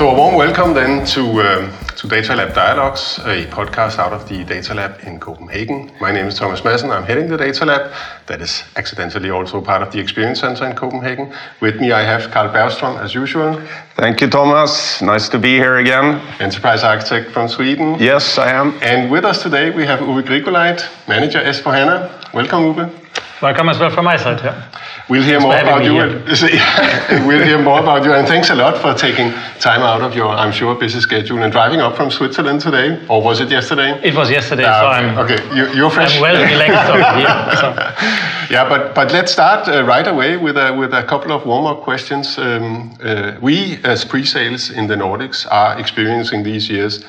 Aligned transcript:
So 0.00 0.08
a 0.08 0.14
warm 0.14 0.34
welcome 0.34 0.72
then 0.72 1.04
to, 1.08 1.42
um, 1.42 1.70
to 1.96 2.08
Data 2.08 2.34
Lab 2.34 2.54
Dialogues, 2.54 3.18
a 3.18 3.44
podcast 3.48 3.98
out 3.98 4.14
of 4.14 4.26
the 4.30 4.44
Data 4.44 4.72
Lab 4.72 4.98
in 5.02 5.20
Copenhagen. 5.20 5.92
My 6.00 6.10
name 6.10 6.24
is 6.24 6.38
Thomas 6.38 6.62
Madsen. 6.62 6.90
I'm 6.90 7.04
heading 7.04 7.28
the 7.28 7.36
Data 7.36 7.66
Lab. 7.66 7.92
That 8.26 8.40
is 8.40 8.64
accidentally 8.76 9.28
also 9.28 9.60
part 9.60 9.82
of 9.82 9.92
the 9.92 10.00
Experience 10.00 10.40
Center 10.40 10.64
in 10.64 10.74
Copenhagen. 10.74 11.34
With 11.60 11.78
me 11.82 11.92
I 11.92 12.00
have 12.00 12.30
Carl 12.30 12.48
Bergström 12.48 12.98
as 12.98 13.14
usual. 13.14 13.60
Thank 13.94 14.22
you, 14.22 14.30
Thomas. 14.30 15.02
Nice 15.02 15.28
to 15.28 15.38
be 15.38 15.58
here 15.58 15.76
again. 15.76 16.18
Enterprise 16.40 16.82
architect 16.82 17.32
from 17.32 17.46
Sweden. 17.46 17.96
Yes, 18.00 18.38
I 18.38 18.52
am. 18.52 18.78
And 18.80 19.10
with 19.10 19.26
us 19.26 19.42
today 19.42 19.68
we 19.68 19.84
have 19.84 20.00
Uwe 20.00 20.22
Grigoleit, 20.22 20.80
manager 21.08 21.40
S4HANA. 21.40 22.32
Welcome, 22.32 22.72
Uwe. 22.72 23.09
Welcome 23.42 23.70
as 23.70 23.78
well 23.78 23.90
from 23.90 24.04
my 24.04 24.18
side. 24.18 24.38
Yeah. 24.44 24.70
We'll 25.08 25.22
hear 25.22 25.40
more 25.40 25.56
about 25.56 25.82
you. 25.82 25.94
we'll 27.26 27.42
hear 27.42 27.58
more 27.58 27.80
about 27.80 28.04
you, 28.04 28.12
and 28.12 28.28
thanks 28.28 28.50
a 28.50 28.54
lot 28.54 28.76
for 28.76 28.92
taking 28.92 29.32
time 29.58 29.80
out 29.80 30.02
of 30.02 30.14
your, 30.14 30.28
I'm 30.28 30.52
sure, 30.52 30.74
busy 30.74 31.00
schedule 31.00 31.42
and 31.42 31.50
driving 31.50 31.80
up 31.80 31.96
from 31.96 32.10
Switzerland 32.10 32.60
today. 32.60 33.02
Or 33.08 33.22
was 33.22 33.40
it 33.40 33.50
yesterday? 33.50 33.98
It 34.04 34.14
was 34.14 34.30
yesterday, 34.30 34.64
uh, 34.64 34.80
so 34.80 34.86
I'm 34.88 35.18
okay. 35.18 35.56
You, 35.56 35.72
you're 35.72 35.90
fresh. 35.90 36.16
I'm 36.16 36.22
well 36.22 36.36
relaxed 36.36 36.86
here. 37.16 37.56
So. 37.56 38.30
Yeah, 38.50 38.68
but 38.68 38.96
but 38.96 39.12
let's 39.12 39.30
start 39.32 39.68
uh, 39.68 39.84
right 39.84 40.08
away 40.08 40.36
with 40.36 40.56
a 40.56 40.74
with 40.74 40.92
a 40.92 41.04
couple 41.04 41.30
of 41.30 41.46
warm 41.46 41.66
up 41.66 41.82
questions. 41.82 42.36
Um, 42.36 42.98
uh, 43.00 43.36
we 43.40 43.78
as 43.84 44.04
pre-sales 44.04 44.70
in 44.70 44.88
the 44.88 44.96
Nordics 44.96 45.46
are 45.50 45.78
experiencing 45.78 46.42
these 46.42 46.68
years. 46.68 47.04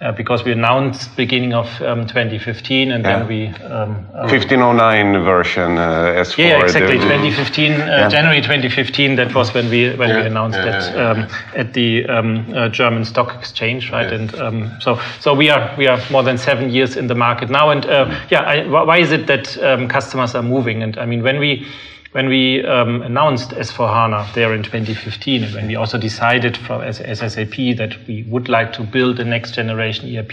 uh, 0.00 0.12
because 0.12 0.44
we 0.44 0.52
announced 0.52 1.14
beginning 1.14 1.52
of 1.52 1.66
um, 1.82 2.06
2015 2.06 2.90
and 2.90 3.04
yeah. 3.04 3.18
then 3.18 3.28
we 3.28 3.48
um, 3.64 3.94
1509 4.12 5.16
um, 5.16 5.24
version 5.24 5.76
uh, 5.76 6.14
S4 6.16 6.38
yeah 6.38 6.62
exactly 6.62 6.96
2015 6.96 7.72
uh, 7.72 7.76
yeah. 7.76 8.08
January 8.08 8.40
2015 8.40 9.16
that 9.16 9.34
was 9.34 9.52
when 9.52 9.68
we 9.68 9.94
when 9.96 10.08
yeah. 10.08 10.20
we 10.20 10.26
announced 10.26 10.56
that 10.56 10.96
um, 10.96 11.28
at 11.54 11.74
the 11.74 12.06
um, 12.06 12.50
uh, 12.54 12.68
German 12.70 13.04
Stock 13.04 13.34
Exchange 13.34 13.90
right 13.90 14.10
and 14.10 14.34
um, 14.36 14.70
so 14.80 14.98
so 15.20 15.34
we 15.34 15.50
are 15.50 15.74
we 15.76 15.86
are 15.86 16.00
more 16.10 16.22
than 16.22 16.38
seven 16.38 16.70
years 16.70 16.96
in 16.96 17.06
the 17.06 17.14
market 17.14 17.50
now 17.50 17.68
and 17.68 17.84
uh, 17.84 18.08
yeah 18.30 18.40
I, 18.40 18.66
why 18.66 18.98
is 18.98 19.12
it 19.12 19.26
that 19.26 19.48
customers 19.90 20.34
are 20.34 20.42
moving 20.42 20.82
and 20.82 20.98
I 20.98 21.04
mean 21.04 21.22
when 21.22 21.38
we 21.38 21.66
when 22.12 22.28
we 22.28 22.64
um, 22.64 23.02
announced 23.02 23.50
S4HANA 23.50 24.34
there 24.34 24.52
in 24.52 24.64
2015, 24.64 25.44
and 25.44 25.54
when 25.54 25.68
we 25.68 25.76
also 25.76 25.96
decided 25.96 26.56
from, 26.56 26.82
as, 26.82 27.00
as, 27.00 27.20
SAP 27.20 27.76
that 27.76 27.96
we 28.08 28.24
would 28.24 28.48
like 28.48 28.72
to 28.72 28.82
build 28.82 29.20
a 29.20 29.24
next 29.24 29.54
generation 29.54 30.16
ERP, 30.16 30.32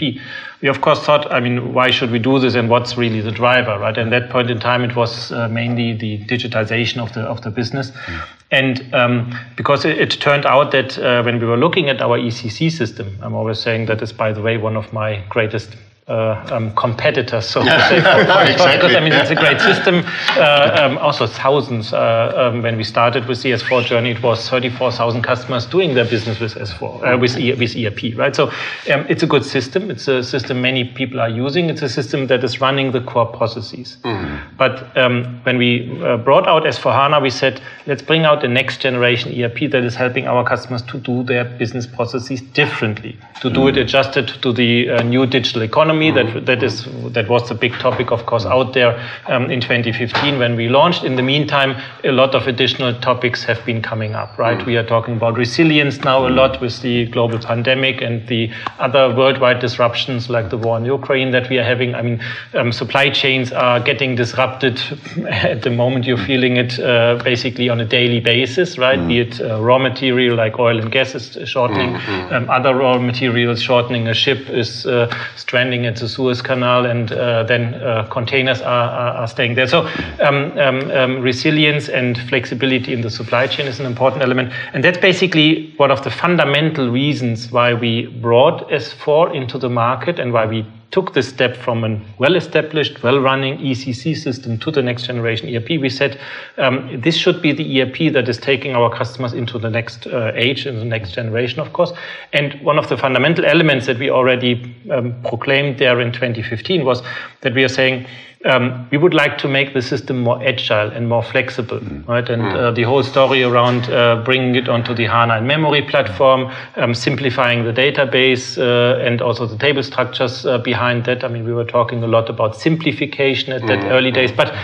we 0.60 0.68
of 0.68 0.80
course 0.80 1.04
thought, 1.04 1.30
I 1.30 1.38
mean, 1.38 1.72
why 1.72 1.90
should 1.92 2.10
we 2.10 2.18
do 2.18 2.40
this 2.40 2.56
and 2.56 2.68
what's 2.68 2.96
really 2.96 3.20
the 3.20 3.30
driver, 3.30 3.78
right? 3.78 3.96
And 3.96 4.12
at 4.12 4.22
that 4.22 4.30
point 4.30 4.50
in 4.50 4.58
time, 4.58 4.82
it 4.82 4.96
was 4.96 5.30
uh, 5.30 5.48
mainly 5.48 5.92
the 5.92 6.18
digitization 6.24 6.98
of 6.98 7.12
the, 7.12 7.20
of 7.20 7.42
the 7.42 7.50
business. 7.50 7.92
Mm. 7.92 8.28
And 8.50 8.94
um, 8.94 9.38
because 9.56 9.84
it, 9.84 9.98
it, 9.98 10.10
turned 10.20 10.46
out 10.46 10.72
that 10.72 10.98
uh, 10.98 11.22
when 11.22 11.38
we 11.38 11.46
were 11.46 11.56
looking 11.56 11.88
at 11.88 12.00
our 12.00 12.18
ECC 12.18 12.72
system, 12.72 13.16
I'm 13.22 13.34
always 13.34 13.60
saying 13.60 13.86
that 13.86 14.02
is, 14.02 14.12
by 14.12 14.32
the 14.32 14.42
way, 14.42 14.56
one 14.56 14.76
of 14.76 14.92
my 14.92 15.22
greatest 15.28 15.76
uh, 16.08 16.42
um, 16.50 16.74
competitors, 16.74 17.46
so 17.46 17.62
to 17.62 17.70
say, 17.88 18.00
for, 18.00 18.20
exactly. 18.22 18.76
because 18.76 18.96
I 18.96 19.00
mean 19.00 19.12
it's 19.12 19.30
a 19.30 19.34
great 19.34 19.60
system. 19.60 20.02
Uh, 20.30 20.70
um, 20.80 20.98
also, 20.98 21.26
thousands. 21.26 21.92
Uh, 21.92 22.32
um, 22.34 22.62
when 22.62 22.76
we 22.78 22.84
started 22.84 23.26
with 23.28 23.42
the 23.42 23.52
S4 23.52 23.84
journey, 23.84 24.12
it 24.12 24.22
was 24.22 24.48
34,000 24.48 25.22
customers 25.22 25.66
doing 25.66 25.94
their 25.94 26.06
business 26.06 26.40
with 26.40 26.54
S4 26.54 27.14
uh, 27.14 27.18
with 27.18 27.36
e 27.38 27.52
with 27.52 27.76
ERP, 27.76 28.16
right? 28.16 28.34
So 28.34 28.48
um, 28.92 29.04
it's 29.08 29.22
a 29.22 29.26
good 29.26 29.44
system. 29.44 29.90
It's 29.90 30.08
a 30.08 30.22
system 30.22 30.62
many 30.62 30.84
people 30.84 31.20
are 31.20 31.28
using. 31.28 31.68
It's 31.68 31.82
a 31.82 31.88
system 31.88 32.26
that 32.28 32.42
is 32.42 32.58
running 32.60 32.92
the 32.92 33.02
core 33.02 33.26
processes. 33.26 33.98
Mm. 34.04 34.56
But 34.56 34.96
um, 34.96 35.40
when 35.42 35.58
we 35.58 36.02
uh, 36.02 36.16
brought 36.16 36.48
out 36.48 36.62
S4 36.62 36.90
HANA, 36.90 37.20
we 37.20 37.30
said 37.30 37.60
let's 37.86 38.02
bring 38.02 38.24
out 38.24 38.40
the 38.40 38.48
next 38.48 38.80
generation 38.80 39.38
ERP 39.38 39.70
that 39.70 39.84
is 39.84 39.94
helping 39.94 40.26
our 40.26 40.42
customers 40.42 40.80
to 40.82 40.98
do 40.98 41.22
their 41.22 41.44
business 41.44 41.86
processes 41.86 42.40
differently, 42.40 43.14
to 43.42 43.50
do 43.50 43.60
mm. 43.60 43.68
it 43.68 43.76
adjusted 43.76 44.28
to 44.40 44.54
the 44.54 44.88
uh, 44.88 45.02
new 45.02 45.26
digital 45.26 45.60
economy 45.60 45.97
economy. 46.02 46.32
That 46.32 46.46
that 46.46 46.62
is 46.62 46.86
that 47.12 47.28
was 47.28 47.48
the 47.48 47.54
big 47.54 47.72
topic, 47.74 48.10
of 48.10 48.26
course, 48.26 48.44
out 48.46 48.74
there 48.74 48.98
um, 49.26 49.50
in 49.50 49.60
2015 49.60 50.38
when 50.38 50.56
we 50.56 50.68
launched. 50.68 51.04
In 51.04 51.16
the 51.16 51.22
meantime, 51.22 51.80
a 52.04 52.12
lot 52.12 52.34
of 52.34 52.46
additional 52.46 52.98
topics 53.00 53.44
have 53.44 53.64
been 53.64 53.82
coming 53.82 54.14
up. 54.14 54.38
Right, 54.38 54.64
we 54.66 54.76
are 54.76 54.86
talking 54.86 55.16
about 55.16 55.36
resilience 55.36 55.98
now 56.04 56.26
a 56.26 56.30
lot 56.30 56.60
with 56.60 56.80
the 56.82 57.06
global 57.06 57.38
pandemic 57.38 58.00
and 58.00 58.26
the 58.28 58.50
other 58.78 59.14
worldwide 59.14 59.60
disruptions 59.60 60.28
like 60.30 60.50
the 60.50 60.58
war 60.58 60.78
in 60.78 60.84
Ukraine 60.84 61.30
that 61.32 61.48
we 61.48 61.58
are 61.58 61.64
having. 61.64 61.94
I 61.94 62.02
mean, 62.02 62.20
um, 62.54 62.72
supply 62.72 63.10
chains 63.10 63.52
are 63.52 63.80
getting 63.80 64.14
disrupted 64.14 64.80
at 65.28 65.62
the 65.62 65.70
moment. 65.70 66.06
You're 66.06 66.24
feeling 66.26 66.56
it 66.56 66.78
uh, 66.78 67.20
basically 67.24 67.68
on 67.68 67.80
a 67.80 67.84
daily 67.84 68.20
basis, 68.20 68.78
right? 68.78 68.98
Mm. 68.98 69.08
Be 69.08 69.18
it 69.20 69.40
uh, 69.40 69.60
raw 69.60 69.78
material 69.78 70.36
like 70.36 70.58
oil 70.58 70.78
and 70.78 70.90
gas 70.90 71.14
is 71.14 71.48
shortening, 71.48 71.94
mm-hmm. 71.94 72.34
um, 72.34 72.50
other 72.50 72.74
raw 72.74 72.98
materials 72.98 73.62
shortening. 73.62 74.08
A 74.08 74.14
ship 74.14 74.48
is 74.50 74.86
uh, 74.86 75.08
stranding 75.36 75.86
at 75.88 75.96
the 75.96 76.08
Suez 76.08 76.40
Canal, 76.40 76.86
and 76.86 77.10
uh, 77.12 77.42
then 77.42 77.74
uh, 77.74 78.06
containers 78.10 78.60
are, 78.60 78.90
are, 78.90 79.14
are, 79.16 79.28
staying 79.28 79.54
there. 79.54 79.66
So 79.66 79.86
um, 80.20 80.56
um, 80.58 80.90
um, 80.90 81.20
resilience 81.20 81.88
and 81.88 82.18
flexibility 82.28 82.92
in 82.92 83.00
the 83.00 83.10
supply 83.10 83.46
chain 83.46 83.66
is 83.66 83.80
an 83.80 83.86
important 83.86 84.22
element, 84.22 84.52
and 84.72 84.84
that's 84.84 84.98
basically 84.98 85.74
one 85.76 85.90
of 85.90 86.04
the 86.04 86.10
fundamental 86.10 86.90
reasons 86.90 87.50
why 87.50 87.74
we 87.74 88.06
brought 88.06 88.68
S4 88.70 89.34
into 89.34 89.58
the 89.58 89.68
market 89.68 90.18
and 90.18 90.32
why 90.32 90.46
we 90.46 90.64
took 90.90 91.12
this 91.12 91.28
step 91.28 91.56
from 91.56 91.84
a 91.84 92.00
well-established, 92.18 93.02
well-running 93.02 93.58
ECC 93.58 94.16
system 94.16 94.58
to 94.58 94.70
the 94.70 94.82
next 94.82 95.04
generation 95.04 95.54
ERP, 95.54 95.80
we 95.80 95.90
said 95.90 96.18
um, 96.56 97.00
this 97.00 97.14
should 97.14 97.42
be 97.42 97.52
the 97.52 97.82
ERP 97.82 98.12
that 98.12 98.28
is 98.28 98.38
taking 98.38 98.74
our 98.74 98.94
customers 98.94 99.34
into 99.34 99.58
the 99.58 99.68
next 99.68 100.06
uh, 100.06 100.32
age, 100.34 100.66
in 100.66 100.78
the 100.78 100.84
next 100.84 101.12
generation, 101.12 101.60
of 101.60 101.72
course. 101.74 101.92
And 102.32 102.58
one 102.62 102.78
of 102.78 102.88
the 102.88 102.96
fundamental 102.96 103.44
elements 103.44 103.86
that 103.86 103.98
we 103.98 104.08
already 104.10 104.74
um, 104.90 105.14
proclaimed 105.22 105.78
there 105.78 106.00
in 106.00 106.10
2015 106.10 106.84
was 106.84 107.02
that 107.42 107.54
we 107.54 107.64
are 107.64 107.68
saying 107.68 108.06
um, 108.44 108.88
we 108.90 108.98
would 108.98 109.14
like 109.14 109.36
to 109.38 109.48
make 109.48 109.74
the 109.74 109.82
system 109.82 110.20
more 110.20 110.40
agile 110.42 110.90
and 110.90 111.08
more 111.08 111.22
flexible, 111.22 111.80
mm. 111.80 112.06
right? 112.06 112.28
And 112.28 112.42
mm. 112.42 112.54
uh, 112.54 112.70
the 112.70 112.84
whole 112.84 113.02
story 113.02 113.42
around 113.42 113.90
uh, 113.90 114.22
bringing 114.24 114.54
it 114.54 114.68
onto 114.68 114.94
the 114.94 115.06
HANA 115.06 115.38
in-memory 115.38 115.82
platform, 115.82 116.52
um, 116.76 116.94
simplifying 116.94 117.64
the 117.64 117.72
database, 117.72 118.56
uh, 118.56 119.00
and 119.00 119.20
also 119.20 119.46
the 119.46 119.58
table 119.58 119.82
structures 119.82 120.46
uh, 120.46 120.58
behind 120.58 121.04
that. 121.06 121.24
I 121.24 121.28
mean, 121.28 121.44
we 121.44 121.52
were 121.52 121.64
talking 121.64 122.02
a 122.04 122.06
lot 122.06 122.30
about 122.30 122.56
simplification 122.56 123.52
at 123.52 123.62
mm. 123.62 123.68
that 123.68 123.84
early 123.90 124.12
days, 124.12 124.30
but 124.30 124.54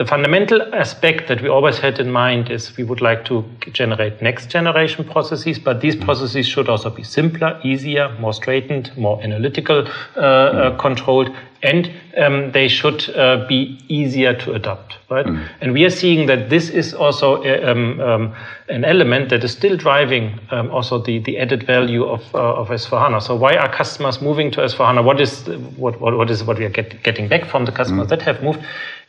the 0.00 0.06
fundamental 0.06 0.62
aspect 0.74 1.28
that 1.28 1.42
we 1.42 1.48
always 1.50 1.78
had 1.78 2.00
in 2.00 2.10
mind 2.10 2.50
is 2.50 2.74
we 2.78 2.84
would 2.84 3.02
like 3.02 3.22
to 3.22 3.44
generate 3.70 4.22
next 4.22 4.48
generation 4.48 5.04
processes, 5.04 5.58
but 5.58 5.82
these 5.82 5.94
processes 5.94 6.46
should 6.48 6.70
also 6.70 6.88
be 6.88 7.02
simpler, 7.02 7.60
easier, 7.62 8.08
more 8.18 8.32
straightened, 8.32 8.90
more 8.96 9.22
analytical 9.22 9.86
uh, 10.16 10.20
uh, 10.20 10.78
controlled, 10.78 11.28
and 11.62 11.92
um, 12.16 12.50
they 12.52 12.66
should 12.66 13.10
uh, 13.10 13.46
be 13.46 13.78
easier 13.88 14.32
to 14.32 14.54
adopt, 14.54 14.96
right? 15.10 15.26
Mm. 15.26 15.46
And 15.60 15.72
we 15.74 15.84
are 15.84 15.90
seeing 15.90 16.26
that 16.28 16.48
this 16.48 16.70
is 16.70 16.94
also 16.94 17.44
uh, 17.44 17.70
um, 17.70 18.00
um, 18.00 18.34
an 18.70 18.86
element 18.86 19.28
that 19.28 19.44
is 19.44 19.52
still 19.52 19.76
driving 19.76 20.40
um, 20.50 20.70
also 20.70 20.98
the, 20.98 21.18
the 21.18 21.36
added 21.36 21.66
value 21.66 22.06
of, 22.06 22.22
uh, 22.34 22.54
of 22.54 22.68
S4HANA. 22.68 23.20
So 23.20 23.36
why 23.36 23.54
are 23.54 23.70
customers 23.70 24.22
moving 24.22 24.50
to 24.52 24.62
S4HANA? 24.62 25.04
What 25.04 25.20
is 25.20 25.46
what, 25.76 26.00
what, 26.00 26.16
what 26.16 26.30
is 26.30 26.42
what 26.42 26.58
we 26.58 26.64
are 26.64 26.70
get, 26.70 27.02
getting 27.02 27.28
back 27.28 27.44
from 27.44 27.66
the 27.66 27.72
customers 27.72 28.06
mm. 28.06 28.10
that 28.10 28.22
have 28.22 28.42
moved? 28.42 28.60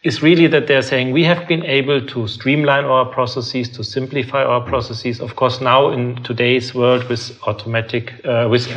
Is 0.04 0.24
really 0.24 0.48
that 0.48 0.66
they're 0.66 0.82
saying 0.82 1.12
we 1.12 1.24
have 1.24 1.48
been 1.48 1.64
able 1.64 2.04
to 2.08 2.28
streamline 2.28 2.86
our 2.86 3.06
processes, 3.06 3.70
to 3.70 3.84
simplify 3.84 4.44
our 4.44 4.62
processes. 4.62 5.22
Of 5.22 5.36
course, 5.36 5.62
now 5.62 5.92
in 5.92 6.16
today's 6.24 6.74
world 6.74 7.08
with 7.08 7.38
automatic, 7.46 8.14
uh, 8.26 8.48
with 8.50 8.68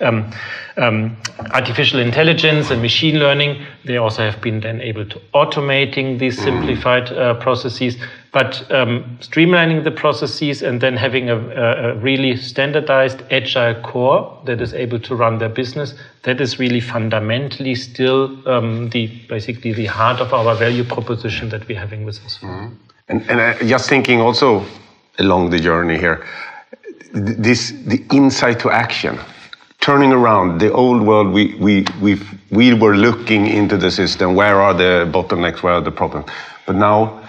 um, 0.00 0.30
um, 0.76 1.16
artificial 1.52 1.98
intelligence 1.98 2.70
and 2.70 2.80
machine 2.80 3.18
learning, 3.18 3.66
they 3.84 3.96
also 3.96 4.22
have 4.22 4.40
been 4.40 4.60
then 4.60 4.80
able 4.80 5.04
to 5.04 5.20
automating 5.34 6.20
these 6.20 6.40
simplified 6.40 7.10
uh, 7.10 7.34
processes. 7.34 7.96
But 8.32 8.70
um, 8.72 9.18
streamlining 9.20 9.84
the 9.84 9.90
processes 9.90 10.62
and 10.62 10.80
then 10.80 10.96
having 10.96 11.28
a, 11.28 11.36
a, 11.36 11.94
really 11.96 12.34
standardized 12.38 13.22
agile 13.30 13.74
core 13.82 14.40
that 14.46 14.62
is 14.62 14.72
able 14.72 14.98
to 15.00 15.14
run 15.14 15.36
their 15.36 15.50
business, 15.50 15.92
that 16.22 16.40
is 16.40 16.58
really 16.58 16.80
fundamentally 16.80 17.74
still 17.74 18.48
um, 18.48 18.88
the 18.88 19.08
basically 19.28 19.74
the 19.74 19.84
heart 19.84 20.18
of 20.20 20.32
our 20.32 20.54
value 20.56 20.82
proposition 20.82 21.50
that 21.50 21.68
we're 21.68 21.78
having 21.78 22.06
with 22.06 22.24
us. 22.24 22.38
Mm-hmm. 22.38 22.74
And, 23.08 23.30
and 23.30 23.40
uh, 23.40 23.58
just 23.64 23.90
thinking 23.90 24.22
also 24.22 24.64
along 25.18 25.50
the 25.50 25.58
journey 25.58 25.98
here, 25.98 26.24
this 27.12 27.72
the 27.86 28.02
insight 28.12 28.58
to 28.60 28.70
action 28.70 29.18
turning 29.80 30.12
around 30.12 30.58
the 30.58 30.72
old 30.72 31.02
world 31.02 31.30
we 31.32 31.54
we 31.56 31.84
we 32.00 32.18
we 32.50 32.72
were 32.72 32.96
looking 32.96 33.46
into 33.46 33.76
the 33.76 33.90
system 33.90 34.34
where 34.34 34.60
are 34.60 34.72
the 34.72 35.06
bottlenecks 35.12 35.62
where 35.62 35.74
are 35.74 35.82
the 35.82 35.90
problems 35.90 36.24
but 36.66 36.76
now 36.76 37.21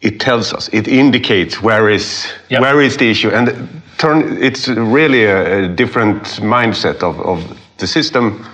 it 0.00 0.20
tells 0.20 0.52
us, 0.52 0.68
it 0.72 0.86
indicates 0.86 1.60
where 1.60 1.88
is 1.88 2.32
yep. 2.48 2.60
where 2.60 2.80
is 2.80 2.96
the 2.96 3.10
issue, 3.10 3.30
and 3.30 3.82
turn. 3.98 4.40
It's 4.42 4.68
really 4.68 5.24
a, 5.24 5.64
a 5.64 5.68
different 5.68 6.22
mindset 6.40 7.02
of, 7.02 7.20
of 7.20 7.58
the 7.78 7.86
system 7.86 8.46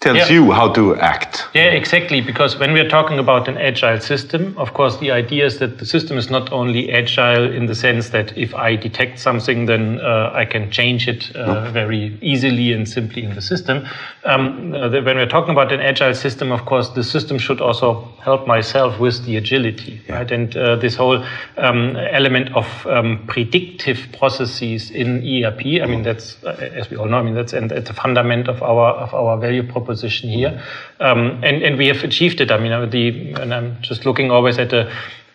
tells 0.00 0.18
yeah. 0.18 0.28
you 0.30 0.52
how 0.52 0.72
to 0.72 0.94
act. 0.96 1.48
Yeah, 1.54 1.64
exactly. 1.64 2.20
Because 2.20 2.56
when 2.56 2.72
we 2.72 2.78
are 2.78 2.88
talking 2.88 3.18
about 3.18 3.48
an 3.48 3.58
agile 3.58 3.98
system, 3.98 4.56
of 4.56 4.72
course, 4.72 4.96
the 4.98 5.10
idea 5.10 5.46
is 5.46 5.58
that 5.58 5.78
the 5.78 5.86
system 5.86 6.16
is 6.16 6.30
not 6.30 6.52
only 6.52 6.92
agile 6.92 7.52
in 7.52 7.66
the 7.66 7.74
sense 7.74 8.10
that 8.10 8.36
if 8.38 8.54
I 8.54 8.76
detect 8.76 9.18
something, 9.18 9.66
then 9.66 10.00
uh, 10.00 10.30
I 10.32 10.44
can 10.44 10.70
change 10.70 11.08
it 11.08 11.34
uh, 11.34 11.70
very 11.72 12.16
easily 12.22 12.72
and 12.72 12.88
simply 12.88 13.24
in 13.24 13.34
the 13.34 13.42
system. 13.42 13.86
Um, 14.24 14.72
uh, 14.72 14.88
when 14.90 15.16
we're 15.16 15.26
talking 15.26 15.50
about 15.50 15.72
an 15.72 15.80
agile 15.80 16.14
system, 16.14 16.52
of 16.52 16.64
course, 16.64 16.90
the 16.90 17.02
system 17.02 17.36
should 17.36 17.60
also 17.60 18.04
help 18.22 18.46
myself 18.46 19.00
with 19.00 19.24
the 19.24 19.36
agility, 19.36 20.00
yeah. 20.06 20.18
right? 20.18 20.30
And 20.30 20.56
uh, 20.56 20.76
this 20.76 20.94
whole 20.94 21.24
um, 21.56 21.96
element 21.96 22.54
of 22.54 22.86
um, 22.86 23.24
predictive 23.26 23.98
processes 24.16 24.92
in 24.92 25.24
ERP, 25.26 25.82
I 25.82 25.86
mean, 25.86 26.02
that's, 26.04 26.42
uh, 26.44 26.50
as 26.72 26.88
we 26.88 26.96
all 26.96 27.06
know, 27.06 27.18
I 27.18 27.22
mean, 27.22 27.34
that's 27.34 27.52
at 27.52 27.86
the 27.86 27.92
fundament 27.92 28.48
of 28.48 28.62
our 28.62 28.92
of 28.98 29.12
our 29.12 29.36
value 29.38 29.62
proposition 29.62 29.87
position 29.88 30.28
here. 30.28 30.52
Um, 31.00 31.20
and, 31.42 31.56
and 31.66 31.78
we 31.78 31.86
have 31.88 32.04
achieved 32.04 32.40
it. 32.40 32.50
I 32.50 32.58
mean, 32.62 32.90
the, 32.90 33.32
and 33.42 33.50
I'm 33.56 33.68
just 33.80 34.04
looking 34.06 34.30
always 34.30 34.58
at 34.58 34.72
a 34.72 34.84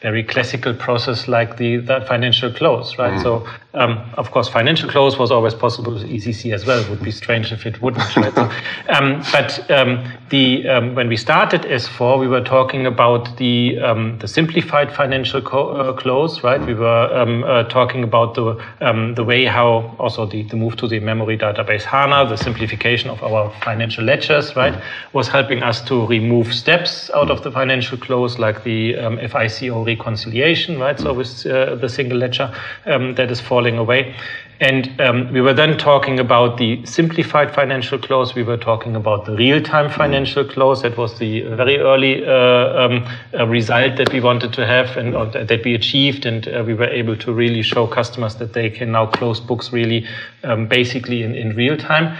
very 0.01 0.23
classical 0.23 0.73
process 0.73 1.27
like 1.27 1.57
the, 1.57 1.77
the 1.77 2.01
financial 2.07 2.51
close, 2.51 2.97
right? 2.99 3.17
Mm. 3.17 3.23
So, 3.23 3.47
um, 3.75 3.99
of 4.17 4.29
course, 4.29 4.47
financial 4.47 4.87
close 4.87 5.17
was 5.17 5.31
always 5.31 5.55
possible 5.55 5.93
with 5.93 6.03
ECC 6.03 6.53
as 6.53 6.65
well. 6.65 6.79
It 6.79 6.89
would 6.89 7.01
be 7.01 7.09
strange 7.11 7.51
if 7.51 7.65
it 7.65 7.81
wouldn't, 7.81 8.15
right? 8.15 8.33
so, 8.33 8.43
um, 8.89 9.23
but 9.31 9.71
um, 9.71 10.05
the 10.29 10.67
um, 10.69 10.93
when 10.93 11.07
we 11.07 11.17
started 11.17 11.61
S4, 11.63 12.19
we 12.19 12.27
were 12.27 12.41
talking 12.41 12.85
about 12.85 13.35
the 13.37 13.79
um, 13.79 14.19
the 14.19 14.27
simplified 14.27 14.93
financial 14.95 15.41
uh, 15.47 15.93
close, 15.93 16.43
right? 16.43 16.63
We 16.63 16.75
were 16.75 17.09
um, 17.15 17.43
uh, 17.43 17.63
talking 17.63 18.03
about 18.03 18.35
the 18.35 18.61
the 19.15 19.23
way 19.23 19.45
how 19.45 19.95
also 19.97 20.27
the, 20.27 20.43
the 20.43 20.55
move 20.55 20.75
to 20.77 20.87
the 20.87 20.99
memory 20.99 21.37
database 21.37 21.83
HANA, 21.83 22.29
the 22.29 22.37
simplification 22.37 23.09
of 23.09 23.23
our 23.23 23.51
financial 23.61 24.03
ledgers, 24.03 24.55
right, 24.55 24.79
was 25.13 25.27
helping 25.27 25.63
us 25.63 25.81
to 25.81 26.05
remove 26.05 26.53
steps 26.53 27.09
out 27.15 27.31
of 27.31 27.41
the 27.41 27.51
financial 27.51 27.97
close, 27.97 28.37
like 28.37 28.63
the 28.63 28.93
FICO 29.27 29.83
reconciliation, 29.83 30.77
right? 30.77 30.99
So 30.99 31.13
with 31.13 31.45
uh, 31.47 31.75
the 31.75 31.89
single 31.89 32.19
ledger 32.19 32.53
um, 32.85 33.15
that 33.15 33.31
is 33.31 33.41
falling 33.63 33.77
away. 33.77 34.15
And 34.59 35.01
um, 35.01 35.33
we 35.33 35.41
were 35.41 35.53
then 35.53 35.77
talking 35.77 36.19
about 36.19 36.57
the 36.57 36.85
simplified 36.85 37.53
financial 37.53 37.97
close. 37.97 38.33
We 38.33 38.43
were 38.43 38.57
talking 38.57 38.95
about 38.95 39.25
the 39.25 39.35
real-time 39.35 39.89
financial 39.89 40.45
close. 40.45 40.83
That 40.83 40.97
was 40.97 41.19
the 41.19 41.41
very 41.41 41.79
early 41.79 42.23
uh, 42.25 42.85
um, 42.85 43.05
uh, 43.33 43.47
result 43.47 43.97
that 43.97 44.13
we 44.13 44.21
wanted 44.21 44.53
to 44.53 44.65
have 44.65 44.95
and 44.95 45.13
that 45.33 45.61
we 45.65 45.73
achieved. 45.75 46.25
And 46.25 46.47
uh, 46.47 46.63
we 46.65 46.75
were 46.75 46.87
able 46.87 47.17
to 47.17 47.33
really 47.33 47.61
show 47.61 47.87
customers 47.87 48.35
that 48.35 48.53
they 48.53 48.69
can 48.69 48.91
now 48.91 49.07
close 49.07 49.41
books 49.41 49.73
really 49.73 50.07
um, 50.43 50.67
basically 50.67 51.23
in, 51.23 51.35
in 51.35 51.55
real 51.55 51.75
time. 51.75 52.15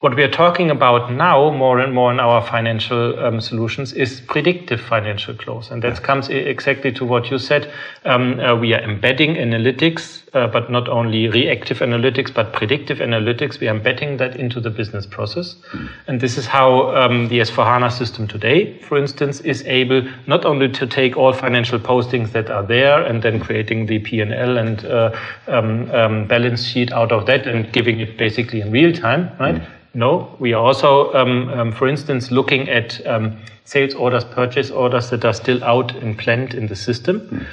What 0.00 0.14
we 0.14 0.22
are 0.22 0.30
talking 0.30 0.70
about 0.70 1.10
now, 1.10 1.50
more 1.50 1.80
and 1.80 1.92
more 1.94 2.12
in 2.12 2.20
our 2.20 2.46
financial 2.46 3.18
um, 3.18 3.40
solutions, 3.40 3.94
is 3.94 4.20
predictive 4.20 4.78
financial 4.78 5.34
close. 5.34 5.70
And 5.70 5.82
that 5.82 6.02
comes 6.02 6.28
exactly 6.28 6.92
to 6.92 7.04
what 7.06 7.30
you 7.30 7.38
said. 7.38 7.72
Um, 8.04 8.38
uh, 8.38 8.54
we 8.54 8.74
are 8.74 8.82
embedding 8.82 9.36
analytics, 9.36 10.22
uh, 10.25 10.25
but 10.46 10.70
not 10.70 10.88
only 10.88 11.28
reactive 11.28 11.78
analytics, 11.78 12.32
but 12.34 12.52
predictive 12.52 12.98
analytics. 12.98 13.60
We 13.60 13.68
are 13.68 13.76
embedding 13.76 14.16
that 14.18 14.36
into 14.36 14.60
the 14.60 14.70
business 14.70 15.06
process. 15.06 15.54
Mm. 15.72 15.88
And 16.08 16.20
this 16.20 16.36
is 16.36 16.46
how 16.46 16.94
um, 16.96 17.28
the 17.28 17.38
S4HANA 17.40 17.90
system 17.92 18.26
today, 18.26 18.78
for 18.80 18.98
instance, 18.98 19.40
is 19.40 19.64
able 19.66 20.02
not 20.26 20.44
only 20.44 20.68
to 20.68 20.86
take 20.86 21.16
all 21.16 21.32
financial 21.32 21.78
postings 21.78 22.32
that 22.32 22.50
are 22.50 22.62
there 22.62 23.02
and 23.02 23.22
then 23.22 23.40
creating 23.40 23.86
the 23.86 24.00
P&L 24.00 24.58
and 24.58 24.84
uh, 24.84 25.16
um, 25.46 25.90
um, 25.92 26.26
balance 26.26 26.64
sheet 26.64 26.92
out 26.92 27.12
of 27.12 27.24
that 27.26 27.46
and 27.46 27.72
giving 27.72 28.00
it 28.00 28.18
basically 28.18 28.60
in 28.60 28.70
real 28.70 28.92
time, 28.92 29.30
right? 29.38 29.56
Mm 29.56 29.66
no, 29.96 30.36
we 30.38 30.52
are 30.52 30.62
also, 30.62 31.12
um, 31.14 31.48
um, 31.48 31.72
for 31.72 31.88
instance, 31.88 32.30
looking 32.30 32.68
at 32.68 33.04
um, 33.06 33.38
sales 33.64 33.94
orders, 33.94 34.24
purchase 34.26 34.70
orders 34.70 35.08
that 35.08 35.24
are 35.24 35.32
still 35.32 35.64
out 35.64 35.96
and 35.96 36.18
planned 36.18 36.52
in 36.52 36.66
the 36.66 36.76
system. 36.76 37.46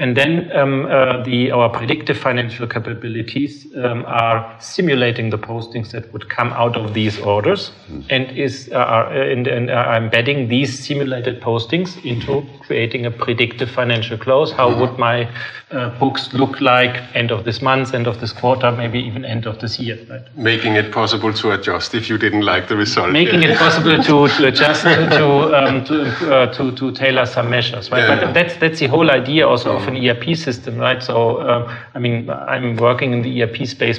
And 0.00 0.16
then 0.16 0.50
um, 0.56 0.86
uh, 0.86 1.22
the, 1.24 1.50
our 1.50 1.68
predictive 1.68 2.16
financial 2.16 2.66
capabilities 2.66 3.66
um, 3.76 4.02
are 4.06 4.56
simulating 4.58 5.28
the 5.28 5.36
postings 5.36 5.90
that 5.90 6.10
would 6.14 6.30
come 6.30 6.54
out 6.54 6.74
of 6.74 6.94
these 6.94 7.18
orders 7.20 7.70
mm. 7.90 8.02
and 8.08 8.34
is 8.34 8.70
uh, 8.72 8.76
are, 8.76 9.12
and, 9.12 9.46
and 9.46 9.70
are 9.70 9.96
embedding 9.96 10.48
these 10.48 10.78
simulated 10.78 11.42
postings 11.42 12.02
into 12.02 12.46
creating 12.60 13.04
a 13.04 13.10
predictive 13.10 13.70
financial 13.70 14.16
close. 14.16 14.50
How 14.50 14.74
would 14.74 14.98
my 14.98 15.30
uh, 15.70 15.90
books 15.98 16.32
look 16.32 16.62
like 16.62 16.96
end 17.14 17.30
of 17.30 17.44
this 17.44 17.60
month, 17.60 17.92
end 17.92 18.06
of 18.06 18.20
this 18.20 18.32
quarter, 18.32 18.72
maybe 18.72 18.98
even 18.98 19.26
end 19.26 19.46
of 19.46 19.60
this 19.60 19.78
year? 19.78 19.98
Right? 20.08 20.22
Making 20.34 20.76
it 20.76 20.92
possible 20.92 21.34
to 21.34 21.52
adjust 21.52 21.94
if 21.94 22.08
you 22.08 22.16
didn't 22.16 22.46
like 22.46 22.68
the 22.68 22.76
result. 22.76 23.12
Making 23.12 23.42
it 23.42 23.58
possible 23.58 24.02
to, 24.02 24.28
to 24.28 24.46
adjust 24.46 24.84
to 24.84 25.26
um, 25.60 25.84
to, 25.84 26.34
uh, 26.34 26.52
to 26.54 26.72
to 26.72 26.90
tailor 26.92 27.26
some 27.26 27.50
measures. 27.50 27.90
Right? 27.90 28.08
Yeah. 28.08 28.24
But 28.24 28.32
that's 28.32 28.56
that's 28.56 28.80
the 28.80 28.86
whole 28.86 29.10
idea 29.10 29.46
also 29.46 29.76
of 29.76 29.89
an 29.90 30.08
ERP 30.08 30.36
system, 30.36 30.78
right? 30.78 31.02
So 31.02 31.40
um, 31.42 31.76
I 31.94 31.98
mean, 31.98 32.30
I'm 32.30 32.76
working 32.76 33.12
in 33.12 33.22
the 33.22 33.42
ERP 33.42 33.66
space 33.66 33.98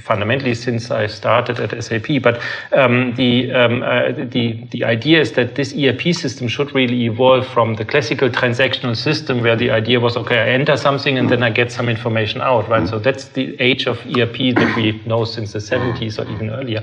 fundamentally 0.00 0.54
since 0.54 0.90
I 0.90 1.06
started 1.06 1.60
at 1.60 1.70
SAP. 1.84 2.22
But 2.22 2.40
um, 2.72 3.14
the 3.16 3.52
um, 3.52 3.82
uh, 3.82 4.12
the 4.12 4.64
the 4.70 4.84
idea 4.84 5.20
is 5.20 5.32
that 5.32 5.54
this 5.54 5.74
ERP 5.74 6.14
system 6.14 6.48
should 6.48 6.74
really 6.74 7.04
evolve 7.04 7.46
from 7.46 7.74
the 7.74 7.84
classical 7.84 8.28
transactional 8.30 8.96
system 8.96 9.42
where 9.42 9.56
the 9.56 9.70
idea 9.70 10.00
was, 10.00 10.16
okay, 10.16 10.38
I 10.38 10.48
enter 10.48 10.76
something 10.76 11.18
and 11.18 11.28
then 11.28 11.42
I 11.42 11.50
get 11.50 11.72
some 11.72 11.88
information 11.88 12.40
out, 12.40 12.68
right? 12.68 12.88
So 12.88 12.98
that's 12.98 13.24
the 13.28 13.60
age 13.60 13.86
of 13.86 13.98
ERP 14.06 14.54
that 14.54 14.74
we 14.76 15.00
know 15.06 15.24
since 15.24 15.52
the 15.52 15.58
70s 15.58 16.18
or 16.18 16.30
even 16.30 16.50
earlier. 16.50 16.82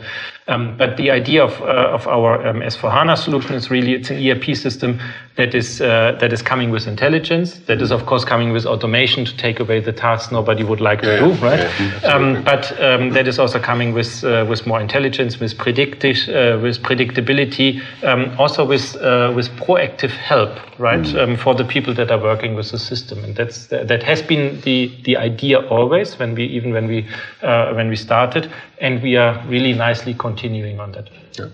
Um, 0.49 0.75
but 0.77 0.97
the 0.97 1.11
idea 1.11 1.43
of, 1.43 1.61
uh, 1.61 1.95
of 1.97 2.07
our 2.07 2.45
um, 2.45 2.61
S4HANA 2.61 3.17
solution 3.17 3.53
is 3.53 3.69
really, 3.69 3.93
it's 3.93 4.09
an 4.09 4.17
ERP 4.17 4.55
system 4.55 4.99
that 5.35 5.55
is, 5.55 5.79
uh, 5.79 6.17
that 6.19 6.33
is 6.33 6.41
coming 6.41 6.71
with 6.71 6.87
intelligence, 6.87 7.59
that 7.67 7.81
is 7.81 7.91
of 7.91 8.05
course 8.05 8.25
coming 8.25 8.51
with 8.51 8.65
automation 8.65 9.23
to 9.25 9.37
take 9.37 9.59
away 9.59 9.79
the 9.79 9.93
tasks 9.93 10.31
nobody 10.31 10.63
would 10.63 10.81
like 10.81 11.01
to 11.01 11.19
do, 11.19 11.31
right? 11.35 11.59
Yeah, 11.59 12.13
um, 12.13 12.43
but 12.43 12.71
um, 12.81 13.11
that 13.11 13.27
is 13.27 13.39
also 13.39 13.59
coming 13.59 13.93
with, 13.93 14.23
uh, 14.23 14.45
with 14.49 14.65
more 14.67 14.81
intelligence, 14.81 15.39
with, 15.39 15.57
predictive, 15.57 16.17
uh, 16.27 16.59
with 16.61 16.81
predictability, 16.81 17.81
um, 18.03 18.35
also 18.39 18.65
with, 18.65 18.95
uh, 18.97 19.31
with 19.35 19.47
proactive 19.51 20.11
help, 20.11 20.57
right? 20.79 20.99
Mm 20.99 21.19
um, 21.19 21.37
for 21.37 21.53
the 21.55 21.65
people 21.65 21.93
that 21.93 22.11
are 22.11 22.19
working 22.19 22.55
with 22.55 22.71
the 22.71 22.79
system. 22.79 23.23
And 23.23 23.35
that's 23.35 23.67
that 23.67 24.03
has 24.03 24.21
been 24.21 24.61
the 24.61 24.91
the 25.03 25.17
idea 25.17 25.59
always 25.59 26.17
when 26.17 26.35
we 26.35 26.45
even 26.45 26.73
when 26.73 26.87
we 26.87 27.07
uh, 27.41 27.73
when 27.73 27.89
we 27.89 27.95
started, 27.95 28.51
and 28.79 29.01
we 29.01 29.15
are 29.15 29.41
really 29.47 29.73
nicely 29.73 30.13
continuing 30.13 30.79
on 30.79 30.91
that. 30.93 31.09
Yeah. 31.37 31.49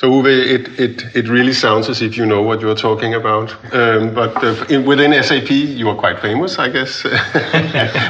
So 0.00 0.08
Uwe, 0.08 0.26
it, 0.26 0.78
it, 0.78 1.16
it 1.16 1.28
really 1.28 1.52
sounds 1.52 1.88
as 1.88 2.02
if 2.02 2.16
you 2.16 2.24
know 2.24 2.40
what 2.40 2.60
you're 2.60 2.76
talking 2.76 3.14
about. 3.14 3.50
Um, 3.74 4.14
but 4.14 4.32
uh, 4.44 4.64
in, 4.70 4.84
within 4.84 5.10
SAP, 5.24 5.50
you 5.50 5.88
are 5.88 5.96
quite 5.96 6.20
famous, 6.20 6.56
I 6.56 6.68
guess, 6.68 7.04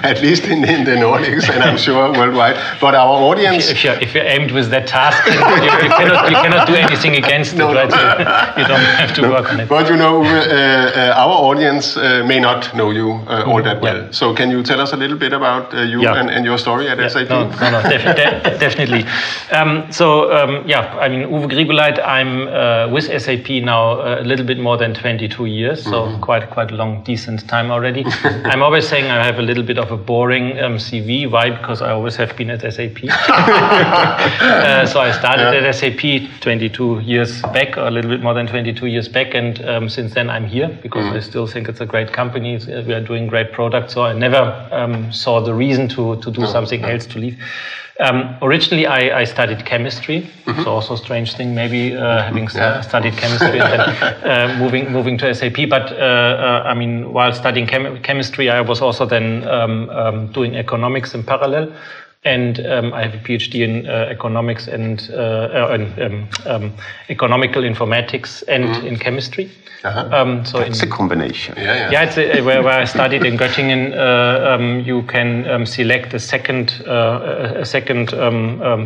at 0.04 0.20
least 0.20 0.44
in, 0.44 0.64
in, 0.68 0.84
the 0.84 0.96
Nordics 0.96 1.48
and 1.48 1.62
I'm 1.62 1.78
sure 1.78 2.12
worldwide. 2.12 2.56
But 2.78 2.94
our 2.94 3.16
audience... 3.30 3.70
If 3.70 3.84
you're, 3.84 3.94
if 4.02 4.14
you're 4.14 4.26
aimed 4.26 4.50
with 4.50 4.68
that 4.68 4.86
task, 4.86 5.24
you, 5.24 5.32
you, 5.32 5.88
cannot, 5.88 6.28
you 6.28 6.36
cannot 6.36 6.66
do 6.66 6.74
anything 6.74 7.16
against 7.16 7.56
no, 7.56 7.70
it, 7.70 7.76
right? 7.76 7.90
You, 7.90 8.62
you, 8.62 8.68
don't 8.68 8.80
have 8.80 9.14
to 9.14 9.22
no, 9.22 9.30
work 9.30 9.50
on 9.50 9.60
it. 9.60 9.68
But 9.70 9.88
you 9.88 9.96
know, 9.96 10.22
uh, 10.22 10.28
uh, 10.28 11.14
our 11.16 11.36
audience 11.48 11.96
uh, 11.96 12.22
may 12.26 12.38
not 12.38 12.76
know 12.76 12.90
you 12.90 13.12
uh, 13.28 13.44
all 13.46 13.62
that 13.62 13.80
well. 13.80 13.96
Yeah. 13.96 14.10
So 14.10 14.34
can 14.34 14.50
you 14.50 14.62
tell 14.62 14.82
us 14.82 14.92
a 14.92 14.96
little 14.98 15.16
bit 15.16 15.32
about 15.32 15.72
uh, 15.72 15.80
you 15.80 16.02
yeah. 16.02 16.20
and, 16.20 16.28
and, 16.28 16.44
your 16.44 16.58
story 16.58 16.90
at 16.90 16.98
yeah. 16.98 17.08
SAP? 17.08 17.30
No, 17.30 17.48
no, 17.48 17.70
no 17.70 17.88
def 17.88 18.04
de 18.04 18.58
definitely. 18.58 19.06
Um, 19.52 19.90
so 19.90 20.30
um, 20.30 20.68
yeah, 20.68 20.94
I 21.00 21.08
mean, 21.08 21.26
Uwe 21.26 21.48
Grigoleit 21.48 21.77
I'm 21.80 22.48
uh, 22.48 22.88
with 22.92 23.04
SAP 23.04 23.48
now 23.62 24.00
a 24.20 24.22
little 24.22 24.44
bit 24.44 24.58
more 24.58 24.76
than 24.76 24.94
22 24.94 25.46
years, 25.46 25.82
so 25.82 25.90
mm 25.90 26.14
-hmm. 26.14 26.20
quite 26.20 26.46
quite 26.50 26.74
a 26.74 26.76
long, 26.76 27.04
decent 27.04 27.48
time 27.48 27.70
already. 27.72 28.04
I'm 28.50 28.62
always 28.62 28.88
saying 28.88 29.04
I 29.04 29.24
have 29.24 29.38
a 29.38 29.42
little 29.42 29.62
bit 29.62 29.78
of 29.78 29.92
a 29.92 29.96
boring 29.96 30.62
um, 30.64 30.78
CV. 30.78 31.26
Why? 31.26 31.50
Because 31.50 31.84
I 31.84 31.90
always 31.90 32.16
have 32.16 32.34
been 32.36 32.50
at 32.50 32.60
SAP. 32.60 32.98
uh, 33.08 34.86
so 34.86 35.00
I 35.00 35.12
started 35.12 35.52
yeah. 35.54 35.68
at 35.68 35.74
SAP 35.74 36.02
22 36.40 37.00
years 37.00 37.42
back, 37.52 37.76
or 37.76 37.86
a 37.86 37.90
little 37.90 38.10
bit 38.10 38.22
more 38.22 38.34
than 38.34 38.46
22 38.46 38.86
years 38.86 39.08
back, 39.08 39.34
and 39.34 39.60
um, 39.64 39.88
since 39.88 40.14
then 40.14 40.30
I'm 40.30 40.46
here 40.46 40.68
because 40.82 41.04
mm 41.04 41.12
-hmm. 41.12 41.18
I 41.18 41.20
still 41.30 41.46
think 41.46 41.68
it's 41.68 41.80
a 41.80 41.86
great 41.86 42.10
company. 42.12 42.58
We 42.86 42.94
are 42.94 43.04
doing 43.04 43.28
great 43.30 43.52
products, 43.52 43.92
so 43.92 44.06
I 44.10 44.14
never 44.14 44.52
um, 44.72 45.12
saw 45.12 45.42
the 45.44 45.52
reason 45.52 45.88
to 45.88 46.16
to 46.16 46.30
do 46.30 46.46
something 46.46 46.84
else 46.84 47.06
to 47.08 47.18
leave. 47.18 47.36
Um, 48.00 48.36
originally, 48.42 48.86
I, 48.86 49.20
I, 49.20 49.24
studied 49.24 49.66
chemistry. 49.66 50.22
Mm-hmm. 50.44 50.62
So 50.62 50.70
also 50.70 50.94
a 50.94 50.96
strange 50.96 51.34
thing, 51.34 51.52
maybe 51.52 51.96
uh, 51.96 52.22
having 52.22 52.48
yeah. 52.54 52.80
studied 52.80 53.16
chemistry 53.16 53.58
and 53.58 53.72
then 53.72 53.80
uh, 54.24 54.56
moving 54.56 54.92
moving 54.92 55.18
to 55.18 55.34
SAP. 55.34 55.68
But 55.68 55.90
uh, 55.90 55.96
uh, 55.96 56.62
I 56.64 56.74
mean, 56.74 57.12
while 57.12 57.32
studying 57.32 57.66
chem- 57.66 58.00
chemistry, 58.02 58.50
I 58.50 58.60
was 58.60 58.80
also 58.80 59.04
then 59.04 59.48
um, 59.48 59.90
um, 59.90 60.26
doing 60.28 60.54
economics 60.54 61.12
in 61.14 61.24
parallel 61.24 61.72
and 62.24 62.66
um, 62.66 62.92
I 62.92 63.02
have 63.02 63.14
a 63.14 63.18
PhD 63.18 63.62
in 63.62 63.86
uh, 63.86 64.08
economics 64.10 64.66
and 64.66 65.08
uh, 65.12 65.16
uh, 65.16 65.88
um, 66.00 66.28
um, 66.46 66.72
economical 67.08 67.62
informatics 67.62 68.42
and 68.48 68.64
mm. 68.64 68.84
in 68.84 68.96
chemistry. 68.98 69.50
Uh-huh. 69.84 70.08
Um, 70.12 70.44
so 70.44 70.58
it's 70.58 70.82
a 70.82 70.88
combination. 70.88 71.54
Yeah, 71.56 71.62
yeah. 71.62 71.90
yeah 71.92 72.02
it's 72.02 72.18
a, 72.18 72.40
where, 72.42 72.64
where 72.64 72.80
I 72.80 72.84
studied 72.84 73.24
in 73.24 73.36
Göttingen. 73.36 73.96
Uh, 73.96 74.50
um, 74.50 74.80
you 74.80 75.02
can 75.02 75.48
um, 75.48 75.66
select 75.66 76.12
a 76.14 76.18
second 76.18 76.82
uh, 76.84 77.54
a 77.54 77.64
second 77.64 78.08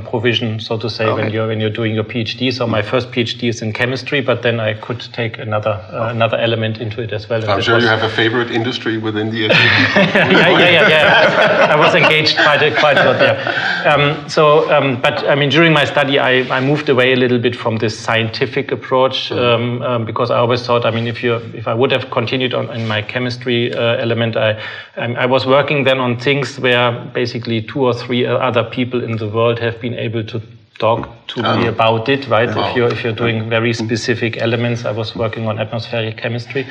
provision, 0.04 0.60
so 0.60 0.76
to 0.76 0.90
say, 0.90 1.06
okay. 1.06 1.22
when 1.22 1.32
you're 1.32 1.46
when 1.46 1.60
you're 1.60 1.70
doing 1.70 1.94
your 1.94 2.04
PhD. 2.04 2.52
So 2.52 2.66
my 2.66 2.82
first 2.82 3.10
PhD 3.10 3.48
is 3.48 3.62
in 3.62 3.72
chemistry, 3.72 4.20
but 4.20 4.42
then 4.42 4.60
I 4.60 4.74
could 4.74 5.00
take 5.14 5.38
another 5.38 5.80
uh, 5.90 6.10
another 6.10 6.36
element 6.36 6.76
into 6.76 7.00
it 7.00 7.10
as 7.10 7.26
well. 7.26 7.48
I'm 7.48 7.62
sure 7.62 7.78
you 7.78 7.86
have 7.86 8.02
a 8.02 8.10
favorite 8.10 8.50
industry 8.50 8.98
within 8.98 9.30
the. 9.30 9.38
yeah, 9.46 10.28
yeah, 10.28 10.58
yeah, 10.58 10.88
yeah. 10.88 11.74
I 11.74 11.76
was 11.76 11.94
engaged 11.94 12.36
quite 12.36 12.62
a, 12.62 12.78
quite 12.78 12.98
a 12.98 13.04
lot 13.04 13.21
there. 13.22 13.88
Um, 13.92 14.28
so, 14.28 14.70
um, 14.70 15.00
but 15.00 15.28
I 15.28 15.34
mean, 15.34 15.50
during 15.50 15.72
my 15.72 15.84
study, 15.84 16.18
I, 16.18 16.42
I 16.56 16.60
moved 16.60 16.88
away 16.88 17.12
a 17.12 17.16
little 17.16 17.38
bit 17.38 17.56
from 17.56 17.76
this 17.78 17.98
scientific 17.98 18.72
approach 18.72 19.30
mm-hmm. 19.30 19.38
um, 19.38 19.82
um, 19.82 20.04
because 20.04 20.30
I 20.30 20.38
always 20.38 20.64
thought, 20.66 20.84
I 20.84 20.90
mean, 20.90 21.06
if 21.06 21.22
you 21.22 21.34
if 21.54 21.66
I 21.66 21.74
would 21.74 21.92
have 21.92 22.10
continued 22.10 22.54
on 22.54 22.70
in 22.70 22.86
my 22.86 23.02
chemistry 23.02 23.72
uh, 23.74 23.96
element, 23.96 24.36
I 24.36 24.60
I 24.96 25.26
was 25.26 25.46
working 25.46 25.84
then 25.84 25.98
on 25.98 26.18
things 26.18 26.58
where 26.58 26.92
basically 27.14 27.62
two 27.62 27.84
or 27.84 27.94
three 27.94 28.26
other 28.26 28.64
people 28.64 29.02
in 29.02 29.16
the 29.16 29.28
world 29.28 29.58
have 29.58 29.80
been 29.80 29.94
able 29.94 30.24
to 30.24 30.40
talk 30.78 31.08
to 31.28 31.42
me 31.42 31.66
about 31.66 32.08
it, 32.08 32.26
right? 32.28 32.48
If 32.48 32.76
you're 32.76 32.92
if 32.92 33.04
you're 33.04 33.18
doing 33.24 33.48
very 33.48 33.72
specific 33.72 34.38
elements, 34.38 34.84
I 34.84 34.92
was 34.92 35.14
working 35.14 35.46
on 35.46 35.58
atmospheric 35.58 36.16
chemistry. 36.16 36.66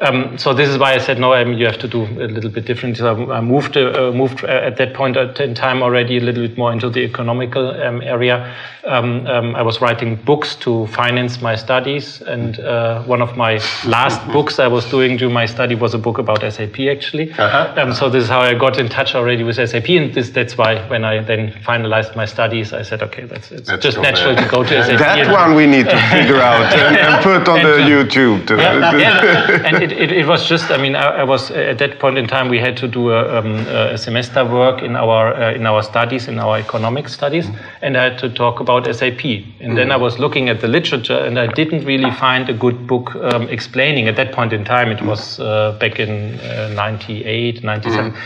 Um, 0.00 0.36
so 0.38 0.52
this 0.54 0.68
is 0.68 0.78
why 0.78 0.94
I 0.94 0.98
said 0.98 1.18
no. 1.18 1.32
I 1.32 1.44
mean, 1.44 1.58
you 1.58 1.66
have 1.66 1.78
to 1.78 1.88
do 1.88 2.02
a 2.02 2.26
little 2.26 2.50
bit 2.50 2.64
different. 2.64 2.96
So 2.96 3.30
I 3.30 3.40
moved 3.40 3.76
uh, 3.76 4.10
moved 4.12 4.44
at 4.44 4.76
that 4.78 4.94
point 4.94 5.16
in 5.16 5.54
time 5.54 5.82
already 5.82 6.16
a 6.16 6.20
little 6.20 6.46
bit 6.46 6.56
more 6.58 6.72
into 6.72 6.90
the 6.90 7.00
economical 7.00 7.70
um, 7.82 8.02
area. 8.02 8.54
Um, 8.84 9.26
um 9.26 9.54
I 9.54 9.62
was 9.62 9.80
writing 9.80 10.16
books 10.16 10.56
to 10.56 10.86
finance 10.88 11.40
my 11.40 11.54
studies, 11.54 12.22
and 12.22 12.58
uh, 12.60 13.02
one 13.04 13.22
of 13.22 13.36
my 13.36 13.60
last 13.84 14.26
books 14.32 14.58
I 14.58 14.66
was 14.66 14.88
doing 14.90 15.16
during 15.18 15.34
my 15.34 15.46
study 15.46 15.74
was 15.74 15.94
a 15.94 15.98
book 15.98 16.18
about 16.18 16.40
SAP 16.52 16.80
actually. 16.80 17.32
Uh-huh. 17.32 17.74
Um, 17.76 17.92
so 17.92 18.08
this 18.08 18.24
is 18.24 18.28
how 18.30 18.40
I 18.40 18.54
got 18.54 18.78
in 18.78 18.88
touch 18.88 19.14
already 19.14 19.44
with 19.44 19.56
SAP, 19.56 19.88
and 19.90 20.12
this, 20.12 20.30
that's 20.30 20.56
why 20.56 20.88
when 20.88 21.04
I 21.04 21.22
then 21.22 21.52
finalized 21.52 22.16
my 22.16 22.24
studies, 22.24 22.72
I 22.72 22.82
said, 22.82 23.02
okay, 23.02 23.24
that's 23.24 23.52
it's 23.52 23.68
that's 23.68 23.82
just 23.82 23.98
natural 23.98 24.34
there. 24.34 24.44
to 24.44 24.50
go 24.50 24.64
to 24.64 24.84
SAP. 24.84 24.98
That 24.98 25.30
one 25.30 25.54
we 25.54 25.66
need 25.66 25.84
to 25.84 26.00
figure 26.10 26.40
out 26.40 26.72
and, 26.72 26.96
and 26.96 27.22
put 27.22 27.48
on 27.48 27.60
and 27.60 27.68
the 27.68 27.76
to, 27.76 27.92
YouTube. 27.92 28.46
To, 28.48 28.56
yeah, 28.56 28.96
yeah. 29.04 29.66
and 29.66 29.81
it, 29.82 29.92
it, 29.92 30.12
it, 30.12 30.26
was 30.26 30.48
just, 30.48 30.70
I 30.70 30.76
mean, 30.76 30.94
I, 30.94 31.20
I, 31.20 31.24
was 31.24 31.50
at 31.50 31.78
that 31.78 31.98
point 31.98 32.16
in 32.16 32.26
time, 32.26 32.48
we 32.48 32.58
had 32.58 32.76
to 32.78 32.88
do 32.88 33.10
a, 33.10 33.38
um, 33.38 33.66
a 33.66 33.98
semester 33.98 34.44
work 34.44 34.82
in 34.82 34.94
our 34.96 35.34
uh, 35.34 35.52
in 35.52 35.66
our 35.66 35.82
studies, 35.82 36.28
in 36.28 36.38
our 36.38 36.58
economic 36.58 37.08
studies, 37.08 37.48
and 37.82 37.96
I 37.96 38.04
had 38.04 38.18
to 38.18 38.28
talk 38.28 38.60
about 38.60 38.86
SAP. 38.94 39.24
And 39.60 39.76
then 39.76 39.90
I 39.90 39.96
was 39.96 40.18
looking 40.18 40.48
at 40.48 40.60
the 40.60 40.68
literature, 40.68 41.18
and 41.18 41.38
I 41.38 41.48
didn't 41.48 41.84
really 41.84 42.10
find 42.12 42.48
a 42.48 42.54
good 42.54 42.86
book 42.86 43.14
um, 43.16 43.48
explaining. 43.48 44.08
At 44.08 44.16
that 44.16 44.32
point 44.32 44.52
in 44.52 44.64
time, 44.64 44.90
it 44.90 45.02
was 45.02 45.40
uh, 45.40 45.76
back 45.80 45.98
in 45.98 46.38
uh, 46.40 46.72
98, 46.74 47.62
97. 47.62 48.12
mm 48.12 48.16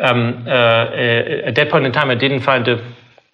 Um, 0.00 0.44
uh, 0.46 0.50
uh, 0.50 1.48
at 1.48 1.54
that 1.54 1.68
point 1.70 1.84
in 1.86 1.92
time, 1.92 2.10
I 2.10 2.16
didn't 2.16 2.40
find 2.40 2.66
a 2.66 2.76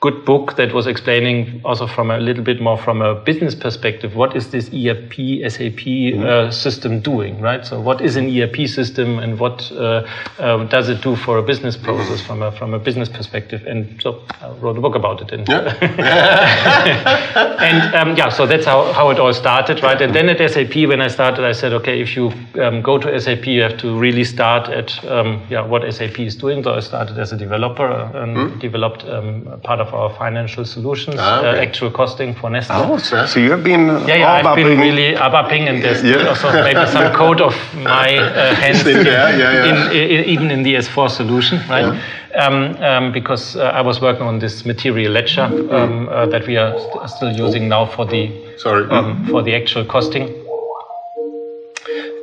good 0.00 0.24
book 0.24 0.54
that 0.54 0.72
was 0.72 0.86
explaining 0.86 1.60
also 1.64 1.84
from 1.84 2.12
a 2.12 2.18
little 2.18 2.44
bit 2.44 2.60
more 2.60 2.78
from 2.78 3.02
a 3.02 3.16
business 3.16 3.52
perspective 3.52 4.14
what 4.14 4.36
is 4.36 4.52
this 4.52 4.68
ERP 4.68 5.12
SAP 5.50 5.82
mm-hmm. 5.82 6.22
uh, 6.22 6.52
system 6.52 7.00
doing 7.00 7.40
right? 7.40 7.66
So 7.66 7.80
what 7.80 8.00
is 8.00 8.14
an 8.14 8.30
ERP 8.30 8.68
system 8.68 9.18
and 9.18 9.40
what 9.40 9.72
uh, 9.72 10.06
uh, 10.38 10.64
does 10.66 10.88
it 10.88 11.02
do 11.02 11.16
for 11.16 11.38
a 11.38 11.42
business 11.42 11.76
process 11.76 12.20
from 12.20 12.42
a 12.42 12.52
from 12.52 12.74
a 12.74 12.78
business 12.78 13.08
perspective? 13.08 13.66
And 13.66 14.00
so 14.00 14.22
I 14.40 14.50
wrote 14.60 14.78
a 14.78 14.80
book 14.80 14.94
about 14.94 15.20
it 15.20 15.32
and 15.32 15.48
yeah, 15.48 15.76
and 17.60 17.94
um, 17.96 18.16
yeah 18.16 18.28
so 18.28 18.46
that's 18.46 18.66
how, 18.66 18.92
how 18.92 19.10
it 19.10 19.18
all 19.18 19.32
started 19.32 19.82
right? 19.82 20.00
And 20.00 20.14
then 20.14 20.28
at 20.28 20.38
SAP 20.48 20.76
when 20.86 21.00
I 21.00 21.08
started 21.08 21.44
I 21.44 21.50
said 21.50 21.72
okay 21.72 22.00
if 22.00 22.14
you 22.14 22.30
um, 22.62 22.82
go 22.82 22.98
to 22.98 23.20
SAP 23.20 23.48
you 23.48 23.62
have 23.62 23.76
to 23.78 23.98
really 23.98 24.22
start 24.22 24.68
at 24.68 25.04
um, 25.06 25.42
yeah 25.50 25.66
what 25.66 25.82
SAP 25.92 26.20
is 26.20 26.36
doing. 26.36 26.62
So 26.62 26.74
I 26.74 26.80
started 26.80 27.18
as 27.18 27.32
a 27.32 27.36
developer 27.36 27.90
and 27.90 28.36
mm-hmm. 28.36 28.58
developed 28.60 29.02
um, 29.04 29.60
part 29.64 29.80
of 29.80 29.87
of 29.88 29.94
our 29.94 30.10
financial 30.18 30.64
solutions, 30.64 31.16
ah, 31.18 31.38
okay. 31.38 31.58
uh, 31.58 31.62
actual 31.62 31.90
costing 31.90 32.34
for 32.34 32.50
Nestle. 32.50 32.76
Oh, 32.76 32.98
so, 32.98 33.26
so 33.26 33.40
you 33.40 33.50
have 33.50 33.64
been 33.64 33.90
uh, 33.90 34.04
yeah, 34.06 34.16
yeah, 34.16 34.32
I've 34.32 34.56
been 34.56 34.78
really 34.78 35.14
ABAPing, 35.14 35.68
and 35.68 35.82
there's 35.82 36.02
yeah. 36.02 36.28
also 36.28 36.52
maybe 36.52 36.86
some 36.86 37.12
code 37.22 37.40
of 37.40 37.54
my 37.74 38.16
uh, 38.16 38.54
hands 38.54 38.86
in, 38.86 39.06
yeah, 39.06 39.36
yeah, 39.36 39.70
in, 39.70 39.76
in, 39.96 40.24
even 40.24 40.50
in 40.50 40.62
the 40.62 40.74
S4 40.74 41.10
solution, 41.10 41.58
right? 41.68 42.00
Um, 42.34 42.76
um, 42.82 43.12
because 43.12 43.56
uh, 43.56 43.62
I 43.62 43.80
was 43.80 44.00
working 44.00 44.26
on 44.26 44.38
this 44.38 44.64
material 44.64 45.12
ledger 45.12 45.44
um, 45.72 46.08
uh, 46.08 46.26
that 46.26 46.46
we 46.46 46.56
are 46.56 46.78
st 46.78 47.10
still 47.10 47.32
using 47.32 47.68
now 47.68 47.86
for 47.86 48.04
the 48.04 48.30
sorry 48.58 48.84
um, 48.90 49.26
for 49.26 49.42
the 49.42 49.54
actual 49.54 49.84
costing. 49.84 50.26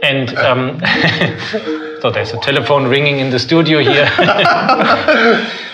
And 0.04 0.30
um, 0.38 0.80
so 2.02 2.12
there's 2.12 2.34
a 2.34 2.38
telephone 2.38 2.88
ringing 2.88 3.20
in 3.20 3.32
the 3.32 3.40
studio 3.40 3.80
here. 3.80 4.08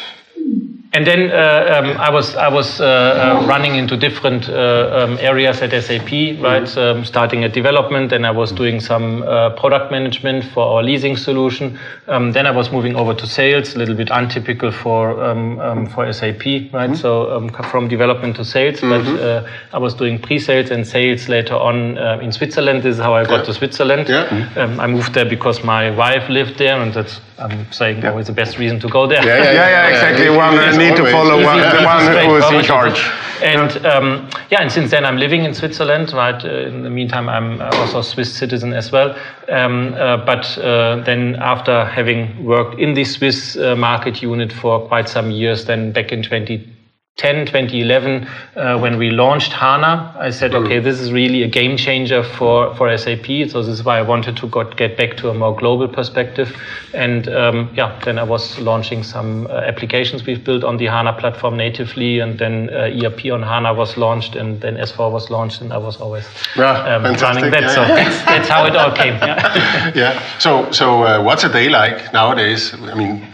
and 0.94 1.08
then 1.08 1.32
uh, 1.32 1.80
um, 1.80 1.98
I 1.98 2.10
was 2.10 2.36
I 2.36 2.50
was 2.50 2.82
uh, 2.82 2.86
uh, 2.86 3.48
running 3.48 3.76
into 3.76 3.96
different 3.96 4.50
uh, 4.50 5.06
um, 5.08 5.18
areas 5.22 5.62
at 5.62 5.72
SAP, 5.72 6.12
right? 6.42 6.64
Mm-hmm. 6.64 6.80
Um, 6.80 7.06
starting 7.06 7.46
at 7.46 7.54
development, 7.54 8.10
then 8.10 8.26
I 8.26 8.32
was 8.32 8.52
doing 8.52 8.82
some 8.82 9.24
uh, 9.24 9.52
product 9.52 9.90
management 9.90 10.44
for 10.44 10.66
our 10.66 10.84
leasing 10.84 11.16
solution. 11.16 11.80
Um, 12.08 12.34
then 12.34 12.46
I 12.46 12.52
was 12.52 12.74
moving 12.74 12.98
over 12.98 13.14
to 13.14 13.26
sales, 13.26 13.74
a 13.74 13.78
little 13.78 13.96
bit 13.96 14.10
untypical 14.10 14.74
for 14.74 15.24
um, 15.24 15.60
um, 15.62 15.86
for 15.88 16.12
SAP, 16.12 16.44
right? 16.74 16.90
Mm-hmm. 16.90 16.96
So 16.96 17.48
from 17.72 17.88
development 17.88 18.36
to 18.36 18.44
sales, 18.44 18.82
mm-hmm. 18.82 19.16
but 19.16 19.24
uh, 19.24 19.48
I 19.72 19.78
was 19.78 19.94
doing 19.94 20.20
pre-sales 20.20 20.72
and 20.72 20.86
sales 20.86 21.30
later 21.30 21.56
on 21.56 21.98
in 22.22 22.34
Switzerland. 22.34 22.84
This 22.84 22.96
is 22.96 23.02
how 23.02 23.14
I 23.14 23.24
got 23.24 23.40
yeah. 23.40 23.44
to 23.46 23.54
Switzerland. 23.54 24.10
Yeah. 24.10 24.78
I 24.78 24.88
moved 24.88 25.14
there 25.14 25.26
because 25.26 25.64
my 25.64 25.90
wife 25.92 26.28
lived 26.28 26.58
there, 26.58 26.82
and 26.82 26.94
that's 26.94 27.22
I'm 27.42 27.72
saying 27.72 28.02
yeah. 28.02 28.12
always 28.12 28.28
the 28.28 28.34
best 28.34 28.58
reason 28.58 28.80
to 28.82 28.90
go 28.90 29.08
there. 29.08 29.24
Yeah, 29.26 29.38
yeah, 29.38 29.52
yeah, 29.52 29.70
yeah 29.70 29.88
exactly. 29.88 30.30
One 30.30 30.56
need 30.90 30.98
to 30.98 31.12
follow 31.12 31.44
one, 31.44 31.60
the 31.60 31.84
one 31.84 32.26
who 32.26 32.36
is 32.36 32.52
in 32.52 32.64
charge. 32.64 33.00
And 33.42 33.86
um, 33.86 34.30
yeah, 34.52 34.62
and 34.62 34.72
since 34.72 34.92
then 34.92 35.04
I'm 35.04 35.18
living 35.18 35.46
in 35.46 35.54
Switzerland. 35.54 36.14
Right. 36.14 36.44
Uh, 36.44 36.68
in 36.68 36.84
the 36.84 36.90
meantime, 36.90 37.28
I'm 37.28 37.62
also 37.62 38.00
a 38.00 38.04
Swiss 38.04 38.32
citizen 38.32 38.74
as 38.74 38.92
well. 38.92 39.18
Um, 39.50 39.94
uh, 39.96 40.18
but 40.18 40.58
uh, 40.60 41.02
then 41.04 41.36
after 41.38 41.86
having 41.86 42.46
worked 42.46 42.80
in 42.80 42.94
the 42.94 43.04
Swiss 43.04 43.58
uh, 43.58 43.76
market 43.76 44.22
unit 44.22 44.54
for 44.54 44.88
quite 44.88 45.10
some 45.10 45.32
years, 45.32 45.66
then 45.66 45.92
back 45.92 46.12
in 46.12 46.22
2010 46.22 46.81
2010, 47.22 47.46
2011, 47.46 48.28
uh, 48.56 48.80
when 48.80 48.98
we 48.98 49.12
launched 49.12 49.54
HANA, 49.54 50.16
I 50.18 50.32
said, 50.32 50.56
okay, 50.56 50.80
this 50.80 51.00
is 51.00 51.12
really 51.12 51.44
a 51.44 51.48
game 51.48 51.78
changer 51.78 52.24
for, 52.24 52.74
for 52.76 52.98
SAP. 52.98 53.28
So 53.50 53.62
this 53.62 53.68
is 53.68 53.84
why 53.84 54.00
I 54.00 54.02
wanted 54.02 54.38
to 54.38 54.48
got, 54.48 54.76
get 54.76 54.98
back 54.98 55.18
to 55.18 55.30
a 55.30 55.34
more 55.34 55.56
global 55.56 55.88
perspective. 55.88 56.52
And 56.96 57.30
um, 57.30 57.70
yeah, 57.76 58.00
then 58.04 58.18
I 58.18 58.24
was 58.24 58.58
launching 58.60 59.04
some 59.04 59.46
uh, 59.48 59.50
applications 59.68 60.26
we've 60.26 60.44
built 60.44 60.64
on 60.64 60.78
the 60.78 60.88
HANA 60.88 61.14
platform 61.14 61.58
natively, 61.58 62.20
and 62.20 62.40
then 62.40 62.70
uh, 62.72 62.90
ERP 63.04 63.32
on 63.32 63.44
HANA 63.44 63.76
was 63.76 63.98
launched, 63.98 64.36
and 64.36 64.60
then 64.60 64.78
S4 64.78 65.12
was 65.12 65.30
launched, 65.30 65.62
and 65.62 65.72
I 65.72 65.78
was 65.78 65.98
always 65.98 66.28
yeah, 66.58 66.96
um, 66.96 67.04
running 67.04 67.52
that. 67.52 67.62
Yeah, 67.62 67.76
so 67.76 67.82
that's, 67.82 68.26
that's, 68.26 68.50
how 68.50 68.66
it 68.66 68.76
all 68.76 68.92
came. 68.92 69.14
Yeah. 69.14 69.92
yeah. 69.96 70.38
So, 70.40 70.72
so 70.72 71.04
uh, 71.04 71.22
what's 71.22 71.44
a 71.44 71.54
day 71.54 71.70
like 71.70 72.12
nowadays? 72.14 72.74
I 72.74 72.96
mean, 72.96 73.28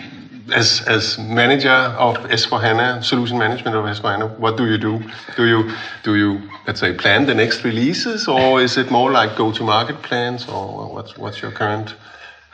as 0.53 0.81
as 0.87 1.17
manager 1.17 1.69
of 1.97 2.17
S4HANA, 2.17 3.03
solution 3.03 3.37
management 3.37 3.75
of 3.75 3.85
S4HANA, 3.85 4.37
what 4.37 4.57
do 4.57 4.65
you 4.65 4.77
do? 4.77 4.99
Do 5.35 5.45
you 5.45 5.71
do 6.03 6.15
you 6.15 6.41
let's 6.65 6.79
say 6.79 6.93
plan 6.93 7.25
the 7.25 7.33
next 7.33 7.63
releases, 7.63 8.27
or 8.27 8.61
is 8.61 8.77
it 8.77 8.89
more 8.91 9.11
like 9.11 9.35
go-to-market 9.35 10.01
plans, 10.01 10.47
or 10.47 10.93
what's 10.93 11.17
what's 11.17 11.41
your 11.41 11.51
current 11.51 11.95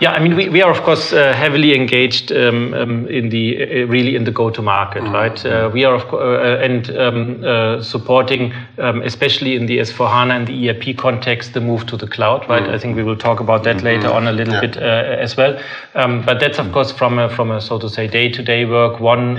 yeah, 0.03 0.11
I 0.11 0.19
mean, 0.19 0.35
we, 0.35 0.49
we 0.49 0.61
are 0.61 0.69
of 0.69 0.81
course 0.83 1.13
uh, 1.13 1.31
heavily 1.31 1.73
engaged 1.73 2.31
um, 2.33 2.73
um, 2.73 3.07
in 3.07 3.29
the 3.29 3.45
uh, 3.55 3.87
really 3.87 4.17
in 4.17 4.25
the 4.25 4.31
go-to-market, 4.31 5.03
mm-hmm. 5.03 5.13
right? 5.13 5.45
Uh, 5.45 5.69
we 5.73 5.85
are 5.85 5.95
of 5.95 6.05
co- 6.09 6.19
uh, 6.19 6.57
and 6.61 6.89
um, 6.97 7.41
uh, 7.41 7.81
supporting, 7.81 8.53
um, 8.79 9.01
especially 9.03 9.55
in 9.55 9.65
the 9.65 9.77
S4 9.77 10.09
HANA 10.09 10.33
and 10.35 10.47
the 10.47 10.69
ERP 10.69 10.97
context, 10.97 11.53
the 11.53 11.61
move 11.61 11.85
to 11.87 11.95
the 11.95 12.07
cloud, 12.07 12.49
right? 12.49 12.63
Mm-hmm. 12.63 12.73
I 12.73 12.79
think 12.79 12.97
we 12.97 13.03
will 13.03 13.15
talk 13.15 13.39
about 13.39 13.63
that 13.63 13.77
mm-hmm. 13.77 13.85
later 13.85 14.11
on 14.11 14.27
a 14.27 14.33
little 14.33 14.55
yeah. 14.55 14.61
bit 14.61 14.75
uh, 14.75 14.81
as 15.25 15.37
well. 15.37 15.57
Um, 15.95 16.25
but 16.25 16.41
that's 16.41 16.59
of 16.59 16.69
course 16.73 16.91
from 16.91 17.17
a, 17.17 17.29
from 17.29 17.51
a 17.51 17.61
so 17.61 17.79
to 17.79 17.87
say 17.87 18.07
day-to-day 18.07 18.65
work 18.65 18.99
one 18.99 19.37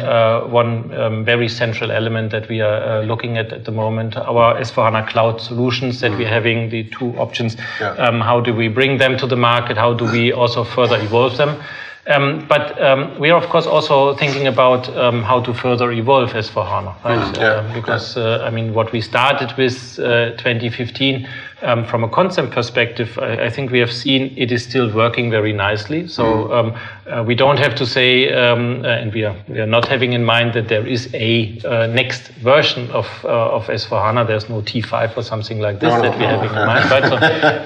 one 0.51 0.95
um, 0.99 1.25
very 1.27 1.49
central 1.49 1.91
element 1.91 2.31
that 2.31 2.49
we 2.49 2.63
are 2.63 3.05
looking 3.05 3.37
at 3.37 3.53
at 3.53 3.67
the 3.67 3.73
moment. 3.73 4.17
Our 4.17 4.59
S4 4.59 4.93
HANA 4.93 5.11
cloud 5.11 5.43
solutions 5.43 6.01
that 6.01 6.13
we're 6.13 6.21
mm-hmm. 6.21 6.39
having 6.39 6.71
the 6.71 6.85
two 6.85 7.11
options. 7.19 7.57
Yeah. 7.81 8.23
how 8.23 8.41
do 8.41 8.55
we 8.55 8.69
bring 8.69 8.97
them 8.97 9.19
to 9.19 9.27
the 9.27 9.37
market? 9.37 9.77
How 9.77 9.93
do 9.93 10.11
we 10.11 10.33
also 10.33 10.54
further 10.63 11.01
evolve 11.01 11.37
them. 11.37 11.61
Um, 12.07 12.47
but 12.47 12.81
um, 12.83 13.19
we 13.19 13.31
are, 13.31 13.43
of 13.43 13.49
course, 13.49 13.67
also 13.67 14.15
thinking 14.17 14.47
about 14.47 14.95
um, 14.95 15.23
how 15.23 15.41
to 15.41 15.55
further 15.55 15.91
evolve 15.91 16.31
S4HANA, 16.33 17.03
right? 17.03 17.35
Mm, 17.35 17.37
yeah, 17.39 17.45
uh, 17.45 17.75
because, 17.75 18.19
uh, 18.19 18.45
I 18.45 18.51
mean, 18.51 18.75
what 18.75 18.93
we 18.93 19.01
started 19.01 19.57
with 19.57 19.99
uh, 19.99 20.33
2015 20.33 21.27
um, 21.63 21.87
from 21.87 22.05
a 22.05 22.09
concept 22.09 22.53
perspective, 22.53 23.19
I, 23.19 23.47
I, 23.47 23.51
think 23.51 23.71
we 23.71 23.79
have 23.79 23.91
seen 23.91 24.35
it 24.37 24.53
is 24.53 24.63
still 24.63 24.95
working 24.95 25.31
very 25.31 25.55
nicely. 25.55 26.07
So 26.07 26.25
mm. 26.25 26.79
Uh, 27.07 27.23
we 27.27 27.35
don't 27.35 27.59
have 27.59 27.75
to 27.75 27.85
say, 27.85 28.33
um, 28.33 28.83
uh, 28.85 28.89
and 28.89 29.13
we 29.13 29.25
are, 29.25 29.37
we 29.49 29.61
are 29.61 29.67
not 29.67 29.87
having 29.87 30.15
in 30.15 30.25
mind 30.25 30.55
that 30.55 30.69
there 30.69 30.87
is 30.87 31.13
a 31.15 31.59
uh, 31.65 31.87
next 31.89 32.29
version 32.43 32.91
of, 32.93 33.07
uh, 33.25 33.57
of 33.57 33.67
S4HANA. 33.67 34.27
There's 34.27 34.49
no 34.49 34.63
T5 34.63 35.17
or 35.17 35.23
something 35.23 35.61
like 35.61 35.81
this 35.81 35.93
no, 35.93 36.01
that 36.03 36.19
we're 36.19 36.29
having 36.29 36.49
in 36.49 36.55
mind. 36.55 36.91
Right? 36.91 37.05
So, 37.05 37.17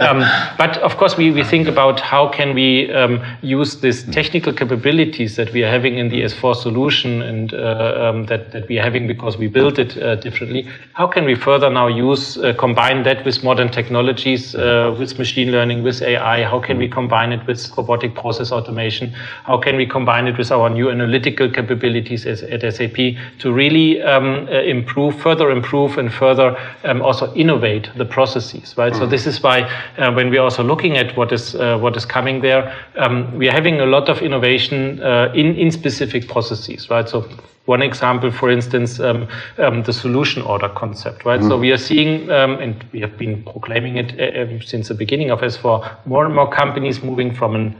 um, 0.06 0.24
but 0.58 0.78
of 0.78 0.96
course, 0.96 1.16
we, 1.16 1.30
we 1.30 1.44
think 1.44 1.68
about 1.68 2.00
how 2.00 2.28
can 2.28 2.52
we 2.54 2.92
um, 2.92 3.24
use 3.40 3.80
these 3.80 4.02
technical 4.10 4.52
capabilities 4.52 5.36
that 5.36 5.52
we 5.52 5.62
are 5.62 5.70
having 5.70 5.98
in 5.98 6.08
the 6.08 6.22
S4 6.22 6.56
solution 6.56 7.22
and 7.22 7.54
uh, 7.54 8.10
um, 8.10 8.26
that, 8.26 8.50
that 8.50 8.68
we 8.68 8.78
are 8.80 8.82
having 8.82 9.06
because 9.06 9.38
we 9.38 9.46
built 9.46 9.78
it 9.78 9.96
uh, 10.02 10.16
differently. 10.16 10.68
How 10.94 11.06
can 11.06 11.24
we 11.24 11.36
further 11.36 11.70
now 11.70 11.86
use, 11.86 12.36
combine 12.58 13.04
that 13.04 13.24
with 13.24 13.44
modern 13.44 13.70
technologies 13.70 14.54
uh, 14.56 14.96
with 14.98 15.16
machine 15.16 15.52
learning, 15.52 15.84
with 15.84 16.02
AI? 16.02 16.42
How 16.42 16.58
can 16.58 16.78
we 16.78 16.88
combine 16.88 17.32
it 17.32 17.46
with 17.46 17.70
robotic 17.76 18.16
process 18.16 18.50
automation? 18.50 19.14
How 19.44 19.58
can 19.58 19.76
we 19.76 19.86
combine 19.86 20.26
it 20.26 20.38
with 20.38 20.50
our 20.50 20.68
new 20.70 20.90
analytical 20.90 21.50
capabilities 21.50 22.26
as, 22.26 22.42
at 22.42 22.60
SAP 22.74 22.96
to 23.38 23.52
really 23.52 24.00
um, 24.02 24.48
uh, 24.48 24.60
improve, 24.62 25.20
further 25.20 25.50
improve, 25.50 25.98
and 25.98 26.12
further 26.12 26.56
um, 26.84 27.02
also 27.02 27.32
innovate 27.34 27.90
the 27.96 28.04
processes, 28.04 28.74
right? 28.76 28.92
Mm. 28.92 28.98
So 28.98 29.06
this 29.06 29.26
is 29.26 29.42
why 29.42 29.62
uh, 29.98 30.12
when 30.12 30.30
we're 30.30 30.42
also 30.42 30.62
looking 30.62 30.96
at 30.96 31.16
what 31.16 31.32
is 31.32 31.54
uh, 31.54 31.78
what 31.78 31.96
is 31.96 32.04
coming 32.04 32.40
there, 32.40 32.74
um, 32.96 33.36
we 33.36 33.48
are 33.48 33.52
having 33.52 33.80
a 33.80 33.86
lot 33.86 34.08
of 34.08 34.22
innovation 34.22 35.00
uh, 35.02 35.32
in 35.34 35.56
in 35.56 35.70
specific 35.70 36.28
processes, 36.28 36.90
right? 36.90 37.08
So 37.08 37.28
one 37.68 37.82
example, 37.82 38.30
for 38.30 38.50
instance, 38.50 38.98
um, 38.98 39.28
um, 39.58 39.82
the 39.82 39.92
solution 39.92 40.42
order 40.42 40.70
concept, 40.70 41.26
right? 41.26 41.38
Mm. 41.38 41.48
So 41.48 41.58
we 41.58 41.70
are 41.70 41.76
seeing, 41.76 42.30
um, 42.30 42.58
and 42.60 42.82
we 42.92 43.00
have 43.00 43.18
been 43.18 43.42
proclaiming 43.42 43.98
it 43.98 44.18
uh, 44.18 44.42
um, 44.42 44.62
since 44.62 44.88
the 44.88 44.94
beginning 44.94 45.30
of 45.30 45.40
S4, 45.40 46.06
more 46.06 46.24
and 46.24 46.34
more 46.34 46.50
companies 46.50 47.02
moving 47.02 47.34
from 47.34 47.54
an 47.54 47.76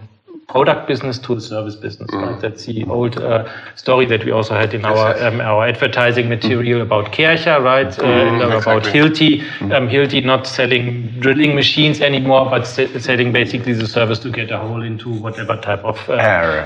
product 0.48 0.88
business 0.88 1.18
to 1.18 1.34
a 1.34 1.40
service 1.40 1.76
business. 1.76 2.10
Mm. 2.10 2.26
Right? 2.26 2.40
That's 2.40 2.64
the 2.64 2.84
old 2.84 3.18
uh, 3.18 3.48
story 3.76 4.06
that 4.06 4.24
we 4.24 4.32
also 4.32 4.54
had 4.54 4.72
in 4.74 4.84
our 4.84 5.16
um, 5.22 5.40
our 5.40 5.68
advertising 5.68 6.28
material 6.28 6.80
mm. 6.80 6.82
about 6.82 7.12
Kärcher, 7.12 7.62
right? 7.62 7.98
Uh, 7.98 8.02
mm, 8.02 8.54
uh, 8.54 8.58
about 8.58 8.84
Hilti. 8.84 9.42
Mm. 9.58 9.76
Um, 9.76 9.88
Hilti 9.88 10.24
not 10.24 10.46
selling 10.46 11.08
drilling 11.20 11.54
machines 11.54 12.00
anymore, 12.00 12.48
but 12.50 12.64
selling 12.64 13.32
basically 13.32 13.74
the 13.74 13.86
service 13.86 14.18
to 14.20 14.30
get 14.30 14.50
a 14.50 14.58
hole 14.58 14.82
into 14.82 15.10
whatever 15.10 15.56
type 15.56 15.84
of 15.84 15.98
uh, 16.08 16.14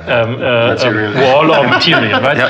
um, 0.07 0.41
uh, 0.41 0.77
um, 0.81 1.15
wall 1.21 1.53
or 1.53 1.69
material, 1.69 2.21
right? 2.21 2.39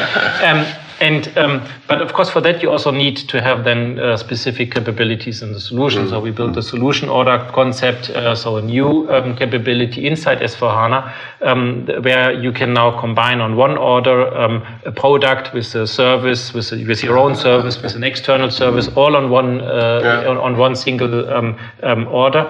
Yep. 0.42 0.81
And 1.02 1.36
um, 1.36 1.66
but 1.88 2.00
of 2.00 2.12
course, 2.12 2.30
for 2.30 2.40
that 2.42 2.62
you 2.62 2.70
also 2.70 2.92
need 2.92 3.16
to 3.16 3.42
have 3.42 3.64
then 3.64 3.98
uh, 3.98 4.16
specific 4.16 4.70
capabilities 4.70 5.42
in 5.42 5.52
the 5.52 5.58
solution. 5.58 6.08
So 6.08 6.20
we 6.20 6.30
built 6.30 6.56
a 6.56 6.62
solution 6.62 7.08
order 7.08 7.44
concept, 7.52 8.10
uh, 8.10 8.36
so 8.36 8.56
a 8.56 8.62
new 8.62 9.10
um, 9.10 9.36
capability 9.36 10.06
inside 10.06 10.38
S4 10.38 10.72
HANA, 10.72 11.14
um, 11.40 11.86
where 12.04 12.32
you 12.32 12.52
can 12.52 12.72
now 12.72 13.00
combine 13.00 13.40
on 13.40 13.56
one 13.56 13.76
order 13.76 14.32
um, 14.32 14.64
a 14.86 14.92
product 14.92 15.52
with 15.52 15.74
a 15.74 15.88
service, 15.88 16.54
with, 16.54 16.72
a, 16.72 16.84
with 16.84 17.02
your 17.02 17.18
own 17.18 17.34
service, 17.34 17.82
with 17.82 17.96
an 17.96 18.04
external 18.04 18.48
service, 18.48 18.86
all 18.94 19.16
on 19.16 19.28
one 19.28 19.60
uh, 19.60 20.00
yeah. 20.04 20.30
on, 20.30 20.36
on, 20.36 20.56
one 20.56 20.76
single 20.76 21.28
um, 21.30 21.58
um, 21.82 22.06
order, 22.06 22.44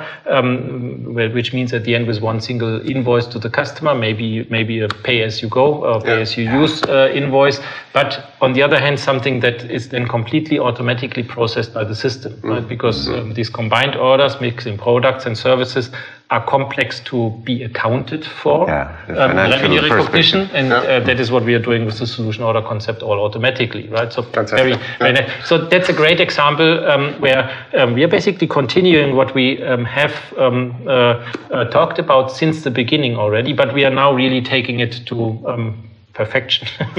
which 1.33 1.55
means 1.55 1.73
at 1.73 1.85
the 1.85 1.95
end 1.95 2.07
with 2.07 2.21
one 2.21 2.39
single 2.39 2.87
invoice 2.87 3.27
to 3.27 3.39
the 3.39 3.49
customer, 3.49 3.95
maybe 3.95 4.47
maybe 4.51 4.81
a 4.81 4.89
pay 4.89 5.23
as 5.23 5.41
you 5.41 5.49
go 5.49 5.85
or 5.87 6.03
pay 6.03 6.21
as 6.21 6.37
you 6.37 6.45
use 6.61 6.83
uh, 6.83 7.11
invoice, 7.15 7.59
but 7.95 8.33
on 8.43 8.55
the 8.55 8.63
other 8.63 8.79
hand, 8.79 8.99
something 8.99 9.39
that 9.41 9.71
is 9.71 9.91
then 9.91 10.09
completely 10.09 10.59
automatically 10.59 11.23
processed 11.23 11.73
by 11.73 11.85
the 11.85 11.95
system, 11.95 12.33
mm. 12.33 12.51
right? 12.51 12.69
Because 12.69 13.07
mm-hmm. 13.07 13.29
um, 13.29 13.35
these 13.35 13.49
combined 13.49 13.95
orders, 13.95 14.41
mixing 14.41 14.77
products 14.77 15.27
and 15.27 15.39
services, 15.39 15.91
are 16.31 16.45
complex 16.47 16.99
to 17.01 17.31
be 17.45 17.63
accounted 17.63 18.25
for. 18.25 18.67
Yeah, 18.67 18.97
um, 19.19 19.37
revenue 19.37 19.83
recognition, 19.83 20.51
and 20.53 20.69
yeah. 20.69 20.79
uh, 20.79 21.01
that 21.05 21.21
is 21.21 21.31
what 21.31 21.45
we 21.45 21.55
are 21.55 21.61
doing 21.61 21.85
with 21.85 21.99
the 21.99 22.07
solution 22.07 22.43
order 22.43 22.63
concept 22.63 23.03
all 23.03 23.21
automatically, 23.21 23.87
right? 23.89 24.13
So 24.13 24.23
very, 24.23 24.75
very 24.99 25.13
nice. 25.13 25.31
so 25.47 25.59
that's 25.59 25.89
a 25.89 25.93
great 25.93 26.21
example 26.21 26.91
um, 26.91 27.21
where 27.21 27.49
um, 27.75 27.95
we 27.95 28.03
are 28.03 28.09
basically 28.09 28.49
continuing 28.49 29.15
what 29.15 29.35
we 29.35 29.63
um, 29.63 29.85
have 29.85 30.15
um, 30.37 30.75
uh, 30.89 30.91
uh, 30.91 31.65
talked 31.71 31.99
about 32.01 32.33
since 32.33 32.65
the 32.65 32.71
beginning 32.71 33.17
already, 33.17 33.53
but 33.53 33.73
we 33.73 33.85
are 33.85 33.95
now 33.95 34.13
really 34.13 34.41
taking 34.41 34.81
it 34.81 35.07
to 35.07 35.17
um, 35.47 35.92
perfection, 36.15 36.69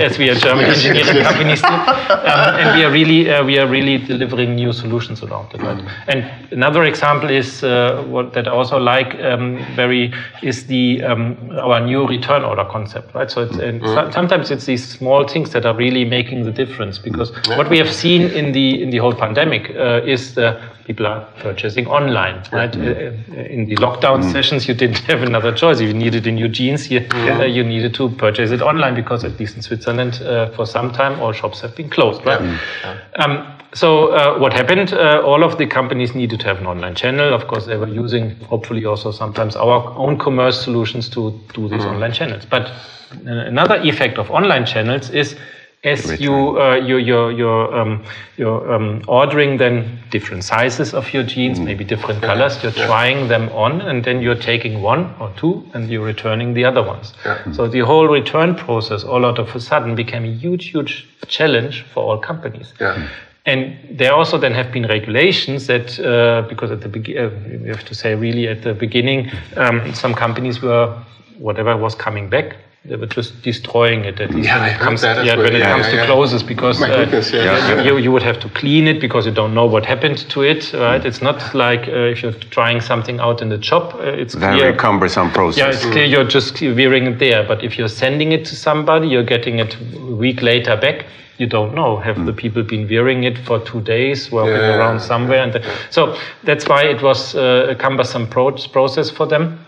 as 0.00 0.18
we 0.18 0.30
are 0.30 0.34
German 0.34 0.64
engineering 0.64 1.22
companies 1.22 1.60
do, 1.60 1.68
um, 1.68 2.56
and 2.58 2.78
we 2.78 2.84
are 2.84 2.90
really 2.90 3.30
uh, 3.30 3.44
we 3.44 3.58
are 3.58 3.66
really 3.66 3.98
delivering 3.98 4.54
new 4.54 4.72
solutions 4.72 5.22
around 5.22 5.52
it. 5.54 5.62
Right? 5.62 5.78
Mm. 5.78 5.90
And 6.08 6.52
another 6.52 6.84
example 6.84 7.30
is 7.30 7.62
uh, 7.62 8.04
what 8.08 8.32
that 8.32 8.48
I 8.48 8.50
also 8.50 8.78
like 8.78 9.14
um, 9.20 9.58
very 9.74 10.12
is 10.42 10.66
the 10.66 11.02
um, 11.02 11.36
our 11.58 11.80
new 11.80 12.06
return 12.06 12.44
order 12.44 12.64
concept. 12.64 13.14
Right. 13.14 13.30
So 13.30 13.42
it's, 13.42 13.56
mm. 13.56 13.82
so, 13.82 14.10
sometimes 14.10 14.50
it's 14.50 14.66
these 14.66 14.86
small 14.88 15.26
things 15.28 15.50
that 15.50 15.66
are 15.66 15.74
really 15.74 16.04
making 16.04 16.44
the 16.44 16.52
difference 16.52 16.98
because 16.98 17.32
what 17.56 17.68
we 17.68 17.78
have 17.78 17.92
seen 17.92 18.22
in 18.22 18.52
the 18.52 18.82
in 18.82 18.90
the 18.90 18.98
whole 18.98 19.14
pandemic 19.14 19.70
uh, 19.76 20.00
is 20.04 20.34
the 20.34 20.60
people 20.86 21.06
are 21.06 21.26
purchasing 21.40 21.86
online, 21.88 22.42
right? 22.52 22.70
Mm-hmm. 22.70 23.32
Uh, 23.32 23.42
in 23.42 23.66
the 23.66 23.74
lockdown 23.76 24.20
mm-hmm. 24.20 24.30
sessions, 24.30 24.68
you 24.68 24.74
didn't 24.74 24.98
have 25.10 25.22
another 25.22 25.52
choice. 25.52 25.80
If 25.80 25.88
you 25.88 25.94
needed 25.94 26.26
a 26.26 26.32
new 26.32 26.48
jeans, 26.48 26.90
you, 26.90 27.00
yeah. 27.00 27.40
uh, 27.40 27.44
you 27.44 27.64
needed 27.64 27.94
to 27.94 28.08
purchase 28.10 28.45
it 28.52 28.62
online 28.62 28.94
because 28.94 29.24
at 29.24 29.38
least 29.38 29.56
in 29.56 29.62
Switzerland, 29.62 30.22
uh, 30.22 30.50
for 30.50 30.66
some 30.66 30.92
time, 30.92 31.20
all 31.20 31.32
shops 31.32 31.60
have 31.60 31.74
been 31.76 31.88
closed, 31.88 32.24
right? 32.24 32.40
Yeah. 32.40 32.98
Um, 33.16 33.56
so 33.72 34.08
uh, 34.08 34.38
what 34.38 34.52
happened? 34.52 34.92
Uh, 34.92 35.22
all 35.24 35.44
of 35.44 35.58
the 35.58 35.66
companies 35.66 36.14
needed 36.14 36.40
to 36.40 36.46
have 36.46 36.58
an 36.58 36.66
online 36.66 36.94
channel. 36.94 37.34
Of 37.34 37.46
course, 37.46 37.66
they 37.66 37.76
were 37.76 37.88
using, 37.88 38.36
hopefully, 38.46 38.84
also 38.84 39.10
sometimes 39.10 39.54
our 39.56 39.94
own 39.96 40.18
commerce 40.18 40.62
solutions 40.62 41.08
to 41.10 41.38
do 41.52 41.68
these 41.68 41.80
mm-hmm. 41.80 41.94
online 41.94 42.12
channels. 42.12 42.46
But 42.46 42.70
uh, 43.26 43.30
another 43.30 43.76
effect 43.82 44.18
of 44.18 44.30
online 44.30 44.66
channels 44.66 45.10
is 45.10 45.36
as 45.86 46.20
you 46.20 46.60
uh, 46.60 46.74
you're 46.74 46.98
you're 46.98 47.30
you're, 47.30 47.74
um, 47.74 48.04
you're 48.36 48.74
um, 48.74 49.02
ordering 49.06 49.56
then 49.56 49.98
different 50.10 50.44
sizes 50.44 50.92
of 50.92 51.12
your 51.14 51.22
jeans, 51.22 51.58
mm. 51.58 51.64
maybe 51.64 51.84
different 51.84 52.20
yeah. 52.20 52.34
colors. 52.34 52.62
You're 52.62 52.72
yeah. 52.72 52.86
trying 52.86 53.28
them 53.28 53.48
on, 53.50 53.80
and 53.80 54.04
then 54.04 54.20
you're 54.20 54.42
taking 54.52 54.82
one 54.82 55.14
or 55.20 55.32
two, 55.36 55.64
and 55.74 55.88
you're 55.88 56.04
returning 56.04 56.54
the 56.54 56.64
other 56.64 56.82
ones. 56.82 57.14
Yeah. 57.24 57.52
So 57.52 57.68
the 57.68 57.80
whole 57.80 58.08
return 58.08 58.54
process, 58.54 59.04
all 59.04 59.24
out 59.24 59.38
of 59.38 59.54
a 59.54 59.60
sudden, 59.60 59.94
became 59.94 60.24
a 60.24 60.32
huge, 60.32 60.70
huge 60.70 61.06
challenge 61.28 61.82
for 61.92 62.02
all 62.02 62.18
companies. 62.18 62.74
And 63.46 63.76
there 63.98 64.12
also 64.12 64.38
then 64.38 64.54
have 64.54 64.72
been 64.72 64.86
regulations 64.88 65.68
that, 65.68 66.00
uh, 66.00 66.48
because 66.48 66.72
at 66.72 66.80
the 66.80 66.88
beginning, 66.88 67.24
uh, 67.24 67.62
we 67.62 67.68
have 67.68 67.84
to 67.84 67.94
say 67.94 68.16
really 68.16 68.48
at 68.48 68.62
the 68.62 68.74
beginning, 68.74 69.30
um, 69.56 69.94
some 69.94 70.14
companies 70.14 70.60
were, 70.60 70.98
whatever 71.38 71.76
was 71.76 71.94
coming 71.94 72.28
back, 72.28 72.56
they 72.88 72.96
were 72.96 73.06
just 73.06 73.42
destroying 73.42 74.04
it. 74.04 74.20
At 74.20 74.34
least 74.34 74.48
Yeah, 74.48 74.60
when 74.60 74.70
it 74.74 74.78
comes, 74.78 75.00
that 75.02 75.24
yeah, 75.24 75.36
when 75.36 75.54
it 75.54 75.58
Yeah, 75.58 75.72
comes 75.72 75.86
yeah, 75.86 75.90
to 75.92 75.96
yeah. 75.96 76.06
closes, 76.06 76.42
because 76.42 76.80
uh, 76.82 76.86
goodness, 76.86 77.32
yeah. 77.32 77.44
Yeah, 77.44 77.82
you, 77.82 77.98
you 77.98 78.12
would 78.12 78.22
have 78.22 78.38
to 78.40 78.48
clean 78.50 78.86
it 78.86 79.00
because 79.00 79.26
you 79.26 79.32
don't 79.32 79.54
know 79.54 79.66
what 79.66 79.84
happened 79.84 80.18
to 80.30 80.42
it, 80.42 80.72
right? 80.72 81.04
It's 81.04 81.20
not 81.22 81.54
like 81.54 81.88
uh, 81.88 82.12
if 82.12 82.22
you're 82.22 82.32
trying 82.50 82.80
something 82.80 83.20
out 83.20 83.42
in 83.42 83.48
the 83.48 83.60
shop. 83.62 83.94
Uh, 83.94 84.22
it's 84.22 84.34
Very 84.34 84.58
clear. 84.58 84.76
cumbersome 84.76 85.30
process. 85.32 85.58
Yeah, 85.58 85.68
it's 85.70 85.84
clear 85.84 86.04
you're 86.04 86.24
just 86.38 86.60
wearing 86.60 87.06
it 87.06 87.18
there. 87.18 87.42
But 87.46 87.64
if 87.64 87.76
you're 87.78 87.88
sending 88.04 88.32
it 88.32 88.44
to 88.46 88.56
somebody, 88.56 89.08
you're 89.08 89.24
getting 89.36 89.58
it 89.58 89.76
a 89.96 90.14
week 90.14 90.42
later 90.42 90.76
back. 90.76 91.06
You 91.38 91.46
don't 91.46 91.74
know. 91.74 91.98
Have 91.98 92.24
the 92.24 92.32
people 92.32 92.62
been 92.62 92.88
wearing 92.88 93.24
it 93.24 93.36
for 93.46 93.58
two 93.60 93.82
days, 93.82 94.30
walking 94.32 94.54
Yeah. 94.54 94.76
around 94.78 95.00
somewhere? 95.00 95.42
And 95.42 95.60
so 95.90 96.16
that's 96.44 96.66
why 96.66 96.84
it 96.84 97.02
was 97.02 97.34
uh, 97.34 97.66
a 97.68 97.74
cumbersome 97.74 98.26
pro- 98.26 98.56
process 98.72 99.10
for 99.10 99.26
them. 99.26 99.58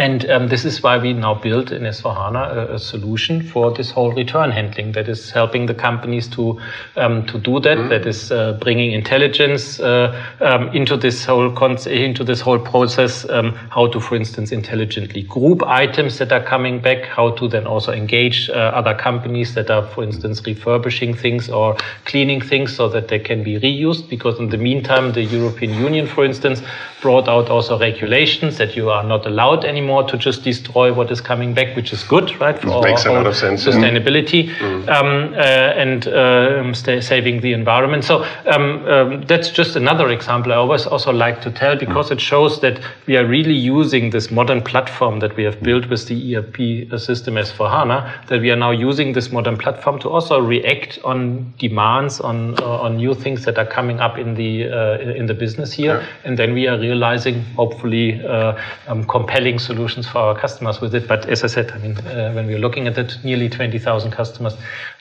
And 0.00 0.30
um, 0.30 0.48
this 0.48 0.64
is 0.64 0.82
why 0.82 0.96
we 0.96 1.12
now 1.12 1.34
build 1.34 1.72
in 1.72 1.82
S4HANA 1.82 2.56
a, 2.56 2.74
a 2.76 2.78
solution 2.78 3.42
for 3.42 3.70
this 3.70 3.90
whole 3.90 4.12
return 4.12 4.50
handling 4.50 4.92
that 4.92 5.10
is 5.10 5.30
helping 5.30 5.66
the 5.66 5.74
companies 5.74 6.26
to 6.28 6.58
um, 6.96 7.26
to 7.26 7.38
do 7.38 7.60
that. 7.60 7.90
That 7.90 8.06
is 8.06 8.32
uh, 8.32 8.54
bringing 8.62 8.92
intelligence 8.92 9.78
uh, 9.78 10.18
um, 10.40 10.68
into 10.68 10.96
this 10.96 11.26
whole 11.26 11.54
into 11.86 12.24
this 12.24 12.40
whole 12.40 12.58
process. 12.58 13.28
Um, 13.28 13.52
how 13.68 13.88
to, 13.88 14.00
for 14.00 14.16
instance, 14.16 14.52
intelligently 14.52 15.24
group 15.24 15.62
items 15.64 16.16
that 16.16 16.32
are 16.32 16.42
coming 16.42 16.80
back. 16.80 17.04
How 17.04 17.32
to 17.32 17.46
then 17.46 17.66
also 17.66 17.92
engage 17.92 18.48
uh, 18.48 18.54
other 18.54 18.94
companies 18.94 19.52
that 19.52 19.68
are, 19.68 19.86
for 19.86 20.02
instance, 20.02 20.40
refurbishing 20.46 21.12
things 21.12 21.50
or 21.50 21.76
cleaning 22.06 22.40
things 22.40 22.74
so 22.74 22.88
that 22.88 23.08
they 23.08 23.18
can 23.18 23.44
be 23.44 23.60
reused. 23.60 24.08
Because 24.08 24.38
in 24.38 24.48
the 24.48 24.56
meantime, 24.56 25.12
the 25.12 25.24
European 25.24 25.74
Union, 25.74 26.06
for 26.06 26.24
instance, 26.24 26.62
brought 27.02 27.28
out 27.28 27.50
also 27.50 27.78
regulations 27.78 28.56
that 28.56 28.76
you 28.76 28.88
are 28.88 29.04
not 29.04 29.26
allowed 29.26 29.64
anymore 29.66 29.89
to 30.10 30.16
just 30.16 30.44
destroy 30.44 30.92
what 30.92 31.10
is 31.10 31.20
coming 31.20 31.54
back, 31.54 31.76
which 31.76 31.92
is 31.92 32.02
good, 32.04 32.26
right? 32.40 32.58
For 32.60 32.70
our 32.70 32.82
makes 32.82 33.04
a 33.06 33.12
lot 33.12 33.26
of 33.26 33.36
sense. 33.36 33.64
Sustainability 33.64 34.40
um, 34.88 35.34
uh, 35.34 35.82
and 35.82 36.06
um, 36.08 36.74
saving 36.74 37.40
the 37.40 37.52
environment. 37.52 38.04
So 38.04 38.24
um, 38.46 38.66
um, 38.86 39.22
that's 39.26 39.50
just 39.50 39.76
another 39.76 40.08
example 40.10 40.52
I 40.52 40.56
always 40.56 40.86
also 40.86 41.12
like 41.12 41.40
to 41.42 41.50
tell 41.50 41.76
because 41.76 42.10
it 42.10 42.20
shows 42.20 42.60
that 42.60 42.80
we 43.06 43.16
are 43.16 43.26
really 43.26 43.54
using 43.54 44.10
this 44.10 44.30
modern 44.30 44.62
platform 44.62 45.20
that 45.20 45.36
we 45.36 45.44
have 45.44 45.60
built 45.62 45.88
with 45.90 46.06
the 46.06 46.36
ERP 46.36 46.56
system 47.00 47.34
S4HANA, 47.34 48.26
that 48.28 48.40
we 48.40 48.50
are 48.50 48.56
now 48.56 48.70
using 48.70 49.12
this 49.12 49.30
modern 49.32 49.56
platform 49.56 49.98
to 50.00 50.08
also 50.08 50.38
react 50.40 50.98
on 51.04 51.52
demands, 51.58 52.20
on 52.20 52.54
uh, 52.62 52.84
on 52.86 52.96
new 52.96 53.14
things 53.14 53.44
that 53.44 53.58
are 53.58 53.66
coming 53.66 54.00
up 54.00 54.18
in 54.18 54.34
the 54.34 54.68
uh, 54.70 54.98
in 55.20 55.26
the 55.26 55.34
business 55.34 55.72
here, 55.72 55.96
Yeah. 56.00 56.06
and 56.24 56.38
then 56.38 56.54
we 56.54 56.68
are 56.68 56.78
realizing 56.78 57.42
hopefully 57.56 58.20
uh, 58.24 58.52
um, 58.88 59.04
compelling 59.04 59.58
solutions 59.58 59.79
for 59.88 60.18
our 60.18 60.38
customers 60.38 60.80
with 60.80 60.94
it. 60.94 61.08
But 61.08 61.28
as 61.28 61.44
I 61.44 61.46
said, 61.46 61.70
I 61.72 61.78
mean, 61.78 61.96
uh, 61.98 62.32
when 62.32 62.46
we're 62.46 62.58
looking 62.58 62.86
at 62.86 62.98
it, 62.98 63.18
nearly 63.24 63.48
20,000 63.48 64.10
customers, 64.10 64.56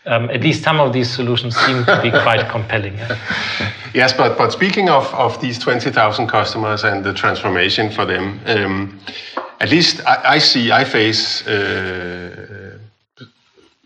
um, 0.06 0.30
at 0.30 0.42
least 0.42 0.64
some 0.64 0.80
of 0.80 0.94
these 0.94 1.10
solutions 1.10 1.56
seem 1.56 1.86
to 1.86 2.02
be 2.02 2.12
quite 2.12 2.48
compelling. 2.52 2.98
yeah. 2.98 3.18
Yes, 3.94 4.14
but 4.14 4.38
but 4.38 4.52
speaking 4.52 4.90
of, 4.90 5.14
of 5.14 5.40
these 5.42 5.60
20,000 5.60 6.28
customers 6.28 6.84
and 6.84 7.04
the 7.04 7.14
transformation 7.14 7.90
for 7.90 8.06
them, 8.06 8.40
um, 8.46 9.00
at 9.60 9.70
least 9.70 10.02
I, 10.06 10.36
I 10.36 10.40
see, 10.40 10.72
I 10.72 10.84
face 10.84 11.46
uh, 11.48 12.78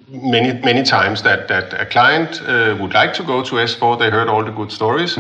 many 0.09 0.53
many 0.61 0.83
times 0.83 1.23
that, 1.23 1.47
that 1.47 1.73
a 1.73 1.85
client 1.85 2.41
uh, 2.41 2.77
would 2.79 2.93
like 2.93 3.13
to 3.15 3.23
go 3.23 3.43
to 3.43 3.55
S4, 3.55 3.97
they 3.97 4.09
heard 4.09 4.27
all 4.27 4.43
the 4.43 4.51
good 4.51 4.71
stories, 4.71 5.17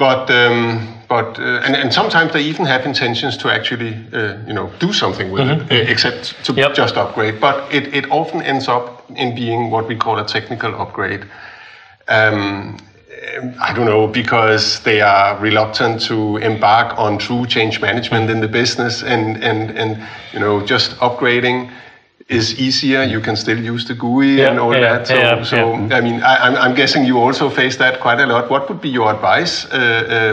but 0.00 0.30
um, 0.30 0.88
but 1.08 1.38
uh, 1.38 1.60
and, 1.66 1.76
and 1.76 1.92
sometimes 1.92 2.32
they 2.32 2.40
even 2.40 2.64
have 2.64 2.86
intentions 2.86 3.36
to 3.36 3.50
actually 3.50 3.94
uh, 4.12 4.34
you 4.46 4.54
know 4.54 4.70
do 4.80 4.92
something 4.92 5.30
with 5.30 5.46
it, 5.46 5.60
uh, 5.70 5.90
except 5.92 6.34
to 6.44 6.52
Yep. 6.54 6.74
just 6.74 6.96
upgrade. 6.96 7.38
But 7.38 7.56
it, 7.70 7.94
it 7.94 8.10
often 8.10 8.42
ends 8.42 8.66
up 8.68 9.04
in 9.14 9.34
being 9.34 9.70
what 9.70 9.86
we 9.88 9.96
call 9.96 10.18
a 10.18 10.24
technical 10.24 10.74
upgrade. 10.74 11.26
Um, 12.08 12.78
I 13.60 13.74
don't 13.74 13.84
know 13.84 14.06
because 14.06 14.80
they 14.80 15.02
are 15.02 15.36
reluctant 15.36 16.00
to 16.08 16.38
embark 16.38 16.98
on 16.98 17.18
true 17.18 17.46
change 17.46 17.80
management 17.80 18.30
in 18.30 18.40
the 18.40 18.48
business, 18.48 19.02
and 19.02 19.36
and 19.44 19.70
and 19.70 19.98
you 20.32 20.40
know 20.40 20.62
just 20.62 20.96
upgrading 21.00 21.68
is 22.30 22.58
easier. 22.60 23.02
You 23.02 23.20
can 23.20 23.36
still 23.36 23.58
use 23.58 23.84
the 23.84 23.94
GUI 23.94 24.38
Yeah, 24.38 24.50
and 24.50 24.60
all 24.60 24.72
yeah, 24.72 24.80
that. 24.80 25.06
So, 25.08 25.14
yeah, 25.14 25.42
so. 25.42 25.74
I 25.90 26.00
mean, 26.00 26.22
I, 26.22 26.36
I'm, 26.46 26.56
I'm 26.56 26.74
guessing 26.74 27.04
you 27.04 27.18
also 27.18 27.50
face 27.50 27.76
that 27.78 28.00
quite 28.00 28.20
a 28.20 28.26
lot. 28.26 28.48
What 28.48 28.68
would 28.68 28.80
be 28.80 28.88
your 28.88 29.10
advice 29.10 29.66
uh, 29.66 29.76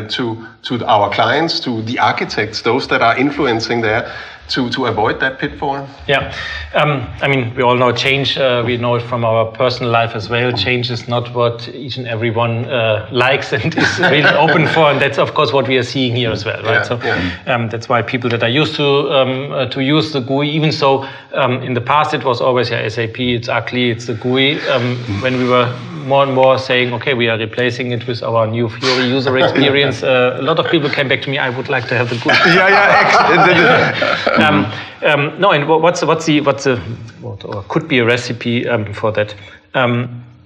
uh, 0.05 0.07
to 0.09 0.47
to 0.63 0.85
our 0.85 1.09
clients, 1.09 1.59
to 1.61 1.81
the 1.81 1.97
architects, 1.99 2.61
those 2.61 2.87
that 2.87 3.01
are 3.01 3.17
influencing 3.17 3.81
there, 3.81 4.11
to 4.49 4.69
to 4.69 4.85
avoid 4.85 5.19
that 5.19 5.39
pitfall? 5.39 5.87
Yeah, 6.07 6.33
um, 6.73 7.07
I 7.21 7.27
mean, 7.27 7.53
we 7.55 7.63
all 7.63 7.75
know 7.75 7.91
change. 7.91 8.37
Uh, 8.37 8.63
we 8.65 8.77
know 8.77 8.95
it 8.95 9.01
from 9.01 9.25
our 9.25 9.45
personal 9.51 9.91
life 9.91 10.15
as 10.15 10.29
well. 10.29 10.51
Change 10.51 10.91
is 10.91 11.07
not 11.07 11.33
what 11.33 11.67
each 11.69 11.97
and 11.97 12.07
everyone 12.07 12.65
uh, 12.65 13.09
likes 13.11 13.53
and 13.53 13.77
is 13.83 13.99
really 13.99 14.29
open 14.29 14.67
for, 14.67 14.91
and 14.91 15.01
that's 15.01 15.17
of 15.17 15.33
course 15.33 15.53
what 15.53 15.67
we 15.67 15.77
are 15.77 15.83
seeing 15.83 16.15
here 16.15 16.31
as 16.31 16.45
well, 16.45 16.61
right? 16.63 16.73
Yeah, 16.73 16.83
so 16.83 16.99
yeah. 17.03 17.43
um, 17.47 17.69
that's 17.69 17.89
why 17.89 18.01
people 18.01 18.29
that 18.29 18.43
are 18.43 18.49
used 18.49 18.75
to 18.75 18.85
um, 18.85 19.51
uh, 19.51 19.65
to 19.67 19.81
use 19.81 20.13
the 20.13 20.21
GUI, 20.21 20.49
even 20.49 20.71
so 20.71 21.07
um, 21.33 21.61
in 21.63 21.73
the 21.73 21.81
past 21.81 22.13
it 22.13 22.23
was 22.23 22.41
always 22.41 22.69
yeah, 22.69 22.87
SAP, 22.87 23.19
it's 23.19 23.49
ugly, 23.49 23.91
it's 23.91 24.05
the 24.05 24.15
GUI. 24.15 24.59
Um, 24.69 24.97
when 25.21 25.37
we 25.37 25.47
were 25.47 25.67
more 26.07 26.23
and 26.23 26.33
more 26.33 26.57
saying, 26.57 26.93
okay, 26.93 27.13
we 27.13 27.27
are 27.27 27.37
replacing 27.37 27.91
it 27.91 28.07
with 28.07 28.23
our 28.23 28.47
new 28.47 28.69
Fiori 28.69 29.07
user 29.07 29.37
experience, 29.43 30.03
uh, 30.03 30.37
a 30.39 30.41
lot 30.41 30.59
of 30.59 30.69
people 30.71 30.89
came 30.89 31.07
back 31.07 31.21
to 31.23 31.29
me. 31.29 31.37
I 31.37 31.49
would 31.49 31.69
like 31.69 31.87
to 31.89 31.97
have 31.97 32.09
the 32.09 32.15
good. 32.15 32.27
yeah, 32.45 32.69
yeah. 32.69 34.23
Um, 34.47 34.71
um, 35.03 35.39
no, 35.39 35.51
and 35.51 35.67
what's 35.67 36.03
what's 36.03 36.25
the 36.25 36.41
what's 36.41 36.65
the 36.65 36.77
what 37.21 37.43
or 37.43 37.63
could 37.63 37.87
be 37.87 37.99
a 37.99 38.05
recipe 38.05 38.67
um, 38.67 38.93
for 38.93 39.11
that? 39.11 39.33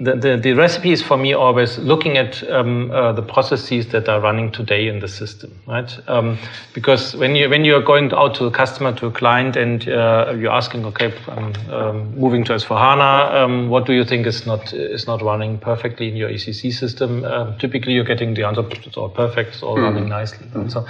Um, 0.02 0.04
the, 0.04 0.16
the, 0.16 0.38
the 0.38 0.54
recipe 0.54 0.92
is 0.92 1.02
for 1.02 1.18
me 1.18 1.34
always 1.34 1.78
looking 1.78 2.18
at 2.18 2.48
um, 2.50 2.92
uh, 2.92 3.12
the 3.14 3.22
processes 3.22 3.88
that 3.90 4.10
are 4.10 4.20
running 4.20 4.52
today 4.52 4.88
in 4.88 5.00
the 5.00 5.08
system, 5.08 5.54
right? 5.68 5.92
Um, 6.08 6.38
because 6.74 7.16
when 7.16 7.36
you 7.36 7.50
when 7.50 7.66
you're 7.66 7.82
going 7.82 8.14
out 8.14 8.36
to 8.36 8.46
a 8.46 8.52
customer, 8.52 8.94
to 8.94 9.08
a 9.08 9.12
client, 9.12 9.56
and 9.56 9.88
uh, 9.88 10.34
you're 10.38 10.52
asking, 10.52 10.86
okay, 10.86 11.14
I'm 11.28 11.54
um, 11.72 12.20
moving 12.20 12.44
to 12.46 12.54
S4HANA, 12.54 13.34
um, 13.34 13.70
what 13.70 13.86
do 13.86 13.94
you 13.94 14.04
think 14.04 14.28
is 14.28 14.46
not 14.46 14.74
is 14.74 15.08
not 15.08 15.22
running 15.22 15.60
perfectly 15.60 16.08
in 16.08 16.16
your 16.16 16.30
ECC 16.30 16.72
system? 16.74 17.24
Um, 17.26 17.58
typically, 17.58 17.94
you're 17.94 18.06
getting 18.06 18.34
the 18.34 18.44
answer, 18.44 18.64
it's 18.72 18.98
all 18.98 19.10
perfect, 19.10 19.54
it's 19.54 19.64
all 19.64 19.78
running 19.80 20.10
nicely. 20.10 20.48
And 20.54 20.72
so, 20.72 20.86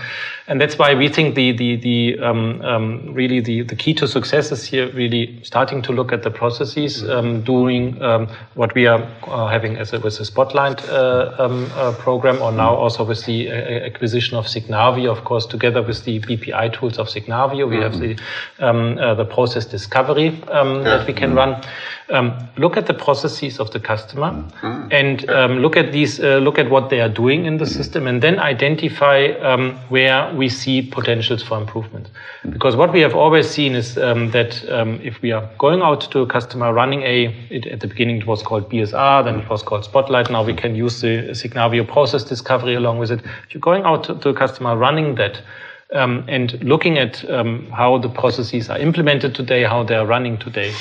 and 0.48 0.60
that's 0.60 0.78
why 0.78 0.94
we 0.94 1.10
think 1.10 1.36
the 1.36 1.52
the 1.52 1.76
the 1.78 2.20
um, 2.20 2.62
um, 2.62 3.14
really 3.14 3.40
the 3.40 3.64
the 3.64 3.76
key 3.76 3.94
to 3.96 4.08
success 4.08 4.52
is 4.52 4.66
here 4.66 4.92
really 4.94 5.40
starting 5.44 5.82
to 5.84 5.92
look 5.92 6.12
at 6.12 6.24
the 6.24 6.32
processes, 6.32 7.08
um, 7.10 7.42
doing 7.42 8.02
um, 8.02 8.28
what 8.56 8.74
we 8.74 8.88
are 8.88 9.01
uh, 9.28 9.48
having 9.48 9.78
as 9.78 9.94
a, 9.94 10.00
with 10.00 10.18
the 10.18 10.26
Spotlight 10.26 10.88
uh, 10.90 11.36
um, 11.40 11.70
uh, 11.76 11.94
program, 11.94 12.42
or 12.42 12.52
now 12.52 12.76
also 12.76 13.04
with 13.04 13.26
the 13.26 13.50
uh, 13.50 13.54
acquisition 13.86 14.38
of 14.38 14.46
Signavio, 14.46 15.12
of 15.12 15.24
course, 15.24 15.46
together 15.46 15.82
with 15.82 16.04
the 16.06 16.20
BPI 16.20 16.74
tools 16.74 16.98
of 16.98 17.08
Signavio, 17.08 17.70
we 17.70 17.78
have 17.78 18.00
the 18.00 18.18
um, 18.60 18.98
uh, 18.98 19.14
the 19.16 19.26
process 19.26 19.66
discovery 19.66 20.42
um, 20.50 20.84
that 20.84 21.08
we 21.08 21.14
can 21.14 21.34
run. 21.34 21.62
Um, 22.12 22.50
look 22.58 22.76
at 22.76 22.88
the 22.88 22.94
processes 22.94 23.58
of 23.58 23.72
the 23.72 23.80
customer 23.80 24.44
and 24.92 25.30
um, 25.30 25.60
look 25.60 25.78
at 25.78 25.94
these, 25.94 26.20
uh, 26.20 26.40
look 26.40 26.60
at 26.60 26.70
what 26.70 26.90
they 26.90 27.00
are 27.00 27.08
doing 27.08 27.46
in 27.46 27.58
the 27.58 27.66
system, 27.66 28.06
and 28.06 28.22
then 28.22 28.38
identify 28.38 29.28
um, 29.40 29.78
where 29.88 30.34
we 30.36 30.50
see 30.50 30.82
potentials 30.82 31.42
for 31.42 31.58
improvement. 31.58 32.10
Because 32.50 32.76
what 32.76 32.92
we 32.92 33.00
have 33.00 33.16
always 33.16 33.50
seen 33.50 33.76
is 33.76 33.98
um, 33.98 34.32
that 34.32 34.70
um, 34.70 35.00
if 35.02 35.22
we 35.22 35.32
are 35.32 35.50
going 35.58 35.82
out 35.82 36.02
to 36.12 36.20
a 36.20 36.28
customer 36.28 36.74
running 36.74 37.04
a, 37.04 37.28
it, 37.50 37.66
at 37.68 37.80
the 37.80 37.88
beginning 37.88 38.18
it 38.18 38.28
was 38.28 38.44
called 38.44 38.70
BSR, 38.92 39.26
then 39.26 39.40
it 39.40 39.50
was 39.50 39.64
called 39.64 39.84
Spotlight. 39.84 40.30
Now 40.30 40.44
we 40.44 40.54
can 40.54 40.76
use 40.76 41.02
the 41.02 41.30
Signavio 41.32 41.88
process 41.88 42.24
discovery 42.24 42.76
along 42.76 43.00
with 43.00 43.12
it. 43.12 43.22
If 43.48 43.54
you're 43.54 43.62
going 43.62 43.84
out 43.84 44.04
to, 44.06 44.16
to 44.16 44.30
a 44.30 44.34
customer 44.34 44.76
running 44.78 45.16
that. 45.16 45.42
Um, 45.94 46.24
and 46.30 46.54
looking 46.64 46.98
at 46.98 47.30
um, 47.30 47.70
how 47.70 47.98
the 47.98 48.08
processes 48.08 48.70
are 48.70 48.80
implemented 48.80 49.36
today, 49.36 49.64
how 49.64 49.84
they 49.84 49.96
are 49.96 50.06
running 50.06 50.38
today, 50.38 50.74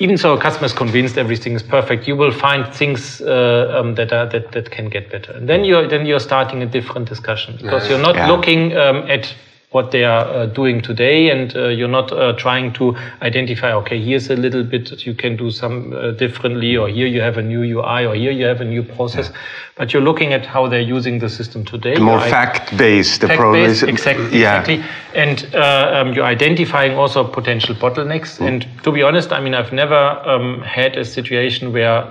even 0.00 0.18
so 0.18 0.32
a 0.32 0.40
customer 0.40 0.66
is 0.66 0.72
convinced 0.72 1.16
everything 1.18 1.52
is 1.52 1.62
perfect, 1.62 2.08
you 2.08 2.16
will 2.16 2.32
find 2.32 2.66
things 2.74 3.20
uh, 3.20 3.72
um, 3.78 3.94
that 3.94 4.12
are 4.12 4.26
that, 4.26 4.50
that 4.50 4.72
can 4.72 4.88
get 4.88 5.08
better. 5.08 5.30
And 5.30 5.48
then 5.48 5.64
you're 5.64 5.86
then 5.86 6.04
you're 6.04 6.18
starting 6.18 6.64
a 6.64 6.66
different 6.66 7.08
discussion 7.08 7.58
because 7.62 7.88
you're 7.88 8.02
not 8.02 8.16
Yeah. 8.16 8.26
looking 8.26 8.76
um, 8.76 9.08
at 9.08 9.32
what 9.70 9.92
they 9.92 10.02
are 10.02 10.24
uh, 10.26 10.46
doing 10.46 10.80
today, 10.80 11.30
and 11.30 11.54
uh, 11.54 11.68
you're 11.68 11.86
not 11.88 12.10
uh, 12.12 12.32
trying 12.32 12.72
to 12.72 12.96
identify. 13.22 13.72
Okay, 13.72 14.00
here's 14.02 14.28
a 14.28 14.34
little 14.34 14.64
bit 14.64 15.06
you 15.06 15.14
can 15.14 15.36
do 15.36 15.50
some 15.50 15.92
uh, 15.92 16.10
differently, 16.10 16.76
or 16.76 16.88
here 16.88 17.06
you 17.06 17.20
have 17.20 17.38
a 17.38 17.42
new 17.42 17.62
UI, 17.62 18.04
or 18.04 18.14
here 18.16 18.32
you 18.32 18.44
have 18.46 18.60
a 18.60 18.64
new 18.64 18.82
process. 18.82 19.30
But 19.76 19.92
you're 19.92 20.02
looking 20.02 20.32
at 20.32 20.44
how 20.44 20.66
they're 20.66 20.80
using 20.80 21.20
the 21.20 21.28
system 21.28 21.64
today. 21.64 21.94
The 21.94 22.00
more 22.00 22.18
i- 22.18 22.28
fact-based 22.30 23.20
fact-based, 23.20 23.82
approach. 23.82 23.92
exactly, 23.94 24.40
Yeah. 24.40 24.60
exactly. 24.60 24.84
And 25.14 25.54
uh, 25.54 25.92
um, 25.94 26.14
you're 26.14 26.24
identifying 26.24 26.94
also 26.98 27.22
potential 27.22 27.76
bottlenecks. 27.76 28.40
And 28.44 28.66
to 28.82 28.90
be 28.90 29.02
honest, 29.04 29.30
I 29.32 29.40
mean, 29.40 29.54
I've 29.54 29.72
never 29.72 29.94
um, 29.94 30.62
had 30.62 30.96
a 30.96 31.04
situation 31.04 31.72
where 31.72 32.04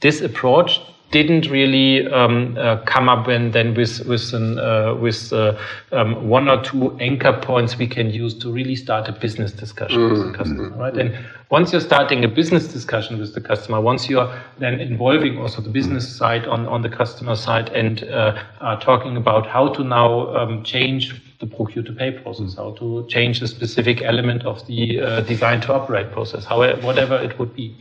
this 0.00 0.20
approach 0.20 0.80
didn't 1.10 1.48
really 1.48 2.06
um, 2.08 2.56
uh, 2.58 2.76
come 2.84 3.08
up 3.08 3.28
and 3.28 3.52
then 3.52 3.74
with 3.74 4.04
with 4.06 4.34
an, 4.34 4.58
uh, 4.58 4.94
with 4.94 5.32
uh, 5.32 5.56
um, 5.92 6.28
one 6.28 6.48
or 6.48 6.62
two 6.62 6.96
anchor 7.00 7.32
points 7.32 7.78
we 7.78 7.86
can 7.86 8.10
use 8.10 8.34
to 8.34 8.52
really 8.52 8.76
start 8.76 9.08
a 9.08 9.12
business 9.12 9.52
discussion 9.52 9.98
mm. 9.98 10.10
with 10.10 10.18
the 10.18 10.24
mm-hmm. 10.26 10.34
customer, 10.34 10.68
right? 10.70 10.96
And 10.96 11.18
once 11.50 11.72
you're 11.72 11.80
starting 11.80 12.24
a 12.24 12.28
business 12.28 12.68
discussion 12.68 13.18
with 13.18 13.34
the 13.34 13.40
customer, 13.40 13.80
once 13.80 14.10
you're 14.10 14.30
then 14.58 14.80
involving 14.80 15.38
also 15.38 15.62
the 15.62 15.70
business 15.70 16.06
side 16.14 16.46
on 16.46 16.66
on 16.66 16.82
the 16.82 16.90
customer 16.90 17.36
side 17.36 17.70
and 17.70 18.04
uh, 18.04 18.42
are 18.60 18.78
talking 18.80 19.16
about 19.16 19.46
how 19.46 19.68
to 19.68 19.82
now 19.82 20.34
um, 20.36 20.62
change 20.62 21.22
the 21.38 21.46
procure 21.46 21.84
to 21.84 21.92
pay 21.92 22.10
process, 22.10 22.56
how 22.56 22.72
to 22.72 23.06
change 23.08 23.40
a 23.40 23.46
specific 23.46 24.02
element 24.02 24.44
of 24.44 24.66
the 24.66 25.00
uh, 25.00 25.20
design 25.22 25.60
to 25.62 25.72
operate 25.72 26.12
process, 26.12 26.44
however, 26.44 26.78
whatever 26.82 27.16
it 27.16 27.38
would 27.38 27.54
be 27.54 27.74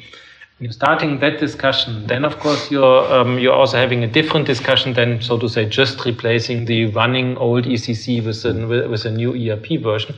you're 0.60 0.72
starting 0.72 1.20
that 1.20 1.40
discussion, 1.40 2.08
then 2.08 2.26
of 2.26 2.40
course 2.40 2.72
you're 2.72 3.14
um, 3.14 3.38
you're 3.38 3.54
also 3.54 3.78
having 3.78 4.04
a 4.04 4.08
different 4.08 4.48
discussion 4.48 4.94
than 4.94 5.22
so 5.22 5.38
to 5.38 5.48
say 5.48 5.68
just 5.70 6.04
replacing 6.04 6.66
the 6.66 6.88
running 6.88 7.38
old 7.38 7.66
ECC 7.66 8.26
with 8.26 8.44
a 8.46 8.88
with 8.90 9.06
a 9.06 9.12
new 9.12 9.34
ERP 9.36 9.82
version. 9.82 10.16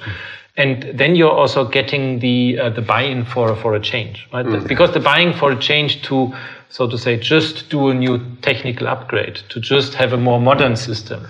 And 0.56 0.84
then 0.98 1.16
you're 1.16 1.32
also 1.32 1.66
getting 1.66 2.20
the 2.20 2.58
uh, 2.60 2.70
the 2.70 2.82
buy-in 2.82 3.26
for 3.26 3.56
for 3.56 3.76
a 3.76 3.80
change, 3.80 4.28
right? 4.34 4.46
Mm. 4.46 4.68
Because 4.68 4.94
the 4.94 5.00
buying 5.00 5.34
for 5.34 5.52
a 5.52 5.60
change 5.60 6.02
to 6.04 6.34
so 6.70 6.88
to 6.88 6.98
say 6.98 7.18
just 7.18 7.70
do 7.70 7.90
a 7.90 7.94
new 7.94 8.20
technical 8.42 8.88
upgrade, 8.88 9.42
to 9.50 9.60
just 9.60 9.94
have 9.96 10.14
a 10.14 10.18
more 10.18 10.40
modern 10.40 10.76
system, 10.76 11.28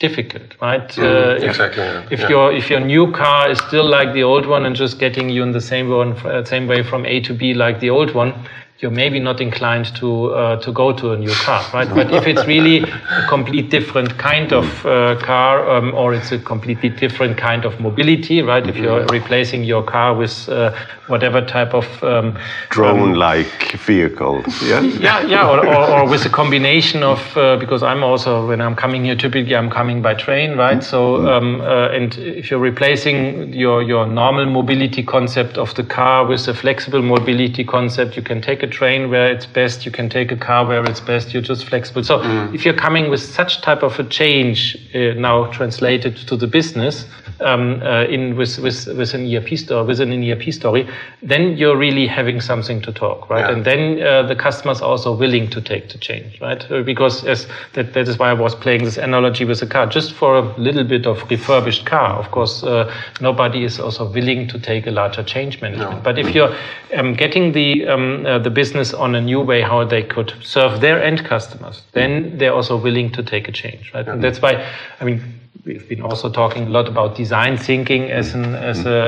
difficult, 0.00 0.56
right? 0.60 0.88
Mm, 0.88 1.04
uh, 1.04 1.36
if, 1.36 1.44
exactly. 1.44 1.84
Yeah. 1.84 2.08
If 2.10 2.20
yeah. 2.20 2.28
your 2.28 2.52
if 2.52 2.70
your 2.70 2.80
new 2.80 3.12
car 3.12 3.50
is 3.50 3.58
still 3.68 3.88
like 3.88 4.12
the 4.12 4.24
old 4.24 4.46
one 4.46 4.66
and 4.66 4.74
just 4.74 4.98
getting 4.98 5.28
you 5.30 5.42
in 5.44 5.52
the 5.52 5.60
same 5.60 5.88
one, 5.88 6.12
uh, 6.26 6.44
same 6.44 6.66
way 6.66 6.82
from 6.82 7.06
A 7.06 7.20
to 7.20 7.32
B 7.32 7.54
like 7.54 7.78
the 7.78 7.90
old 7.90 8.14
one, 8.14 8.34
you're 8.80 8.90
maybe 8.90 9.20
not 9.20 9.42
inclined 9.42 9.94
to 9.94 10.30
uh, 10.32 10.56
to 10.56 10.72
go 10.72 10.90
to 10.92 11.12
a 11.12 11.16
new 11.16 11.32
car, 11.32 11.62
right? 11.74 11.88
But 11.88 12.12
if 12.14 12.26
it's 12.26 12.46
really 12.46 12.78
a 12.78 13.26
complete 13.28 13.68
different 13.70 14.16
kind 14.16 14.52
of 14.54 14.86
uh, 14.86 15.16
car, 15.20 15.68
um, 15.70 15.92
or 15.94 16.14
it's 16.14 16.32
a 16.32 16.38
completely 16.38 16.88
different 16.88 17.36
kind 17.36 17.66
of 17.66 17.78
mobility, 17.78 18.40
right? 18.40 18.66
If 18.66 18.76
you're 18.76 19.04
replacing 19.06 19.64
your 19.64 19.82
car 19.82 20.14
with 20.14 20.48
uh, 20.48 20.74
whatever 21.08 21.44
type 21.44 21.74
of 21.74 22.02
um, 22.02 22.38
drone-like 22.70 23.74
um, 23.74 23.80
vehicle, 23.80 24.42
yeah, 24.62 24.80
yeah, 24.80 25.26
yeah, 25.26 25.48
or, 25.48 25.66
or, 25.66 25.90
or, 25.90 26.08
with 26.08 26.24
a 26.24 26.30
combination 26.30 27.02
of 27.02 27.36
uh, 27.36 27.58
because 27.58 27.82
I'm 27.82 28.02
also 28.02 28.48
when 28.48 28.62
I'm 28.62 28.76
coming 28.76 29.04
here, 29.04 29.14
typically 29.14 29.56
I'm 29.56 29.68
coming 29.68 30.00
by 30.00 30.14
train, 30.14 30.56
right? 30.56 30.82
So 30.82 31.28
um, 31.28 31.60
uh, 31.60 31.90
and 31.90 32.16
if 32.16 32.50
you're 32.50 32.60
replacing 32.60 33.52
your 33.52 33.82
your 33.82 34.06
normal 34.06 34.46
mobility 34.46 35.02
concept 35.02 35.58
of 35.58 35.74
the 35.74 35.84
car 35.84 36.24
with 36.26 36.48
a 36.48 36.54
flexible 36.54 37.02
mobility 37.02 37.62
concept, 37.62 38.16
you 38.16 38.22
can 38.22 38.40
take 38.40 38.62
a 38.62 38.69
train 38.70 39.10
where 39.10 39.30
it's 39.30 39.46
best, 39.46 39.84
you 39.84 39.92
can 39.92 40.08
take 40.08 40.32
a 40.32 40.36
car 40.36 40.64
where 40.66 40.84
it's 40.84 41.00
best, 41.00 41.32
you're 41.32 41.42
just 41.42 41.66
flexible. 41.66 42.02
So 42.04 42.18
mm. 42.18 42.54
if 42.54 42.64
you're 42.64 42.74
coming 42.74 43.10
with 43.10 43.20
such 43.20 43.60
type 43.60 43.82
of 43.82 43.98
a 43.98 44.04
change 44.04 44.76
uh, 44.94 45.14
now 45.14 45.46
translated 45.52 46.16
to 46.28 46.36
the 46.36 46.46
business 46.46 47.04
um, 47.40 47.82
uh, 47.82 48.04
in 48.04 48.36
with, 48.36 48.58
with, 48.58 48.86
with 48.86 49.14
an 49.14 49.34
ERP 49.34 49.58
store, 49.58 49.84
within 49.84 50.12
an 50.12 50.22
ERP 50.22 50.52
story, 50.52 50.88
then 51.22 51.56
you're 51.56 51.76
really 51.76 52.06
having 52.06 52.40
something 52.40 52.80
to 52.82 52.92
talk, 52.92 53.28
right? 53.30 53.48
Yeah. 53.48 53.54
And 53.54 53.64
then 53.64 54.02
uh, 54.02 54.22
the 54.22 54.36
customer's 54.36 54.80
also 54.80 55.16
willing 55.16 55.50
to 55.50 55.60
take 55.60 55.90
the 55.90 55.98
change, 55.98 56.40
right? 56.40 56.70
Uh, 56.70 56.82
because 56.82 57.24
as 57.24 57.46
that, 57.74 57.94
that 57.94 58.08
is 58.08 58.18
why 58.18 58.30
I 58.30 58.34
was 58.34 58.54
playing 58.54 58.84
this 58.84 58.96
analogy 58.96 59.44
with 59.44 59.62
a 59.62 59.66
car, 59.66 59.86
just 59.86 60.12
for 60.12 60.38
a 60.38 60.58
little 60.58 60.84
bit 60.84 61.06
of 61.06 61.28
refurbished 61.30 61.86
car. 61.86 62.18
Of 62.18 62.30
course, 62.30 62.62
uh, 62.62 62.92
nobody 63.20 63.64
is 63.64 63.80
also 63.80 64.10
willing 64.10 64.48
to 64.48 64.58
take 64.58 64.86
a 64.86 64.90
larger 64.90 65.22
change 65.22 65.60
management. 65.60 65.96
No. 65.96 66.00
But 66.02 66.18
if 66.18 66.34
you're 66.34 66.54
um, 66.96 67.14
getting 67.14 67.52
the 67.52 67.86
um, 67.86 68.26
uh, 68.26 68.38
the 68.38 68.50
business 68.60 68.94
on 68.94 69.14
a 69.14 69.20
new 69.30 69.40
way 69.50 69.60
how 69.62 69.80
they 69.94 70.02
could 70.14 70.30
serve 70.42 70.80
their 70.80 70.98
end 71.02 71.20
customers, 71.24 71.76
then 71.92 72.10
they're 72.38 72.56
also 72.58 72.76
willing 72.86 73.08
to 73.12 73.22
take 73.22 73.48
a 73.48 73.52
change, 73.62 73.84
right? 73.94 74.06
And 74.08 74.22
that's 74.24 74.40
why, 74.44 74.52
I 75.00 75.04
mean, 75.04 75.18
we've 75.64 75.88
been 75.88 76.02
also 76.02 76.30
talking 76.30 76.66
a 76.66 76.70
lot 76.70 76.86
about 76.88 77.16
design 77.16 77.56
thinking 77.56 78.02
as 78.20 78.34
an 78.34 78.54
as 78.54 78.78
a 78.86 79.00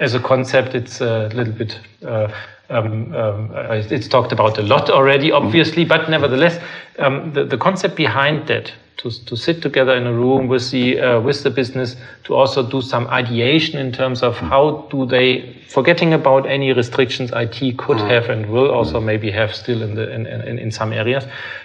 as 0.00 0.14
a 0.14 0.20
concept. 0.20 0.74
It's 0.74 1.00
a 1.00 1.28
little 1.38 1.56
bit. 1.62 1.72
Uh, 2.04 2.28
um, 2.68 3.14
um, 3.14 3.50
it's 3.94 4.08
talked 4.08 4.32
about 4.32 4.58
a 4.58 4.62
lot 4.62 4.90
already, 4.90 5.30
obviously, 5.30 5.84
but 5.84 6.10
nevertheless, 6.10 6.58
um, 6.98 7.32
the, 7.32 7.44
the 7.44 7.56
concept 7.56 7.94
behind 7.94 8.48
that 8.48 8.72
to, 9.10 9.24
to 9.26 9.36
sit 9.36 9.62
together 9.62 9.94
in 9.94 10.06
a 10.06 10.12
room 10.12 10.48
with 10.48 10.70
the 10.70 11.00
uh, 11.00 11.20
with 11.20 11.42
the 11.42 11.50
business 11.50 11.96
to 12.24 12.34
also 12.34 12.68
do 12.68 12.80
some 12.82 13.06
ideation 13.08 13.78
in 13.78 13.92
terms 13.92 14.22
of 14.22 14.36
how 14.36 14.86
do 14.90 15.06
they 15.06 15.56
forgetting 15.68 16.12
about 16.12 16.46
any 16.46 16.72
restrictions 16.72 17.30
IT 17.34 17.76
could 17.76 17.98
mm. 17.98 18.08
have 18.08 18.30
and 18.30 18.46
will 18.46 18.70
also 18.70 19.00
maybe 19.00 19.30
have 19.30 19.54
still 19.54 19.82
in 19.82 19.94
the 19.94 20.10
in, 20.12 20.26
in, 20.26 20.58
in 20.58 20.70
some 20.70 20.92
areas 20.92 21.24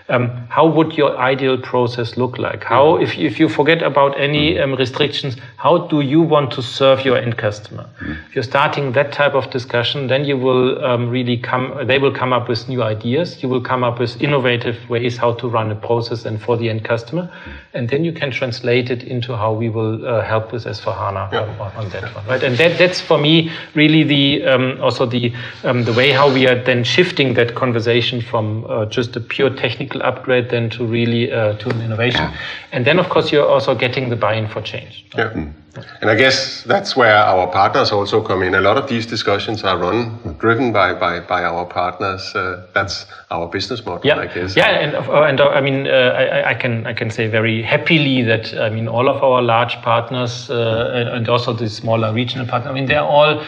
um, 0.10 0.28
how 0.50 0.68
would 0.68 0.98
your 0.98 1.18
ideal 1.18 1.58
process 1.58 2.18
look 2.18 2.38
like 2.38 2.64
how 2.64 2.98
mm. 2.98 3.04
if, 3.04 3.18
if 3.18 3.40
you 3.40 3.48
forget 3.48 3.82
about 3.82 4.20
any 4.20 4.56
mm. 4.56 4.64
um, 4.64 4.76
restrictions 4.76 5.38
how 5.58 5.88
do 5.88 6.02
you 6.02 6.22
want 6.22 6.52
to 6.52 6.62
serve 6.62 7.06
your 7.06 7.18
end 7.18 7.38
customer 7.38 7.88
if 8.28 8.36
you're 8.36 8.44
starting 8.44 8.92
that 8.92 9.12
type 9.12 9.34
of 9.34 9.50
discussion 9.52 10.08
then 10.08 10.26
you 10.26 10.38
will 10.38 10.84
um, 10.84 11.10
really 11.10 11.38
come 11.38 11.88
they 11.88 11.98
will 11.98 12.14
come 12.14 12.34
up 12.34 12.50
with 12.50 12.68
new 12.68 12.84
ideas 12.84 13.42
you 13.42 13.50
will 13.50 13.62
come 13.62 13.84
up 13.84 14.00
with 14.00 14.22
innovative 14.22 14.78
ways 14.90 15.18
how 15.18 15.32
to 15.34 15.48
run 15.48 15.72
a 15.72 15.76
process 15.76 16.26
and 16.26 16.42
for 16.42 16.58
the 16.58 16.70
end 16.70 16.84
customer 16.84 17.31
and 17.74 17.90
then 17.90 18.04
you 18.04 18.12
can 18.12 18.32
translate 18.32 18.90
it 18.90 19.04
into 19.04 19.36
how 19.36 19.54
we 19.54 19.70
will 19.70 20.06
uh, 20.08 20.22
help 20.22 20.52
with 20.52 20.66
S4HANA 20.66 21.32
yeah. 21.32 21.42
on, 21.60 21.72
on, 21.76 21.90
that 21.90 22.16
one, 22.16 22.26
right? 22.28 22.44
And 22.44 22.58
that, 22.58 22.78
that's 22.78 23.02
for 23.02 23.18
me 23.18 23.52
really 23.76 24.04
the 24.04 24.44
um, 24.46 24.80
also 24.82 25.06
the 25.06 25.34
um, 25.64 25.84
the 25.84 25.94
way 25.94 26.12
how 26.12 26.32
we 26.32 26.48
are 26.48 26.62
then 26.64 26.84
shifting 26.84 27.34
that 27.36 27.56
conversation 27.56 28.22
from 28.22 28.66
uh, 28.70 28.86
just 28.86 29.16
a 29.16 29.20
pure 29.20 29.50
technical 29.50 30.02
upgrade 30.04 30.50
then 30.50 30.70
to 30.72 30.86
really 30.86 31.32
uh, 31.32 31.54
to 31.58 31.70
an 31.70 31.82
innovation, 31.82 32.30
and 32.72 32.86
then 32.86 33.00
of 33.00 33.10
course 33.10 33.32
you're 33.32 33.48
also 33.48 33.76
getting 33.76 34.10
the 34.10 34.16
buy-in 34.16 34.48
for 34.48 34.62
change. 34.62 35.06
Right? 35.16 35.36
Yeah. 35.36 35.52
And 36.02 36.10
I 36.10 36.16
guess 36.16 36.64
that's 36.64 36.96
where 36.96 37.16
our 37.16 37.48
partners 37.48 37.92
also 37.92 38.22
come 38.22 38.44
in. 38.44 38.56
A 38.56 38.62
lot 38.62 38.78
of 38.78 38.90
these 38.90 39.06
discussions 39.06 39.64
are 39.64 39.78
run, 39.78 40.36
driven 40.38 40.74
by, 40.74 40.94
by, 40.94 41.20
by 41.22 41.44
our 41.44 41.66
partners. 41.66 42.36
Uh, 42.36 42.66
that's 42.74 43.06
our 43.30 43.48
business 43.48 43.86
model, 43.86 44.02
yeah. 44.04 44.18
I 44.18 44.28
guess. 44.28 44.56
Yeah, 44.56 44.68
and, 44.68 44.96
uh, 44.96 45.24
and 45.24 45.40
uh, 45.40 45.48
I 45.50 45.62
mean, 45.62 45.88
uh, 45.88 45.92
I, 45.92 46.50
I, 46.50 46.54
can 46.56 46.86
I 46.86 46.94
can 46.94 47.10
say 47.10 47.28
very 47.28 47.62
happily 47.62 48.22
that 48.24 48.54
I 48.60 48.70
mean 48.70 48.88
all 48.88 49.08
of 49.08 49.24
our 49.24 49.42
large 49.42 49.76
partners 49.82 50.50
uh, 50.50 50.92
and, 50.94 51.10
and 51.10 51.30
also 51.30 51.54
the 51.54 51.70
smaller 51.70 52.14
regional 52.14 52.46
partners. 52.46 52.72
I 52.72 52.74
mean, 52.74 52.88
they're 52.88 53.02
all 53.02 53.42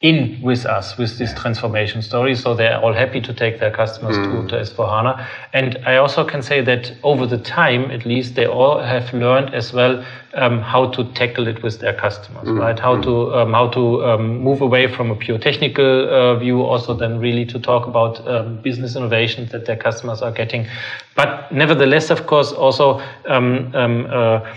in 0.00 0.40
with 0.40 0.64
us 0.64 0.96
with 0.96 1.18
this 1.18 1.34
transformation 1.34 2.00
story. 2.00 2.34
So 2.34 2.54
they're 2.54 2.80
all 2.80 2.94
happy 2.94 3.20
to 3.20 3.34
take 3.34 3.60
their 3.60 3.70
customers 3.70 4.16
mm. 4.16 4.48
to, 4.48 4.56
to 4.56 4.62
S4HANA. 4.62 5.26
And 5.52 5.76
I 5.84 5.96
also 5.96 6.24
can 6.24 6.40
say 6.40 6.62
that 6.62 6.94
over 7.02 7.26
the 7.26 7.36
time, 7.36 7.90
at 7.90 8.06
least, 8.06 8.34
they 8.34 8.46
all 8.46 8.80
have 8.80 9.12
learned 9.12 9.54
as 9.54 9.74
well 9.74 10.02
um, 10.32 10.62
how 10.62 10.90
to 10.92 11.04
tackle 11.12 11.48
it 11.48 11.62
with 11.62 11.80
their 11.80 11.92
customers, 11.92 12.48
mm. 12.48 12.58
right? 12.58 12.78
How 12.78 12.96
mm. 12.96 13.02
to 13.02 13.34
um, 13.34 13.52
how 13.52 13.68
to 13.68 14.04
um, 14.06 14.38
move 14.38 14.62
away 14.62 14.86
from 14.86 15.10
a 15.10 15.16
pure 15.16 15.38
technical 15.38 16.08
uh, 16.08 16.36
view, 16.36 16.62
also 16.62 16.94
then 16.94 17.18
really 17.18 17.44
to 17.46 17.58
talk 17.58 17.86
about 17.86 18.26
um, 18.26 18.56
business 18.62 18.96
innovations 18.96 19.52
that 19.52 19.66
their 19.66 19.76
customers 19.76 20.22
are 20.22 20.32
getting. 20.32 20.66
But 21.14 21.52
nevertheless, 21.52 22.08
of 22.08 22.26
course, 22.26 22.52
also 22.52 23.02
um, 23.26 23.74
um, 23.74 24.06
uh, 24.08 24.54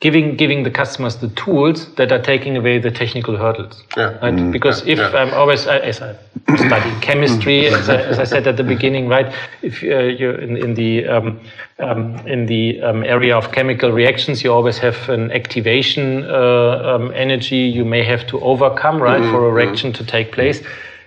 giving 0.00 0.36
giving 0.36 0.62
the 0.62 0.70
customers 0.70 1.16
the 1.16 1.28
tools 1.30 1.92
that 1.94 2.12
are 2.12 2.22
taking 2.22 2.56
away 2.56 2.78
the 2.78 2.90
technical 2.90 3.36
hurdles. 3.36 3.82
Yeah. 3.96 4.18
Right? 4.22 4.34
Mm, 4.34 4.52
because 4.52 4.84
yeah, 4.84 4.92
if 4.92 4.98
yeah. 4.98 5.18
I'm 5.18 5.34
always 5.34 5.66
as 5.66 6.00
I 6.00 6.16
study 6.56 6.92
chemistry, 7.00 7.62
mm. 7.62 7.72
as, 7.72 7.88
I, 7.88 7.96
as, 7.96 8.18
I, 8.18 8.24
said 8.24 8.46
at 8.46 8.56
the 8.56 8.64
beginning, 8.64 9.08
right? 9.08 9.34
If 9.62 9.82
uh, 9.82 9.86
you're 9.86 10.38
in, 10.38 10.56
in 10.56 10.74
the 10.74 11.06
um, 11.08 11.40
um, 11.78 12.16
in 12.26 12.46
the 12.46 12.80
um, 12.82 13.02
area 13.04 13.36
of 13.36 13.52
chemical 13.52 13.90
reactions, 13.90 14.44
you 14.44 14.52
always 14.52 14.78
have 14.78 15.08
an 15.08 15.32
activation 15.32 16.24
uh, 16.24 16.94
um, 16.94 17.12
energy 17.14 17.56
you 17.56 17.84
may 17.84 18.04
have 18.04 18.26
to 18.28 18.40
overcome, 18.40 19.02
right, 19.02 19.20
mm, 19.20 19.30
for 19.30 19.48
a 19.48 19.52
reaction 19.52 19.92
to 19.94 20.04
take 20.04 20.32
place. 20.32 20.62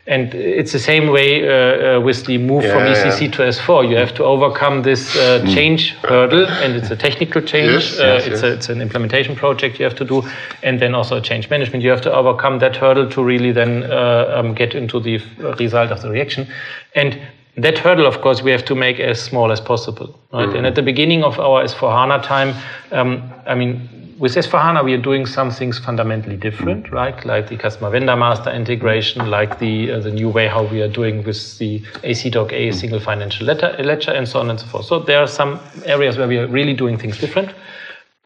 And 0.10 0.34
it's 0.34 0.72
the 0.72 0.80
same 0.80 1.12
way 1.12 1.48
uh, 1.48 1.52
uh, 1.98 2.02
with 2.02 2.26
the 2.26 2.40
move 2.40 2.64
yeah, 2.64 2.74
from 2.74 2.82
ECC 2.82 3.22
yeah. 3.22 3.32
to 3.32 3.42
S4. 3.44 3.88
You 3.88 3.96
have 3.98 4.16
to 4.16 4.24
overcome 4.24 4.82
this 4.82 5.16
uh, 5.16 5.20
mm. 5.20 5.54
change 5.54 5.94
hurdle, 5.98 6.48
and 6.48 6.76
it's 6.76 6.90
a 6.90 6.96
technical 6.96 7.44
change. 7.44 7.84
Yes, 7.84 8.00
uh, 8.00 8.04
yes, 8.04 8.26
it's, 8.26 8.42
yes. 8.42 8.44
A, 8.44 8.54
it's, 8.54 8.70
an 8.70 8.82
implementation 8.82 9.36
project 9.36 9.78
you 9.78 9.86
have 9.86 9.96
to 9.98 10.06
do, 10.06 10.24
and 10.64 10.80
then 10.80 10.96
also 10.96 11.18
a 11.18 11.22
change 11.22 11.48
management. 11.52 11.84
You 11.84 11.92
have 11.92 12.02
to 12.02 12.12
overcome 12.12 12.58
that 12.58 12.76
hurdle 12.76 13.08
to 13.08 13.24
really 13.24 13.52
then 13.52 13.84
uh, 13.84 14.34
um, 14.36 14.56
get 14.56 14.74
into 14.74 15.00
the 15.00 15.22
result 15.60 15.92
of 15.92 16.02
the 16.02 16.10
reaction. 16.10 16.48
And 16.96 17.22
that 17.56 17.78
hurdle, 17.78 18.08
of 18.08 18.22
course, 18.22 18.42
we 18.42 18.50
have 18.50 18.66
to 18.66 18.74
make 18.74 19.00
as 19.00 19.22
small 19.22 19.52
as 19.52 19.62
possible. 19.62 20.20
Right? 20.34 20.50
Mm. 20.50 20.58
And 20.58 20.66
at 20.66 20.74
the 20.74 20.82
beginning 20.82 21.24
of 21.24 21.40
our 21.40 21.64
S4 21.64 21.92
HANA 21.92 22.24
time, 22.24 22.56
um, 22.92 23.32
I 23.46 23.54
mean, 23.54 23.99
with 24.20 24.36
S4HANA, 24.36 24.84
we 24.84 24.94
are 24.94 25.02
doing 25.02 25.26
some 25.26 25.50
things 25.50 25.80
fundamentally 25.80 26.36
different, 26.36 26.92
right? 26.92 27.26
Like 27.26 27.48
the 27.48 27.56
customer 27.56 27.90
vendor 27.90 28.18
master 28.18 28.52
integration, 28.52 29.30
like 29.30 29.60
the 29.60 29.92
uh, 29.92 30.00
the 30.00 30.12
new 30.12 30.30
way 30.30 30.48
how 30.48 30.64
we 30.64 30.82
are 30.82 30.90
doing 30.90 31.24
with 31.24 31.58
the 31.58 31.82
AC.A 32.04 32.72
single 32.74 33.00
financial 33.00 33.46
letter, 33.48 33.76
ledger, 33.80 34.12
and 34.12 34.28
so 34.28 34.42
on 34.42 34.50
and 34.50 34.60
so 34.60 34.68
forth. 34.68 34.86
So 34.86 35.00
there 35.00 35.20
are 35.20 35.28
some 35.28 35.60
areas 35.86 36.18
where 36.18 36.28
we 36.28 36.38
are 36.38 36.48
really 36.48 36.74
doing 36.74 36.98
things 36.98 37.18
different. 37.18 37.54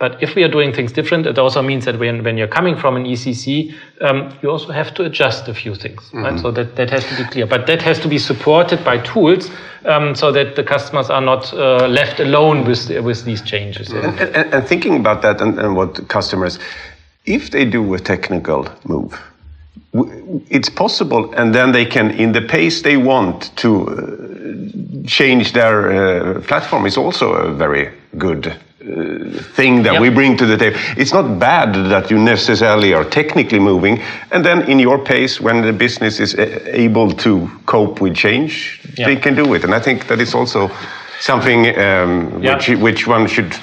But 0.03 0.21
if 0.21 0.35
we 0.35 0.43
are 0.43 0.49
doing 0.49 0.73
things 0.73 0.91
different, 0.91 1.25
it 1.25 1.39
also 1.39 1.61
means 1.61 1.85
that 1.85 1.97
when, 1.97 2.25
when 2.25 2.35
you're 2.37 2.53
coming 2.59 2.75
from 2.75 2.97
an 2.97 3.05
ECC, 3.05 3.73
um, 4.01 4.37
you 4.41 4.49
also 4.51 4.73
have 4.73 4.93
to 4.95 5.05
adjust 5.05 5.47
a 5.47 5.53
few 5.53 5.75
things. 5.75 6.01
Mm-hmm. 6.01 6.23
Right? 6.23 6.39
So 6.41 6.51
that, 6.51 6.75
that 6.75 6.89
has 6.89 7.05
to 7.05 7.15
be 7.15 7.23
clear. 7.29 7.45
But 7.45 7.67
that 7.67 7.81
has 7.81 8.01
to 8.01 8.09
be 8.09 8.17
supported 8.17 8.83
by 8.83 8.97
tools 8.97 9.49
um, 9.85 10.13
so 10.13 10.29
that 10.33 10.57
the 10.57 10.63
customers 10.65 11.09
are 11.09 11.21
not 11.21 11.53
uh, 11.53 11.87
left 11.87 12.19
alone 12.19 12.65
with, 12.65 12.89
with 13.01 13.23
these 13.23 13.41
changes. 13.43 13.93
And, 13.93 14.19
and, 14.19 14.53
and 14.53 14.67
thinking 14.67 14.97
about 14.97 15.21
that 15.21 15.39
and, 15.39 15.57
and 15.57 15.73
what 15.73 16.05
customers, 16.09 16.59
if 17.25 17.51
they 17.51 17.63
do 17.63 17.93
a 17.93 17.97
technical 17.97 18.67
move, 18.83 19.17
it's 20.49 20.67
possible, 20.67 21.33
and 21.35 21.55
then 21.55 21.71
they 21.71 21.85
can, 21.85 22.11
in 22.11 22.33
the 22.33 22.41
pace 22.41 22.81
they 22.81 22.97
want, 22.97 23.55
to 23.55 23.87
uh, 23.87 25.07
change 25.07 25.53
their 25.53 25.77
uh, 25.91 26.41
platform. 26.41 26.85
Is 26.85 26.97
also 26.97 27.31
a 27.31 27.53
very 27.53 27.89
good 28.17 28.59
uh, 28.83 29.41
thing 29.55 29.81
that 29.83 29.93
yep. 29.93 30.01
we 30.01 30.09
bring 30.09 30.35
to 30.35 30.45
the 30.45 30.57
table. 30.57 30.77
It's 30.97 31.13
not 31.13 31.39
bad 31.39 31.73
that 31.89 32.11
you 32.11 32.19
necessarily 32.19 32.93
are 32.93 33.05
technically 33.05 33.59
moving, 33.59 34.01
and 34.31 34.43
then 34.43 34.69
in 34.69 34.77
your 34.77 34.99
pace, 34.99 35.39
when 35.39 35.61
the 35.61 35.71
business 35.71 36.19
is 36.19 36.35
able 36.35 37.11
to 37.11 37.49
cope 37.65 38.01
with 38.01 38.13
change, 38.13 38.81
yep. 38.97 39.07
they 39.07 39.15
can 39.15 39.35
do 39.35 39.53
it. 39.53 39.63
And 39.63 39.73
I 39.73 39.79
think 39.79 40.07
that 40.07 40.19
is 40.19 40.35
also 40.35 40.69
something 41.21 41.67
um, 41.79 42.43
yep. 42.43 42.57
which 42.57 42.69
which 42.79 43.07
one 43.07 43.25
should 43.27 43.55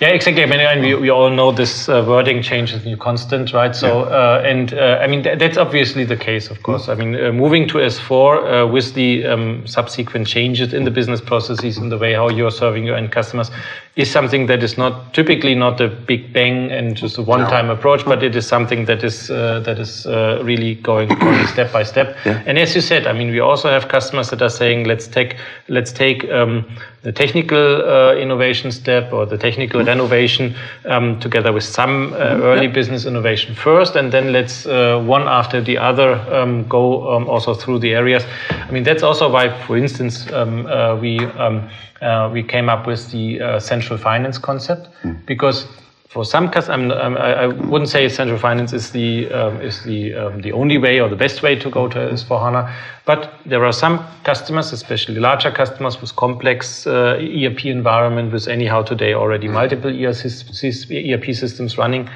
yeah, 0.00 0.08
exactly. 0.08 0.42
I 0.42 0.46
mean, 0.46 0.60
and 0.60 0.82
we, 0.82 0.94
we 0.94 1.10
all 1.10 1.30
know 1.30 1.52
this 1.52 1.88
uh, 1.88 2.04
wording 2.06 2.42
changes 2.42 2.84
new 2.84 2.96
constant, 2.96 3.52
right? 3.52 3.74
So, 3.76 4.00
yeah. 4.00 4.16
uh, 4.16 4.42
and 4.44 4.74
uh, 4.74 4.98
I 5.00 5.06
mean, 5.06 5.22
th 5.22 5.38
that's 5.38 5.56
obviously 5.56 6.04
the 6.04 6.16
case, 6.16 6.50
of 6.50 6.62
course. 6.62 6.88
I 6.88 6.94
mean, 6.94 7.14
uh, 7.14 7.32
moving 7.32 7.68
to 7.68 7.78
S4 7.78 8.10
uh, 8.12 8.66
with 8.66 8.94
the 8.94 9.24
um, 9.24 9.66
subsequent 9.66 10.26
changes 10.26 10.74
in 10.74 10.84
the 10.84 10.90
business 10.90 11.20
processes 11.20 11.78
and 11.78 11.92
the 11.92 11.98
way 11.98 12.12
how 12.12 12.28
you're 12.28 12.50
serving 12.50 12.84
your 12.84 12.96
end 12.96 13.12
customers 13.12 13.50
is 13.96 14.10
something 14.10 14.46
that 14.46 14.62
is 14.62 14.76
not 14.76 15.14
typically 15.14 15.54
not 15.54 15.80
a 15.80 15.88
big 15.88 16.32
bang 16.32 16.70
and 16.72 16.96
just 16.96 17.16
a 17.18 17.22
one-time 17.22 17.68
no. 17.68 17.74
approach, 17.74 18.04
but 18.04 18.22
it 18.22 18.34
is 18.34 18.46
something 18.46 18.84
that 18.86 19.04
is 19.04 19.30
uh, 19.30 19.60
that 19.60 19.78
is 19.78 20.06
really 20.44 20.74
going, 20.76 21.08
step 21.46 21.72
by 21.72 21.84
step. 21.84 22.16
Yeah. 22.24 22.42
And 22.46 22.58
as 22.58 22.74
you 22.74 22.80
said, 22.80 23.06
I 23.06 23.12
mean, 23.12 23.30
we 23.30 23.40
also 23.40 23.68
have 23.68 23.88
customers 23.88 24.30
that 24.30 24.42
are 24.42 24.50
saying, 24.50 24.84
let's 24.84 25.06
take 25.06 25.36
let's 25.68 25.92
take 25.92 26.28
um, 26.30 26.64
the 27.04 27.12
technical 27.12 27.82
uh, 27.82 28.14
innovation 28.14 28.72
step 28.72 29.12
or 29.12 29.26
the 29.26 29.36
technical 29.36 29.80
mm 29.80 29.86
-hmm. 29.86 29.92
renovation 29.92 30.54
um, 30.84 31.18
together 31.20 31.52
with 31.52 31.64
some 31.64 31.94
uh, 31.94 32.16
mm-hmm. 32.16 32.42
early 32.42 32.68
business 32.68 33.04
innovation 33.04 33.54
first, 33.54 33.96
and 33.96 34.10
then 34.10 34.32
let's 34.32 34.66
uh, 34.66 35.10
one 35.16 35.28
after 35.28 35.62
the 35.62 35.78
other 35.78 36.18
um, 36.32 36.64
go 36.68 36.84
um, 37.14 37.28
also 37.28 37.54
through 37.54 37.80
the 37.80 37.94
areas. 37.94 38.24
I 38.68 38.72
mean, 38.72 38.84
that's 38.84 39.02
also 39.02 39.28
why, 39.30 39.48
for 39.66 39.76
instance, 39.76 40.14
um, 40.32 40.66
uh, 40.66 41.00
we 41.00 41.12
um, 41.38 41.68
uh, 42.00 42.30
we 42.32 42.42
came 42.42 42.68
up 42.68 42.86
with 42.86 43.10
the 43.10 43.40
uh, 43.40 43.60
central 43.60 43.98
finance 43.98 44.38
concept 44.38 44.88
mm. 45.02 45.26
because 45.26 45.66
for 46.14 46.24
some 46.24 46.48
customers, 46.48 46.92
I, 46.92 47.48
wouldn't 47.48 47.90
say 47.90 48.08
central 48.08 48.38
finance 48.38 48.72
is 48.72 48.92
the 48.92 49.28
um, 49.32 49.60
is 49.60 49.82
the 49.82 50.14
um, 50.14 50.42
the 50.42 50.52
only 50.52 50.78
way 50.78 51.00
or 51.00 51.08
the 51.08 51.16
best 51.16 51.42
way 51.42 51.56
to 51.56 51.68
go 51.68 51.88
to 51.88 51.98
S4 51.98 52.40
HANA, 52.40 52.72
but 53.04 53.34
there 53.44 53.64
are 53.64 53.72
some 53.72 53.98
customers, 54.22 54.72
especially 54.72 55.18
larger 55.18 55.50
customers 55.50 56.00
with 56.00 56.14
complex 56.14 56.86
uh, 56.86 57.18
ERP 57.18 57.64
environment, 57.64 58.32
with 58.32 58.46
anyhow 58.46 58.82
today 58.82 59.12
already 59.12 59.48
multiple 59.48 59.90
ERP 59.90 61.24
systems 61.34 61.76
running 61.78 62.08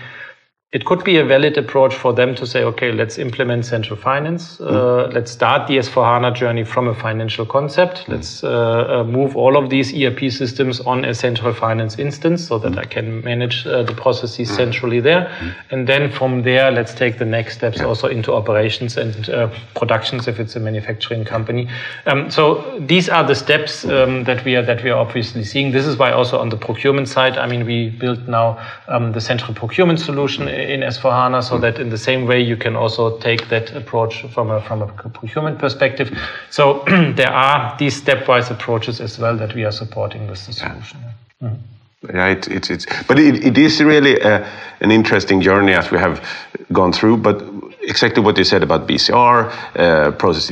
it 0.71 0.85
could 0.85 1.03
be 1.03 1.17
a 1.17 1.25
valid 1.25 1.57
approach 1.57 1.95
for 1.95 2.13
them 2.13 2.35
to 2.35 2.47
say, 2.47 2.63
okay, 2.63 2.93
let's 2.93 3.17
implement 3.17 3.65
central 3.65 3.99
finance. 3.99 4.61
Uh, 4.61 5.09
mm. 5.09 5.15
Let's 5.15 5.31
start 5.31 5.67
the 5.67 5.79
S4HANA 5.79 6.35
journey 6.35 6.63
from 6.63 6.89
a 6.89 6.95
financial 6.95 7.47
concept. 7.47 8.01
Mm. 8.01 8.09
Let's 8.09 8.45
uh, 8.45 8.51
uh, 9.01 9.05
move 9.05 9.35
all 9.35 9.57
of 9.57 9.71
these 9.71 9.95
ERP 9.95 10.31
systems 10.31 10.81
on 10.81 11.07
a 11.07 11.15
central 11.15 11.55
finance 11.55 11.99
instance 11.99 12.47
so 12.47 12.59
that 12.59 12.73
mm. 12.73 12.79
I 12.81 12.85
can 12.85 13.25
manage 13.25 13.67
uh, 13.67 13.83
the 13.83 13.95
processes 13.95 14.51
mm. 14.51 14.57
centrally 14.57 15.01
there. 15.01 15.35
Mm. 15.41 15.55
And 15.71 15.89
then 15.89 16.13
from 16.13 16.43
there, 16.43 16.71
let's 16.71 16.93
take 16.93 17.19
the 17.19 17.25
next 17.25 17.55
steps 17.55 17.79
yeah. 17.79 17.87
also 17.87 18.07
into 18.07 18.35
operations 18.35 18.99
and 18.99 19.31
uh, 19.31 19.49
productions 19.75 20.29
if 20.29 20.39
it's 20.39 20.55
a 20.55 20.61
manufacturing 20.61 21.25
company. 21.25 21.67
Um, 22.05 22.31
so 22.31 22.79
these 22.79 23.09
are 23.09 23.25
the 23.25 23.35
steps 23.35 23.87
um, 23.87 24.25
that 24.25 24.45
we 24.45 24.55
are 24.55 24.63
that 24.63 24.85
we 24.85 24.91
are 24.91 24.99
obviously 24.99 25.45
seeing. 25.45 25.73
This 25.73 25.87
is 25.87 25.97
why 25.97 26.13
also 26.13 26.39
on 26.39 26.51
the 26.51 26.59
procurement 26.59 27.09
side, 27.09 27.39
I 27.39 27.47
mean, 27.47 27.65
we 27.65 27.89
built 27.89 28.21
now 28.29 28.59
um, 28.89 29.13
the 29.13 29.21
central 29.23 29.55
procurement 29.55 29.99
solution 29.99 30.58
in 30.59 30.81
S4HANA 30.81 31.43
so 31.43 31.59
that 31.59 31.79
in 31.79 31.91
the 31.91 31.99
same 31.99 32.27
way 32.27 32.41
you 32.41 32.57
can 32.57 32.77
also 32.77 33.19
take 33.19 33.49
that 33.49 33.75
approach 33.75 34.23
from 34.33 34.51
a, 34.51 34.61
from 34.63 34.83
a 34.83 34.87
procurement 34.87 35.59
perspective. 35.59 36.17
So 36.51 36.85
there 36.87 37.33
are 37.33 37.77
these 37.79 38.01
stepwise 38.01 38.51
approaches 38.51 39.01
as 39.01 39.19
well 39.19 39.37
that 39.37 39.55
we 39.55 39.65
are 39.65 39.73
supporting 39.73 40.27
with 40.29 40.45
the 40.47 40.53
solution. 40.53 40.99
Yeah. 41.41 41.49
Mm. 41.49 41.59
Yeah, 42.15 42.29
it's 42.29 42.47
it's 42.47 42.71
it's, 42.71 42.87
but 43.09 43.19
it, 43.19 43.45
it 43.45 43.59
is 43.59 43.83
really 43.83 44.21
a, 44.21 44.37
uh, 44.37 44.49
an 44.81 44.93
interesting 44.93 45.41
journey 45.41 45.73
as 45.73 45.91
we 45.91 45.99
have 45.99 46.25
gone 46.73 46.93
through. 46.93 47.17
But 47.17 47.43
exactly 47.83 48.23
what 48.23 48.39
you 48.39 48.45
said 48.45 48.63
about 48.63 48.87
BCR, 48.87 49.51
uh, 49.77 50.13
process 50.13 50.47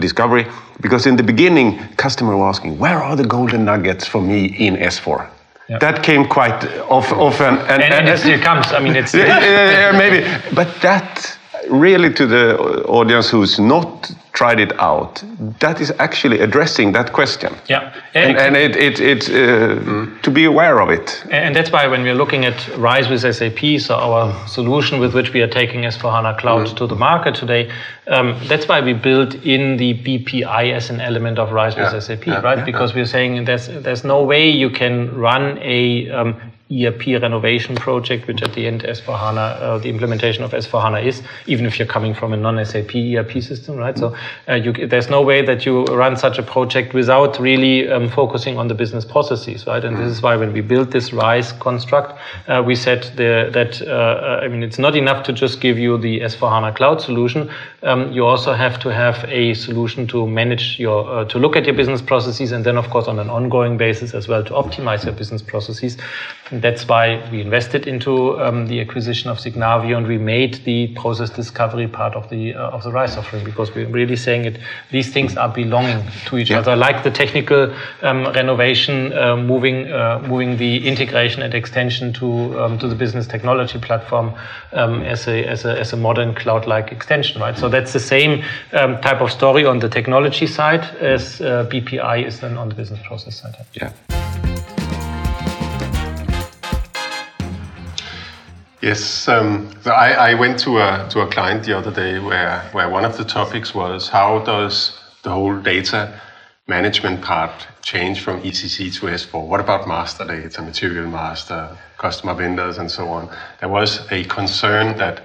discovery, 0.00 0.46
because 0.80 1.06
in 1.06 1.16
the 1.16 1.22
beginning, 1.22 1.78
customer 1.96 2.36
were 2.36 2.48
asking, 2.48 2.78
where 2.78 3.00
are 3.00 3.14
the 3.14 3.24
golden 3.26 3.64
nuggets 3.64 4.06
for 4.06 4.20
me 4.20 4.46
in 4.46 4.74
S4? 4.76 5.28
Yeah. 5.68 5.78
That 5.78 6.02
came 6.02 6.26
quite 6.26 6.64
off, 6.88 7.12
often, 7.12 7.58
and, 7.58 7.70
and, 7.70 7.82
and, 7.82 7.94
and 7.94 8.08
it 8.08 8.18
still 8.18 8.40
comes. 8.40 8.72
I 8.72 8.80
mean, 8.80 8.96
it's 8.96 9.12
yeah, 9.14 9.92
maybe, 9.92 10.26
but 10.54 10.80
that 10.80 11.38
really 11.68 12.12
to 12.14 12.26
the 12.26 12.56
audience 12.84 13.28
who's 13.28 13.58
not 13.58 14.10
tried 14.38 14.60
it 14.60 14.72
out, 14.78 15.24
that 15.58 15.80
is 15.80 15.90
actually 15.98 16.38
addressing 16.38 16.92
that 16.92 17.12
question. 17.12 17.52
Yeah, 17.68 17.92
and, 18.14 18.36
and 18.38 18.56
it, 18.56 18.76
it, 18.76 19.00
it 19.00 19.22
uh, 19.28 19.34
mm. 19.34 20.22
to 20.22 20.30
be 20.30 20.44
aware 20.44 20.80
of 20.80 20.90
it. 20.90 21.24
And 21.30 21.56
that's 21.56 21.72
why 21.72 21.88
when 21.88 22.02
we're 22.04 22.20
looking 22.22 22.44
at 22.44 22.56
Rise 22.76 23.08
with 23.08 23.22
SAP, 23.36 23.80
so 23.80 23.96
our 23.96 24.24
solution 24.46 25.00
with 25.00 25.12
which 25.12 25.32
we 25.32 25.40
are 25.42 25.52
taking 25.60 25.80
S4HANA 25.82 26.38
Cloud 26.38 26.68
mm. 26.68 26.76
to 26.76 26.86
the 26.86 26.94
market 26.94 27.34
today, 27.34 27.68
um, 28.06 28.38
that's 28.46 28.68
why 28.68 28.80
we 28.80 28.92
built 28.92 29.34
in 29.56 29.76
the 29.76 29.94
BPI 30.04 30.72
as 30.72 30.88
an 30.88 31.00
element 31.00 31.40
of 31.40 31.50
Rise 31.50 31.74
yeah. 31.74 31.92
with 31.92 32.04
SAP, 32.04 32.26
yeah. 32.26 32.40
right? 32.40 32.58
Yeah. 32.58 32.64
Because 32.64 32.94
we're 32.94 33.12
saying 33.16 33.44
there's 33.44 33.66
there's 33.66 34.04
no 34.04 34.22
way 34.22 34.48
you 34.48 34.70
can 34.70 34.94
run 35.26 35.58
a 35.58 36.08
um, 36.10 36.40
ERP 36.70 37.06
renovation 37.22 37.74
project, 37.74 38.26
which 38.26 38.42
at 38.42 38.52
the 38.52 38.66
end 38.66 38.82
S4HANA, 38.82 39.60
uh, 39.60 39.78
the 39.78 39.88
implementation 39.88 40.44
of 40.44 40.50
S4HANA 40.50 41.04
is, 41.04 41.22
even 41.46 41.64
if 41.64 41.78
you're 41.78 41.88
coming 41.88 42.12
from 42.12 42.34
a 42.34 42.36
non-SAP 42.36 42.94
ERP 42.94 43.42
system, 43.42 43.76
right? 43.76 43.96
So 43.96 44.14
uh, 44.48 44.54
you, 44.54 44.72
there's 44.86 45.08
no 45.08 45.22
way 45.22 45.44
that 45.46 45.64
you 45.64 45.84
run 45.86 46.16
such 46.16 46.38
a 46.38 46.42
project 46.42 46.92
without 46.92 47.38
really 47.38 47.88
um, 47.88 48.08
focusing 48.10 48.58
on 48.58 48.68
the 48.68 48.74
business 48.74 49.04
processes, 49.04 49.66
right? 49.66 49.82
And 49.82 49.96
this 49.96 50.10
is 50.10 50.20
why 50.20 50.36
when 50.36 50.52
we 50.52 50.60
built 50.60 50.90
this 50.90 51.12
RISE 51.12 51.52
construct, 51.52 52.18
uh, 52.48 52.62
we 52.64 52.74
said 52.74 53.04
the, 53.16 53.50
that, 53.52 53.80
uh, 53.88 54.40
I 54.42 54.48
mean, 54.48 54.62
it's 54.62 54.78
not 54.78 54.94
enough 54.94 55.24
to 55.24 55.32
just 55.32 55.62
give 55.62 55.78
you 55.78 55.96
the 55.96 56.20
S4HANA 56.20 56.76
cloud 56.76 57.00
solution. 57.00 57.50
Um, 57.82 58.12
you 58.12 58.26
also 58.26 58.52
have 58.52 58.78
to 58.80 58.92
have 58.92 59.24
a 59.28 59.54
solution 59.54 60.06
to 60.08 60.26
manage 60.26 60.78
your, 60.78 61.08
uh, 61.08 61.24
to 61.26 61.38
look 61.38 61.56
at 61.56 61.64
your 61.64 61.74
business 61.74 62.02
processes 62.02 62.52
and 62.52 62.62
then, 62.64 62.76
of 62.76 62.90
course, 62.90 63.06
on 63.06 63.18
an 63.18 63.30
ongoing 63.30 63.78
basis 63.78 64.12
as 64.12 64.28
well 64.28 64.44
to 64.44 64.50
optimize 64.50 65.04
your 65.04 65.14
business 65.14 65.40
processes. 65.40 65.96
That's 66.62 66.86
why 66.86 67.26
we 67.30 67.40
invested 67.40 67.86
into 67.86 68.40
um, 68.40 68.66
the 68.66 68.80
acquisition 68.80 69.30
of 69.30 69.38
Signavio 69.38 69.96
and 69.96 70.06
we 70.06 70.18
made 70.18 70.54
the 70.64 70.88
process 70.88 71.30
discovery 71.30 71.88
part 71.88 72.14
of 72.14 72.28
the 72.30 72.54
uh, 72.54 72.70
of 72.70 72.82
the 72.82 72.92
RISE 72.92 73.16
offering 73.16 73.44
because 73.44 73.74
we're 73.74 73.88
really 73.88 74.16
saying 74.16 74.44
it. 74.44 74.58
These 74.90 75.12
things 75.12 75.36
are 75.36 75.48
belonging 75.48 76.04
to 76.26 76.38
each 76.38 76.50
other, 76.50 76.76
like 76.76 77.04
the 77.04 77.10
technical 77.10 77.74
um, 78.02 78.24
renovation, 78.32 79.12
uh, 79.12 79.36
moving 79.36 79.90
uh, 79.90 80.24
moving 80.26 80.56
the 80.56 80.86
integration 80.86 81.42
and 81.42 81.54
extension 81.54 82.12
to 82.14 82.58
um, 82.60 82.78
to 82.78 82.88
the 82.88 82.94
business 82.94 83.26
technology 83.26 83.78
platform 83.78 84.34
um, 84.72 85.02
as 85.02 85.28
a 85.28 85.44
as 85.44 85.64
a 85.64 85.78
as 85.78 85.92
a 85.92 85.96
modern 85.96 86.34
cloud-like 86.34 86.92
extension, 86.92 87.40
right? 87.40 87.56
So 87.56 87.68
that's 87.68 87.92
the 87.92 88.00
same 88.00 88.44
um, 88.72 89.00
type 89.00 89.20
of 89.20 89.30
story 89.30 89.64
on 89.64 89.78
the 89.78 89.88
technology 89.88 90.46
side 90.46 90.84
as 91.00 91.40
uh, 91.40 91.66
BPI 91.70 92.26
is 92.26 92.40
then 92.40 92.56
on 92.56 92.68
the 92.68 92.74
business 92.74 93.00
process 93.06 93.40
side. 93.40 93.56
Yeah. 93.74 94.47
Yes, 98.80 99.26
um, 99.26 99.68
so 99.82 99.90
I, 99.90 100.30
I, 100.30 100.34
went 100.34 100.60
to 100.60 100.78
a 100.78 101.08
to 101.10 101.20
a 101.22 101.26
client 101.26 101.64
the 101.64 101.76
other 101.76 101.90
day 101.90 102.20
where 102.20 102.60
where 102.70 102.88
one 102.88 103.04
of 103.04 103.16
the 103.16 103.24
topics 103.24 103.74
was 103.74 104.08
how 104.08 104.38
does 104.44 104.96
the 105.24 105.30
whole 105.30 105.58
data 105.60 106.20
management 106.68 107.20
part 107.20 107.66
change 107.82 108.20
from 108.20 108.40
ECC 108.42 108.94
to 109.00 109.06
S4? 109.06 109.44
What 109.44 109.58
about 109.58 109.88
master 109.88 110.24
data, 110.24 110.62
material 110.62 111.08
master, 111.08 111.76
customer 111.96 112.34
vendors, 112.34 112.78
and 112.78 112.88
so 112.88 113.08
on? 113.08 113.28
There 113.58 113.68
was 113.68 114.06
a 114.12 114.22
concern 114.24 114.96
that 114.98 115.22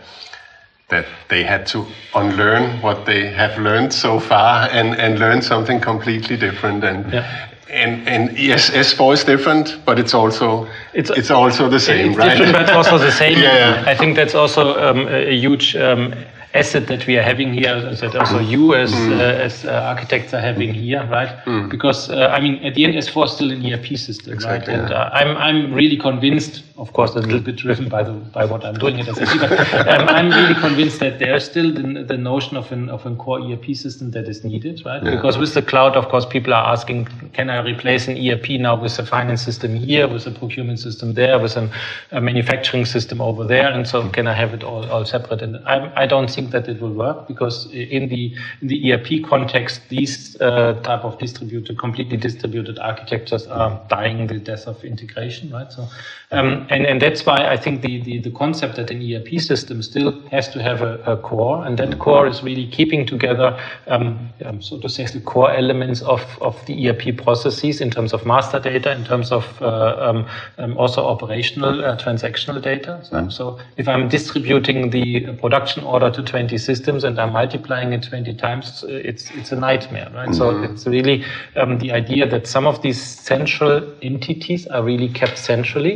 that 0.89 1.05
they 1.29 1.43
had 1.43 1.67
to 1.67 1.85
unlearn 2.15 2.81
what 2.81 3.05
they 3.05 3.27
have 3.27 3.59
learned 3.59 3.93
so 3.93 4.19
far 4.19 4.67
and, 4.71 4.95
and 4.99 5.19
learn 5.19 5.41
something 5.41 5.79
completely 5.79 6.37
different. 6.37 6.83
And 6.83 7.13
yeah 7.13 7.52
and 7.69 8.07
and 8.07 8.37
yes, 8.37 8.69
S4 8.69 9.13
is 9.13 9.23
different, 9.23 9.79
but 9.85 9.99
it's 9.99 10.13
also 10.13 10.67
it's, 10.93 11.09
it's 11.09 11.31
also 11.31 11.69
the 11.69 11.79
same, 11.79 12.09
it's 12.09 12.17
right? 12.17 12.37
Different, 12.37 12.67
but 12.67 12.75
also 12.75 12.97
the 12.97 13.11
same. 13.23 13.39
yeah, 13.39 13.83
I 13.87 13.95
think 13.95 14.15
that's 14.15 14.35
also 14.35 14.77
um, 14.79 15.07
a 15.07 15.35
huge 15.35 15.75
um, 15.75 16.13
asset 16.53 16.87
that 16.87 17.07
we 17.07 17.17
are 17.17 17.23
having 17.23 17.51
here, 17.53 17.81
that 17.81 18.15
also 18.15 18.39
you 18.39 18.75
as 18.75 18.91
mm. 18.91 19.19
uh, 19.19 19.45
as 19.47 19.65
uh, 19.65 19.71
architects 19.71 20.33
are 20.33 20.39
having 20.39 20.73
here, 20.73 21.03
right? 21.11 21.29
Mm. 21.45 21.69
Because 21.69 22.09
uh, 22.09 22.27
I 22.27 22.39
mean, 22.39 22.63
at 22.63 22.75
the 22.75 22.85
end, 22.85 22.93
S4 22.93 23.25
is 23.25 23.31
still 23.31 23.51
an 23.51 23.65
ERP 23.65 23.97
system, 23.97 24.33
exactly, 24.33 24.73
right? 24.73 24.83
And 24.83 24.93
uh, 24.93 25.09
I'm 25.13 25.35
I'm 25.37 25.73
really 25.73 25.97
convinced, 25.97 26.63
of 26.77 26.93
course, 26.93 27.15
a 27.15 27.19
little 27.19 27.39
bit 27.39 27.55
driven 27.55 27.89
by 27.89 28.03
the 28.03 28.13
by 28.13 28.45
what 28.45 28.63
I'm 28.63 28.75
doing 28.75 28.99
at 28.99 29.07
SAP, 29.15 29.39
but 29.39 29.87
um, 29.87 30.09
I'm 30.09 30.29
really 30.29 30.59
convinced 30.59 30.99
that 30.99 31.19
there 31.19 31.35
is 31.35 31.43
still 31.43 31.73
the, 31.73 32.03
the 32.03 32.17
notion 32.17 32.55
of 32.55 32.71
an 32.71 32.89
of 32.89 33.05
a 33.05 33.15
core 33.15 33.41
ERP 33.41 33.75
system 33.75 34.11
that 34.11 34.27
is 34.27 34.43
needed, 34.43 34.85
right? 34.85 35.03
Yeah. 35.03 35.15
Because 35.15 35.37
with 35.37 35.53
the 35.53 35.61
cloud, 35.61 35.95
of 35.95 36.09
course, 36.09 36.25
people 36.25 36.53
are 36.53 36.71
asking, 36.71 37.05
can 37.33 37.49
I 37.49 37.63
replace 37.63 38.07
an 38.07 38.17
ERP 38.17 38.51
now 38.59 38.75
with 38.79 38.99
a 38.99 39.05
finance 39.05 39.41
system 39.41 39.75
here, 39.75 40.07
with 40.07 40.27
a 40.27 40.31
procurement 40.31 40.79
system 40.79 41.13
there, 41.13 41.39
with 41.39 41.57
an, 41.57 41.71
a 42.11 42.21
manufacturing 42.21 42.85
system 42.85 43.21
over 43.21 43.43
there, 43.43 43.71
and 43.71 43.87
so 43.87 44.07
can 44.09 44.27
I 44.27 44.33
have 44.33 44.53
it 44.53 44.63
all, 44.63 44.89
all 44.91 45.05
separate? 45.05 45.41
And 45.41 45.57
I, 45.65 45.91
I 46.03 46.05
don't 46.05 46.29
think 46.43 46.51
that 46.51 46.69
it 46.69 46.81
will 46.81 46.93
work 46.93 47.27
because 47.27 47.71
in 47.71 48.09
the 48.09 48.35
in 48.61 48.67
the 48.67 48.93
ERP 48.93 49.23
context, 49.27 49.81
these 49.89 50.39
uh, 50.41 50.73
type 50.83 51.03
of 51.03 51.17
distributed, 51.17 51.77
completely 51.77 52.17
distributed 52.17 52.79
architectures 52.79 53.47
are 53.47 53.81
dying 53.89 54.27
the 54.27 54.39
death 54.39 54.67
of 54.67 54.83
integration, 54.83 55.51
right? 55.51 55.71
So, 55.71 55.87
um, 56.31 56.67
and 56.69 56.85
and 56.85 57.01
that's 57.01 57.25
why 57.25 57.47
I 57.47 57.57
think 57.57 57.81
the, 57.81 58.01
the 58.01 58.19
the 58.19 58.31
concept 58.31 58.75
that 58.75 58.91
an 58.91 59.01
ERP 59.01 59.39
system 59.39 59.81
still 59.81 60.21
has 60.31 60.49
to 60.49 60.61
have 60.61 60.81
a, 60.81 60.99
a 61.05 61.17
core, 61.17 61.65
and 61.65 61.77
that 61.77 61.99
core 61.99 62.27
is 62.27 62.43
really 62.43 62.67
keeping 62.67 63.05
together, 63.05 63.57
um, 63.87 64.29
um, 64.45 64.61
so 64.61 64.79
to 64.79 64.89
say, 64.89 65.05
the 65.05 65.21
core 65.21 65.51
elements 65.51 66.01
of 66.01 66.21
of 66.41 66.65
the 66.65 66.89
ERP 66.89 67.17
processes 67.17 67.81
in 67.81 67.89
terms 67.89 68.13
of 68.13 68.25
master 68.25 68.59
data, 68.59 68.91
in 68.91 69.03
terms 69.05 69.31
of 69.31 69.61
uh, 69.61 69.95
um, 69.99 70.25
um, 70.57 70.77
also 70.77 71.05
operational 71.05 71.85
uh, 71.85 71.97
transactional 71.97 72.61
data. 72.61 72.99
So, 73.03 73.29
so 73.29 73.59
if 73.77 73.87
I'm 73.87 74.07
distributing 74.09 74.89
the 74.89 75.33
production 75.37 75.83
order 75.83 76.09
to 76.11 76.23
20 76.33 76.57
systems 76.57 77.03
and 77.03 77.19
I'm 77.19 77.31
multiplying 77.31 77.93
it 77.93 78.01
20 78.09 78.33
times, 78.33 78.83
uh, 78.83 78.87
it's 78.89 79.29
it's 79.31 79.51
a 79.51 79.55
nightmare, 79.55 80.09
right? 80.15 80.29
Mm 80.29 80.33
-hmm. 80.33 80.37
So 80.37 80.51
mm-hmm. 80.51 80.73
it's 80.73 80.85
really 80.87 81.23
um, 81.55 81.77
the 81.77 81.91
idea 82.01 82.27
that 82.27 82.47
some 82.47 82.67
of 82.67 82.81
these 82.81 82.99
central 83.31 83.83
entities 84.01 84.67
are 84.67 84.83
really 84.83 85.09
kept 85.09 85.37
centrally. 85.37 85.95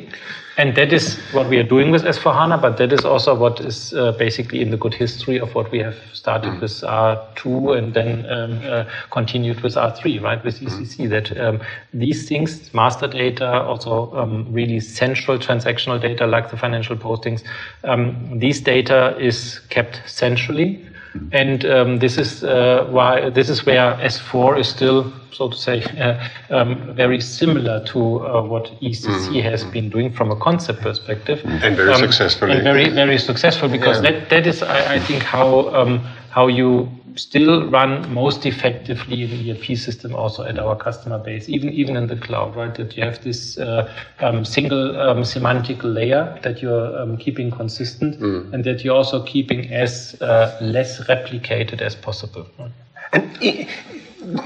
And 0.57 0.73
that 0.75 0.91
is 0.91 1.19
what 1.33 1.49
we 1.49 1.57
are 1.57 1.63
doing 1.63 1.91
with 1.91 2.03
S4HANA, 2.03 2.59
but 2.59 2.77
that 2.77 2.91
is 2.91 3.05
also 3.05 3.35
what 3.35 3.59
is 3.59 3.93
uh, 3.93 4.13
basically 4.13 4.59
in 4.59 4.71
the 4.71 4.77
good 4.77 4.93
history 4.95 5.39
of 5.39 5.53
what 5.53 5.69
we 5.71 5.77
have 5.77 5.95
started 6.13 6.53
mm. 6.53 6.61
with 6.61 6.71
R2 6.81 7.77
and 7.77 7.93
then 7.93 8.25
um, 8.25 8.59
uh, 8.65 8.85
continued 9.11 9.61
with 9.61 9.75
R3, 9.75 10.19
right, 10.19 10.43
with 10.43 10.59
ECC, 10.59 11.07
that 11.09 11.39
um, 11.39 11.61
these 11.93 12.27
things, 12.27 12.73
master 12.73 13.07
data, 13.07 13.61
also 13.61 14.11
um, 14.15 14.47
really 14.51 14.79
central 14.79 15.37
transactional 15.37 16.01
data 16.01 16.25
like 16.25 16.49
the 16.49 16.57
financial 16.57 16.97
postings, 16.97 17.43
um, 17.83 18.39
these 18.39 18.59
data 18.59 19.15
is 19.19 19.59
kept 19.69 20.01
centrally 20.07 20.83
and 21.31 21.65
um, 21.65 21.99
this 21.99 22.17
is 22.17 22.43
uh, 22.43 22.87
why 22.89 23.29
this 23.29 23.49
is 23.49 23.65
where 23.65 23.93
S4 23.95 24.59
is 24.59 24.67
still, 24.67 25.11
so 25.31 25.49
to 25.49 25.55
say, 25.55 25.83
uh, 25.83 26.27
um, 26.49 26.93
very 26.93 27.21
similar 27.21 27.83
to 27.85 28.25
uh, 28.25 28.41
what 28.41 28.65
ECC 28.81 29.29
mm. 29.29 29.43
has 29.43 29.63
been 29.63 29.89
doing 29.89 30.11
from 30.11 30.31
a 30.31 30.35
concept 30.35 30.81
perspective, 30.81 31.41
and 31.45 31.75
very 31.75 31.93
um, 31.93 31.99
successfully, 31.99 32.53
and 32.53 32.63
very 32.63 32.89
very 32.89 33.17
successful 33.17 33.69
because 33.69 34.01
yeah. 34.01 34.11
that 34.11 34.29
that 34.29 34.47
is, 34.47 34.63
I, 34.63 34.95
I 34.95 34.99
think, 34.99 35.23
how 35.23 35.69
um, 35.75 35.99
how 36.29 36.47
you 36.47 36.89
still 37.17 37.69
run 37.69 38.11
most 38.13 38.45
effectively 38.45 39.23
in 39.23 39.29
the 39.29 39.51
ERP 39.51 39.77
system 39.77 40.15
also 40.15 40.43
at 40.43 40.57
our 40.59 40.75
customer 40.75 41.17
base, 41.17 41.49
even 41.49 41.69
even 41.69 41.95
in 41.95 42.07
the 42.07 42.15
cloud, 42.15 42.55
right? 42.55 42.73
That 42.75 42.95
you 42.95 43.03
have 43.03 43.23
this 43.23 43.57
uh, 43.57 43.91
um, 44.19 44.45
single 44.45 44.99
um, 44.99 45.23
semantic 45.23 45.83
layer 45.83 46.39
that 46.43 46.61
you're 46.61 46.97
um, 46.99 47.17
keeping 47.17 47.51
consistent, 47.51 48.19
mm. 48.19 48.53
and 48.53 48.63
that 48.63 48.83
you're 48.83 48.95
also 48.95 49.23
keeping 49.23 49.71
as 49.71 50.15
uh, 50.21 50.57
less 50.61 50.99
replicated 51.07 51.81
as 51.81 51.95
possible. 51.95 52.45
Right? 52.59 52.71
And 53.13 53.37
it, 53.41 53.67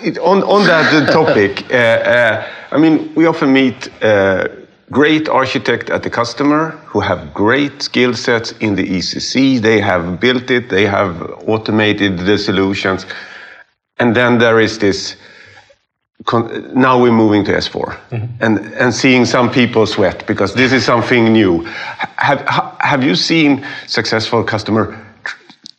it, 0.04 0.18
on 0.20 0.44
on 0.44 0.66
that 0.66 1.12
topic, 1.12 1.72
uh, 1.72 1.76
uh, 1.76 2.48
I 2.72 2.78
mean, 2.78 3.14
we 3.16 3.26
often 3.26 3.54
meet 3.54 3.90
uh, 4.02 4.48
great 4.92 5.30
architect 5.30 5.90
at 5.90 6.04
the 6.04 6.10
customer 6.10 6.81
who 6.92 7.00
have 7.00 7.34
great 7.34 7.82
skill 7.82 8.14
sets 8.14 8.52
in 8.60 8.76
the 8.76 8.84
ECC. 8.84 9.62
They 9.62 9.80
have 9.80 10.20
built 10.20 10.52
it, 10.52 10.70
they 10.70 10.86
have 10.86 11.14
automated 11.48 12.18
the 12.18 12.38
solutions. 12.38 13.06
And 13.98 14.14
then 14.14 14.40
there 14.40 14.60
is 14.60 14.78
this 14.80 15.16
now 16.76 17.02
we're 17.02 17.12
moving 17.12 17.44
to 17.46 17.52
S4 17.52 17.98
mm-hmm. 18.12 18.44
and, 18.44 18.60
and 18.76 18.94
seeing 18.94 19.26
some 19.26 19.50
people 19.52 19.88
sweat 19.88 20.28
because 20.28 20.54
this 20.54 20.72
is 20.72 20.86
something 20.86 21.34
new. 21.34 21.64
Have, 22.18 22.42
have 22.80 23.04
you 23.04 23.16
seen 23.16 23.66
successful 23.88 24.44
customer 24.44 25.04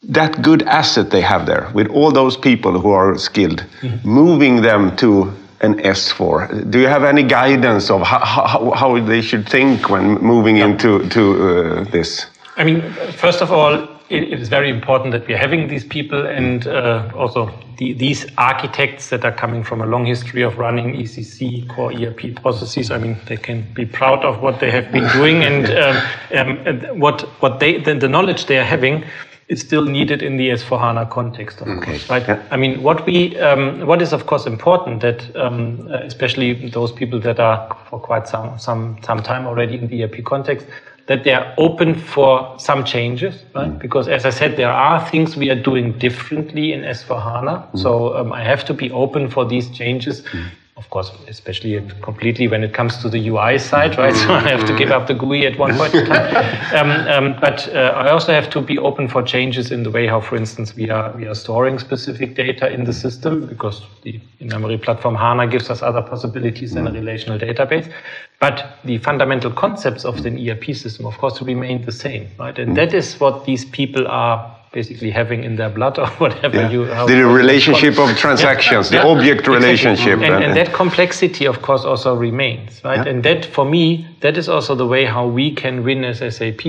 that 0.02 0.42
good 0.42 0.62
asset 0.64 1.10
they 1.10 1.20
have 1.20 1.46
there 1.46 1.70
with 1.74 1.88
all 1.90 2.10
those 2.10 2.36
people 2.36 2.80
who 2.80 2.90
are 2.90 3.16
skilled, 3.18 3.64
mm-hmm. 3.82 4.08
moving 4.08 4.62
them 4.62 4.96
to 4.96 5.32
an 5.62 5.78
S4. 5.78 6.70
Do 6.70 6.78
you 6.80 6.88
have 6.88 7.04
any 7.04 7.22
guidance 7.22 7.90
of 7.90 8.02
how, 8.02 8.18
how, 8.18 8.70
how 8.72 9.00
they 9.00 9.22
should 9.22 9.48
think 9.48 9.88
when 9.88 10.14
moving 10.14 10.56
yeah. 10.56 10.66
into 10.66 11.08
to 11.10 11.22
uh, 11.22 11.84
this? 11.84 12.26
I 12.56 12.64
mean, 12.64 12.82
first 13.12 13.40
of 13.40 13.50
all, 13.52 13.88
it, 14.10 14.40
is 14.40 14.48
very 14.48 14.68
important 14.68 15.12
that 15.12 15.26
we 15.26 15.34
are 15.34 15.38
having 15.38 15.68
these 15.68 15.84
people 15.84 16.26
and 16.26 16.66
uh, 16.66 17.10
also 17.14 17.50
the, 17.78 17.94
these 17.94 18.26
architects 18.36 19.08
that 19.08 19.24
are 19.24 19.32
coming 19.32 19.64
from 19.64 19.80
a 19.80 19.86
long 19.86 20.04
history 20.04 20.42
of 20.42 20.58
running 20.58 20.94
ECC 20.94 21.66
core 21.68 21.92
ERP 21.92 22.36
processes. 22.42 22.90
I 22.90 22.98
mean, 22.98 23.16
they 23.26 23.38
can 23.38 23.62
be 23.72 23.86
proud 23.86 24.24
of 24.24 24.42
what 24.42 24.60
they 24.60 24.70
have 24.70 24.92
been 24.92 25.08
doing 25.12 25.42
and, 25.42 25.70
um, 25.70 26.88
um, 26.90 26.98
what 26.98 27.22
what 27.40 27.58
they 27.60 27.78
the, 27.78 27.94
the 27.94 28.08
knowledge 28.08 28.46
they 28.46 28.58
are 28.58 28.64
having 28.64 29.04
is 29.48 29.60
still 29.60 29.84
needed 29.84 30.22
in 30.22 30.36
the 30.36 30.50
S4HANA 30.50 31.10
context, 31.10 31.60
of 31.60 31.68
okay. 31.68 31.92
course, 31.92 32.10
right? 32.10 32.26
Yeah. 32.26 32.42
I 32.50 32.56
mean, 32.56 32.82
what 32.82 33.04
we, 33.06 33.38
um, 33.38 33.86
what 33.86 34.00
is 34.00 34.12
of 34.12 34.26
course 34.26 34.46
important 34.46 35.00
that, 35.02 35.34
um, 35.36 35.88
uh, 35.90 35.98
especially 35.98 36.68
those 36.70 36.92
people 36.92 37.20
that 37.20 37.40
are 37.40 37.76
for 37.88 37.98
quite 37.98 38.28
some, 38.28 38.58
some, 38.58 38.98
some 39.02 39.22
time 39.22 39.46
already 39.46 39.76
in 39.76 39.88
the 39.88 40.04
ERP 40.04 40.24
context, 40.24 40.66
that 41.06 41.24
they 41.24 41.34
are 41.34 41.52
open 41.58 41.94
for 41.94 42.54
some 42.58 42.84
changes, 42.84 43.42
right? 43.54 43.70
Mm. 43.70 43.78
Because 43.78 44.06
as 44.08 44.24
I 44.24 44.30
said, 44.30 44.56
there 44.56 44.70
are 44.70 45.04
things 45.10 45.36
we 45.36 45.50
are 45.50 45.60
doing 45.60 45.98
differently 45.98 46.72
in 46.72 46.82
S4HANA. 46.82 47.72
Mm. 47.72 47.78
So 47.78 48.16
um, 48.16 48.32
I 48.32 48.44
have 48.44 48.64
to 48.66 48.74
be 48.74 48.90
open 48.92 49.28
for 49.28 49.44
these 49.44 49.68
changes. 49.70 50.22
Mm 50.22 50.50
of 50.76 50.88
course, 50.88 51.12
especially 51.28 51.86
completely 52.00 52.48
when 52.48 52.64
it 52.64 52.72
comes 52.72 52.96
to 53.02 53.10
the 53.10 53.28
UI 53.28 53.58
side, 53.58 53.98
right? 53.98 54.16
So 54.22 54.32
I 54.32 54.48
have 54.48 54.64
to 54.66 54.76
give 54.76 54.90
up 54.90 55.06
the 55.06 55.14
GUI 55.14 55.46
at 55.46 55.58
one 55.58 55.76
point 55.76 55.94
in 55.94 56.06
time. 56.06 56.32
Um, 56.72 56.90
um, 56.90 57.40
but 57.40 57.68
uh, 57.74 57.92
I 57.94 58.10
also 58.10 58.32
have 58.32 58.48
to 58.50 58.60
be 58.62 58.78
open 58.78 59.06
for 59.06 59.22
changes 59.22 59.70
in 59.70 59.82
the 59.82 59.90
way 59.90 60.06
how, 60.06 60.20
for 60.22 60.36
instance, 60.36 60.74
we 60.74 60.88
are 60.88 61.12
we 61.12 61.26
are 61.26 61.34
storing 61.34 61.78
specific 61.78 62.34
data 62.34 62.72
in 62.72 62.84
the 62.84 62.92
system 62.92 63.46
because 63.46 63.82
the 64.02 64.18
in-memory 64.40 64.78
platform 64.78 65.14
HANA 65.14 65.48
gives 65.48 65.68
us 65.68 65.82
other 65.82 66.00
possibilities 66.00 66.72
than 66.72 66.86
a 66.86 66.92
relational 66.92 67.38
database. 67.38 67.92
But 68.40 68.78
the 68.84 68.98
fundamental 68.98 69.50
concepts 69.50 70.06
of 70.06 70.22
the 70.22 70.50
ERP 70.50 70.74
system, 70.74 71.04
of 71.04 71.18
course, 71.18 71.42
remain 71.42 71.84
the 71.84 71.92
same, 71.92 72.28
right? 72.38 72.58
And 72.58 72.74
that 72.76 72.94
is 72.94 73.20
what 73.20 73.44
these 73.44 73.66
people 73.66 74.08
are 74.08 74.56
basically 74.72 75.10
having 75.10 75.44
in 75.44 75.56
their 75.56 75.68
blood 75.68 75.98
or 75.98 76.06
whatever 76.18 76.56
yeah. 76.56 76.70
you 76.70 76.84
how, 76.86 77.06
the 77.06 77.24
relationship 77.26 77.98
of 77.98 78.16
transactions 78.24 78.90
yeah. 78.90 79.02
the 79.02 79.08
object 79.08 79.40
exactly. 79.40 79.54
relationship 79.54 80.18
and, 80.20 80.34
and, 80.34 80.44
and, 80.44 80.56
that 80.56 80.72
complexity 80.72 81.46
of 81.46 81.62
course 81.62 81.84
also 81.84 82.14
remains 82.14 82.82
right 82.84 83.04
yeah. 83.06 83.12
and 83.12 83.22
that 83.22 83.44
for 83.44 83.64
me 83.64 84.06
that 84.20 84.36
is 84.36 84.48
also 84.48 84.74
the 84.74 84.86
way 84.86 85.04
how 85.04 85.26
we 85.26 85.54
can 85.54 85.84
win 85.84 86.04
as 86.04 86.18
sap 86.18 86.62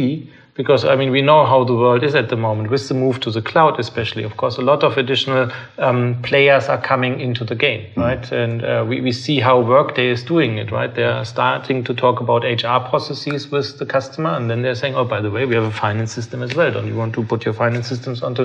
because 0.55 0.85
I 0.85 0.95
mean 0.95 1.11
we 1.11 1.21
know 1.21 1.45
how 1.45 1.63
the 1.63 1.73
world 1.73 2.03
is 2.03 2.15
at 2.15 2.29
the 2.29 2.35
moment 2.35 2.69
with 2.69 2.87
the 2.87 2.93
move 2.93 3.19
to 3.21 3.31
the 3.31 3.41
cloud, 3.41 3.79
especially. 3.79 4.23
Of 4.23 4.37
course, 4.37 4.57
a 4.57 4.61
lot 4.61 4.83
of 4.83 4.97
additional 4.97 5.51
um, 5.77 6.21
players 6.21 6.67
are 6.69 6.79
coming 6.79 7.19
into 7.19 7.43
the 7.43 7.55
game, 7.55 7.85
mm. 7.95 8.01
right? 8.01 8.31
And 8.31 8.63
uh, 8.63 8.85
we 8.87 9.01
we 9.01 9.11
see 9.11 9.39
how 9.39 9.59
Workday 9.59 10.07
is 10.07 10.23
doing 10.23 10.57
it, 10.57 10.71
right? 10.71 10.93
They 10.93 11.03
are 11.03 11.25
starting 11.25 11.83
to 11.85 11.93
talk 11.93 12.19
about 12.19 12.43
HR 12.43 12.87
processes 12.89 13.49
with 13.49 13.79
the 13.79 13.85
customer, 13.85 14.31
and 14.31 14.49
then 14.49 14.61
they're 14.61 14.75
saying, 14.75 14.95
oh, 14.95 15.05
by 15.05 15.21
the 15.21 15.31
way, 15.31 15.45
we 15.45 15.55
have 15.55 15.63
a 15.63 15.71
finance 15.71 16.11
system 16.11 16.43
as 16.43 16.55
well. 16.55 16.71
Don't 16.71 16.87
you 16.87 16.95
want 16.95 17.13
to 17.15 17.23
put 17.23 17.45
your 17.45 17.53
finance 17.53 17.87
systems 17.87 18.21
onto 18.21 18.43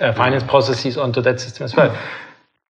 uh, 0.00 0.12
finance 0.12 0.44
processes 0.44 0.96
onto 0.98 1.22
that 1.22 1.40
system 1.40 1.64
as 1.64 1.74
well? 1.74 1.96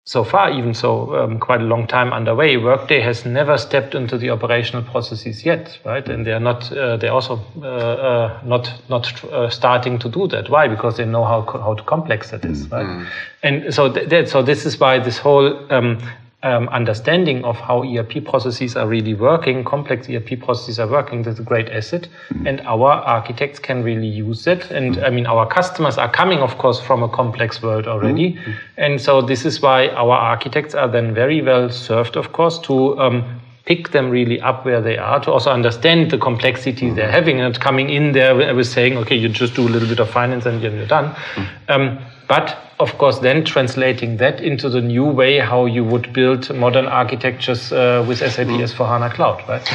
So 0.08 0.24
far, 0.24 0.50
even 0.50 0.72
so, 0.72 1.14
um, 1.16 1.38
quite 1.38 1.60
a 1.60 1.64
long 1.64 1.86
time 1.86 2.14
underway. 2.14 2.56
Workday 2.56 2.98
has 3.02 3.26
never 3.26 3.58
stepped 3.58 3.94
into 3.94 4.16
the 4.16 4.30
operational 4.30 4.82
processes 4.82 5.44
yet, 5.44 5.78
right? 5.84 6.08
And 6.08 6.24
they 6.24 6.32
are 6.32 6.40
not. 6.40 6.72
Uh, 6.72 6.96
they're 6.96 7.12
also 7.12 7.38
uh, 7.60 7.66
uh, 7.66 8.40
not 8.42 8.72
not 8.88 9.22
uh, 9.24 9.50
starting 9.50 9.98
to 9.98 10.08
do 10.08 10.26
that. 10.28 10.48
Why? 10.48 10.66
Because 10.66 10.96
they 10.96 11.04
know 11.04 11.24
how 11.24 11.42
how 11.42 11.74
complex 11.74 12.30
that 12.30 12.42
is, 12.46 12.70
right? 12.70 12.86
Mm-hmm. 12.86 13.04
And 13.42 13.74
so 13.74 13.92
th- 13.92 14.08
th- 14.08 14.28
so 14.28 14.42
this 14.42 14.64
is 14.64 14.80
why 14.80 14.98
this 14.98 15.18
whole 15.18 15.70
um, 15.70 15.98
um, 16.44 16.68
understanding 16.68 17.44
of 17.44 17.56
how 17.56 17.82
ERP 17.82 18.24
processes 18.24 18.76
are 18.76 18.86
really 18.86 19.14
working, 19.14 19.64
complex 19.64 20.08
ERP 20.08 20.40
processes 20.40 20.78
are 20.78 20.86
working, 20.86 21.22
that's 21.22 21.40
a 21.40 21.42
great 21.42 21.68
asset. 21.68 22.08
Mm-hmm. 22.28 22.46
And 22.46 22.60
our 22.60 22.92
architects 22.92 23.58
can 23.58 23.82
really 23.82 24.06
use 24.06 24.46
it. 24.46 24.70
And 24.70 24.96
mm-hmm. 24.96 25.04
I 25.04 25.10
mean, 25.10 25.26
our 25.26 25.46
customers 25.46 25.98
are 25.98 26.10
coming, 26.10 26.38
of 26.38 26.56
course, 26.58 26.80
from 26.80 27.02
a 27.02 27.08
complex 27.08 27.60
world 27.60 27.88
already. 27.88 28.34
Mm-hmm. 28.34 28.52
And 28.76 29.00
so 29.00 29.20
this 29.20 29.44
is 29.44 29.60
why 29.60 29.88
our 29.88 30.16
architects 30.16 30.74
are 30.76 30.88
then 30.88 31.12
very 31.12 31.42
well 31.42 31.70
served, 31.70 32.16
of 32.16 32.32
course, 32.32 32.60
to 32.60 32.96
um, 33.00 33.40
pick 33.64 33.90
them 33.90 34.08
really 34.08 34.40
up 34.40 34.64
where 34.64 34.80
they 34.80 34.96
are 34.96 35.18
to 35.20 35.32
also 35.32 35.50
understand 35.50 36.12
the 36.12 36.18
complexity 36.18 36.86
mm-hmm. 36.86 36.94
they're 36.94 37.10
having 37.10 37.40
and 37.40 37.58
coming 37.58 37.90
in 37.90 38.12
there 38.12 38.54
with 38.54 38.68
saying, 38.68 38.96
okay, 38.96 39.16
you 39.16 39.28
just 39.28 39.54
do 39.54 39.66
a 39.66 39.70
little 39.70 39.88
bit 39.88 39.98
of 39.98 40.08
finance 40.08 40.46
and 40.46 40.62
then 40.62 40.76
you're 40.76 40.86
done. 40.86 41.12
Mm-hmm. 41.34 41.72
Um, 41.72 41.98
but 42.28 42.67
of 42.80 42.96
course, 42.98 43.18
then 43.18 43.44
translating 43.44 44.16
that 44.18 44.40
into 44.40 44.68
the 44.68 44.80
new 44.80 45.04
way 45.04 45.38
how 45.38 45.66
you 45.66 45.84
would 45.84 46.12
build 46.12 46.54
modern 46.54 46.86
architectures 46.86 47.72
uh, 47.72 48.04
with 48.06 48.18
SAP 48.18 48.46
mm-hmm. 48.46 48.62
S4 48.62 48.88
HANA 48.88 49.10
Cloud, 49.10 49.48
right? 49.48 49.68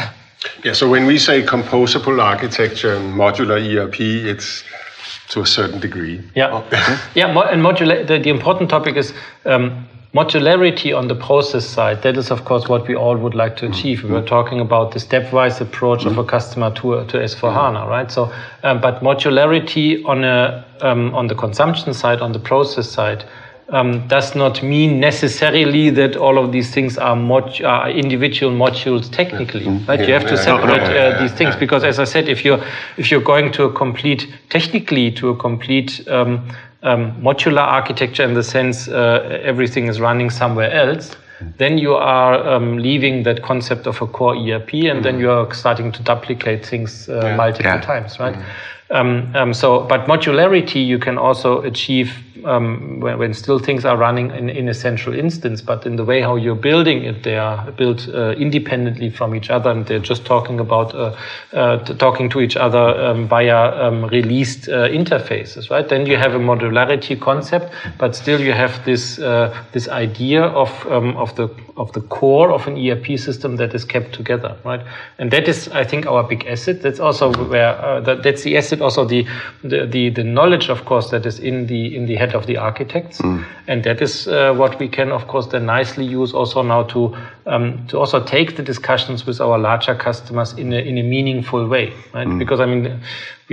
Yeah, 0.64 0.74
so 0.74 0.90
when 0.90 1.06
we 1.06 1.18
say 1.18 1.42
composable 1.42 2.22
architecture 2.22 2.96
and 2.96 3.14
modular 3.14 3.60
ERP, 3.60 4.00
it's 4.00 4.64
to 5.30 5.42
a 5.42 5.46
certain 5.46 5.80
degree. 5.80 6.22
Yeah, 6.36 6.50
oh. 6.52 7.00
yeah, 7.16 7.28
and 7.50 7.62
modular. 7.62 8.06
The, 8.06 8.20
the 8.20 8.30
important 8.30 8.70
topic 8.70 8.96
is 8.98 9.14
um, 9.46 9.83
modularity 10.14 10.96
on 10.96 11.08
the 11.08 11.16
process 11.16 11.66
side. 11.66 12.02
That 12.04 12.18
is, 12.18 12.30
of 12.32 12.46
course, 12.46 12.70
what 12.70 12.88
we 12.88 12.96
all 12.96 13.18
would 13.18 13.34
like 13.34 13.56
to 13.58 13.66
achieve. 13.66 13.98
Mm 13.98 14.04
-hmm. 14.04 14.14
We 14.14 14.20
were 14.20 14.28
talking 14.28 14.60
about 14.62 14.92
the 14.92 15.00
stepwise 15.00 15.64
approach 15.64 16.04
mm 16.04 16.10
-hmm. 16.10 16.20
of 16.20 16.26
a 16.28 16.38
customer 16.38 16.72
to 16.74 17.04
to 17.06 17.18
S4 17.18 17.52
HANA, 17.52 17.80
mm 17.80 17.86
-hmm. 17.86 17.98
right? 17.98 18.12
So, 18.12 18.22
um, 18.64 18.80
but 18.80 19.02
modularity 19.02 20.02
on 20.04 20.24
a 20.24 20.64
um, 20.82 21.14
on 21.14 21.28
the 21.28 21.36
consumption 21.36 21.94
side, 21.94 22.18
on 22.22 22.32
the 22.32 22.40
process 22.40 22.94
side 22.94 23.26
um, 23.70 24.08
does 24.08 24.36
not 24.36 24.62
mean 24.62 25.00
necessarily 25.00 25.90
that 25.90 26.16
all 26.16 26.38
of 26.38 26.52
these 26.52 26.72
things 26.72 26.98
are, 26.98 27.16
mod- 27.16 27.62
are 27.64 27.90
individual 27.90 28.52
modules 28.52 29.10
technically, 29.10 29.66
mm-hmm. 29.66 29.90
right? 29.90 30.00
Yeah, 30.00 30.08
you 30.08 30.14
have 30.14 30.28
to 30.28 30.38
separate 30.38 30.82
uh, 30.82 31.22
these 31.22 31.34
things 31.34 31.56
because, 31.56 31.84
as 31.84 32.00
I 32.00 32.04
said, 32.04 32.28
if 32.28 32.44
you're 32.46 32.62
if 32.98 33.10
you're 33.10 33.22
going 33.22 33.52
to 33.54 33.64
a 33.66 33.74
complete 33.74 34.28
technically 34.50 35.12
to 35.12 35.30
a 35.30 35.36
complete 35.36 36.04
um, 36.84 37.22
modular 37.22 37.62
architecture 37.62 38.24
in 38.24 38.34
the 38.34 38.44
sense 38.44 38.88
uh, 38.88 39.40
everything 39.44 39.88
is 39.88 40.00
running 40.00 40.30
somewhere 40.30 40.72
else, 40.72 41.16
then 41.58 41.78
you 41.78 41.96
are 41.96 42.36
um, 42.48 42.78
leaving 42.78 43.24
that 43.24 43.44
concept 43.44 43.88
of 43.88 44.02
a 44.02 44.08
core 44.08 44.36
ERP, 44.36 44.74
and 44.74 44.84
mm-hmm. 44.84 45.02
then 45.02 45.20
you 45.20 45.30
are 45.30 45.54
starting 45.54 45.92
to 45.92 46.04
duplicate 46.04 46.66
things 46.66 47.10
uh, 47.10 47.22
yeah. 47.24 47.36
multiple 47.36 47.66
yeah. 47.66 47.82
times, 47.82 48.20
right? 48.20 48.36
Mm-hmm. 48.36 48.96
Um, 48.96 49.36
um, 49.36 49.54
so, 49.54 49.82
but 49.82 50.06
modularity 50.06 50.86
you 50.86 51.00
can 51.00 51.18
also 51.18 51.62
achieve 51.64 52.14
um, 52.46 53.00
when, 53.00 53.18
when, 53.18 53.34
still 53.34 53.60
things 53.60 53.86
are 53.86 53.98
running 53.98 54.32
in, 54.32 54.50
in, 54.50 54.70
a 54.70 54.74
central 54.74 55.16
instance, 55.16 55.62
but 55.62 55.86
in 55.86 55.96
the 55.96 56.04
way 56.04 56.22
how 56.22 56.36
you're 56.36 56.56
building 56.56 57.04
it, 57.04 57.24
they 57.24 57.38
are 57.38 57.72
built 57.72 58.08
uh, 58.10 58.32
independently 58.32 59.10
from 59.10 59.36
each 59.36 59.50
other, 59.50 59.72
and 59.72 59.86
they're 59.86 60.00
just 60.00 60.26
talking 60.26 60.60
about 60.60 60.94
uh, 60.96 61.16
uh, 61.54 61.78
talking 61.96 62.30
to 62.30 62.42
each 62.42 62.56
other 62.56 62.80
um, 62.80 63.28
via 63.28 63.72
um, 63.82 64.06
released 64.06 64.70
uh, 64.70 64.88
interfaces, 64.88 65.70
right? 65.70 65.88
Then 65.88 66.06
you 66.06 66.18
have 66.18 66.34
a 66.34 66.40
modularity 66.40 67.20
concept, 67.20 67.74
but 67.98 68.16
still 68.16 68.40
you 68.40 68.54
have 68.54 68.84
this 68.86 69.20
uh, 69.20 69.56
this 69.72 69.88
idea 69.88 70.44
of 70.44 70.70
um, 70.88 71.16
of 71.18 71.36
the 71.36 71.50
of 71.78 71.92
the 71.94 72.02
core 72.02 72.52
of 72.52 72.68
an 72.68 72.78
ERP 72.78 73.18
system 73.18 73.56
that 73.56 73.74
is 73.74 73.84
kept 73.84 74.14
together, 74.14 74.56
right? 74.64 74.82
And 75.18 75.32
that 75.32 75.48
is, 75.48 75.68
I 75.70 75.84
think, 75.84 76.06
our 76.06 76.24
big 76.24 76.46
asset. 76.46 76.82
That's 76.82 77.00
also 77.00 77.34
where 77.46 77.70
uh, 77.70 78.00
that, 78.02 78.24
that's 78.24 78.44
the 78.44 78.58
asset, 78.58 78.82
also 78.82 79.06
the, 79.06 79.26
the, 79.64 79.86
the 79.88 80.10
the 80.10 80.24
knowledge, 80.24 80.70
of 80.70 80.86
course, 80.86 81.10
that 81.10 81.26
is 81.26 81.40
in 81.40 81.68
the 81.68 81.96
in 81.96 82.06
the 82.06 82.16
head 82.16 82.33
of 82.34 82.46
the 82.46 82.58
architects, 82.58 83.20
mm. 83.22 83.46
and 83.68 83.84
that 83.84 84.02
is 84.02 84.28
uh, 84.28 84.54
what 84.54 84.80
we 84.80 84.88
can, 84.88 85.12
of 85.12 85.28
course, 85.28 85.48
then 85.48 85.66
nicely 85.66 86.06
use 86.06 86.34
also 86.34 86.62
now 86.62 86.84
to 86.84 87.16
um, 87.46 87.86
to 87.88 88.00
also 88.00 88.24
take 88.24 88.56
the 88.56 88.64
discussions 88.64 89.26
with 89.26 89.42
our 89.42 89.58
larger 89.58 89.96
customers 89.96 90.54
in 90.54 90.74
a 90.74 90.78
in 90.78 90.98
a 90.98 91.04
meaningful 91.04 91.68
way, 91.68 91.94
right? 92.14 92.28
Mm. 92.28 92.40
Because 92.40 92.60
I 92.60 92.66
mean 92.66 93.02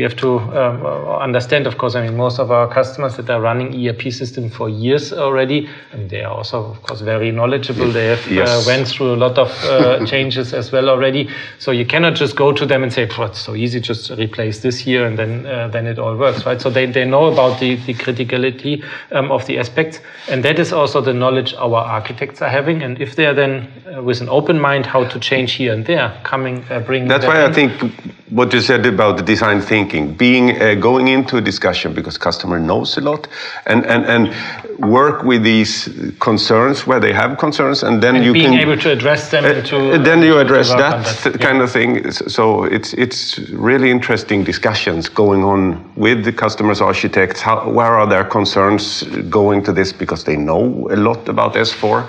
we 0.00 0.04
have 0.04 0.16
to 0.16 0.38
um, 0.58 0.82
understand, 1.20 1.66
of 1.66 1.76
course, 1.76 1.94
I 1.94 2.06
mean, 2.06 2.16
most 2.16 2.38
of 2.38 2.50
our 2.50 2.66
customers 2.66 3.16
that 3.16 3.28
are 3.28 3.38
running 3.38 3.68
ERP 3.86 4.10
system 4.10 4.48
for 4.48 4.70
years 4.70 5.12
already, 5.12 5.68
and 5.92 6.08
they 6.08 6.22
are 6.24 6.32
also, 6.32 6.64
of 6.70 6.82
course, 6.82 7.02
very 7.02 7.30
knowledgeable. 7.30 7.90
They 7.90 8.06
have 8.06 8.26
uh, 8.26 8.30
yes. 8.30 8.48
uh, 8.48 8.62
went 8.66 8.88
through 8.88 9.12
a 9.12 9.20
lot 9.24 9.36
of 9.36 9.50
uh, 9.64 10.06
changes 10.12 10.54
as 10.54 10.72
well 10.72 10.88
already. 10.88 11.28
So 11.58 11.70
you 11.70 11.84
cannot 11.84 12.14
just 12.14 12.34
go 12.34 12.50
to 12.50 12.64
them 12.64 12.82
and 12.82 12.90
say, 12.90 13.06
"Oh, 13.18 13.24
it's 13.24 13.40
so 13.40 13.54
easy, 13.54 13.78
just 13.78 14.10
replace 14.12 14.60
this 14.60 14.78
here, 14.78 15.04
and 15.04 15.18
then 15.18 15.44
uh, 15.44 15.68
then 15.68 15.86
it 15.86 15.98
all 15.98 16.16
works," 16.16 16.46
right? 16.46 16.58
So 16.58 16.70
they, 16.70 16.86
they 16.86 17.04
know 17.04 17.26
about 17.26 17.60
the, 17.60 17.76
the 17.84 17.92
criticality 17.92 18.82
um, 19.12 19.30
of 19.30 19.44
the 19.44 19.58
aspects, 19.58 20.00
and 20.30 20.42
that 20.44 20.58
is 20.58 20.72
also 20.72 21.02
the 21.02 21.12
knowledge 21.12 21.52
our 21.58 21.82
architects 21.98 22.40
are 22.40 22.48
having. 22.48 22.82
And 22.82 22.98
if 23.02 23.16
they 23.16 23.26
are 23.26 23.34
then 23.34 23.68
uh, 23.94 24.02
with 24.02 24.22
an 24.22 24.30
open 24.30 24.58
mind 24.58 24.86
how 24.86 25.04
to 25.04 25.20
change 25.20 25.52
here 25.60 25.74
and 25.74 25.84
there, 25.84 26.18
coming, 26.24 26.64
uh, 26.70 26.80
bringing. 26.80 27.08
That's 27.08 27.26
why 27.26 27.44
in, 27.44 27.50
I 27.50 27.52
think 27.52 27.72
what 28.30 28.52
you 28.52 28.60
said 28.60 28.86
about 28.86 29.16
the 29.16 29.22
design 29.22 29.60
thinking, 29.60 29.89
being 30.16 30.60
uh, 30.60 30.74
going 30.74 31.08
into 31.08 31.36
a 31.36 31.40
discussion 31.40 31.92
because 31.94 32.18
customer 32.18 32.58
knows 32.58 32.96
a 32.96 33.00
lot, 33.00 33.28
and 33.66 33.84
and 33.86 34.04
and 34.04 34.34
work 34.78 35.22
with 35.22 35.42
these 35.42 35.88
concerns 36.20 36.86
where 36.86 37.00
they 37.00 37.12
have 37.12 37.38
concerns, 37.38 37.82
and 37.82 38.02
then 38.02 38.16
and 38.16 38.24
you 38.24 38.32
being 38.32 38.52
can 38.52 38.60
able 38.60 38.76
to 38.76 38.90
address 38.90 39.30
them. 39.30 39.44
Uh, 39.44 39.62
to, 39.62 39.98
then 39.98 40.22
you 40.22 40.38
address 40.38 40.68
that, 40.70 41.04
that, 41.24 41.40
kind 41.40 41.58
yeah. 41.58 41.64
of 41.64 41.70
thing. 41.70 42.10
So 42.10 42.64
it's 42.64 42.94
it's 42.94 43.38
really 43.50 43.90
interesting 43.90 44.44
discussions 44.44 45.08
going 45.08 45.44
on 45.44 45.60
with 45.96 46.24
the 46.24 46.32
customers, 46.32 46.80
architects. 46.80 47.40
How, 47.40 47.70
where 47.70 47.94
are 47.98 48.06
their 48.06 48.24
concerns 48.24 49.02
going 49.28 49.62
to 49.64 49.72
this 49.72 49.92
because 49.92 50.24
they 50.24 50.36
know 50.36 50.88
a 50.90 50.96
lot 50.96 51.28
about 51.28 51.54
S4, 51.54 52.08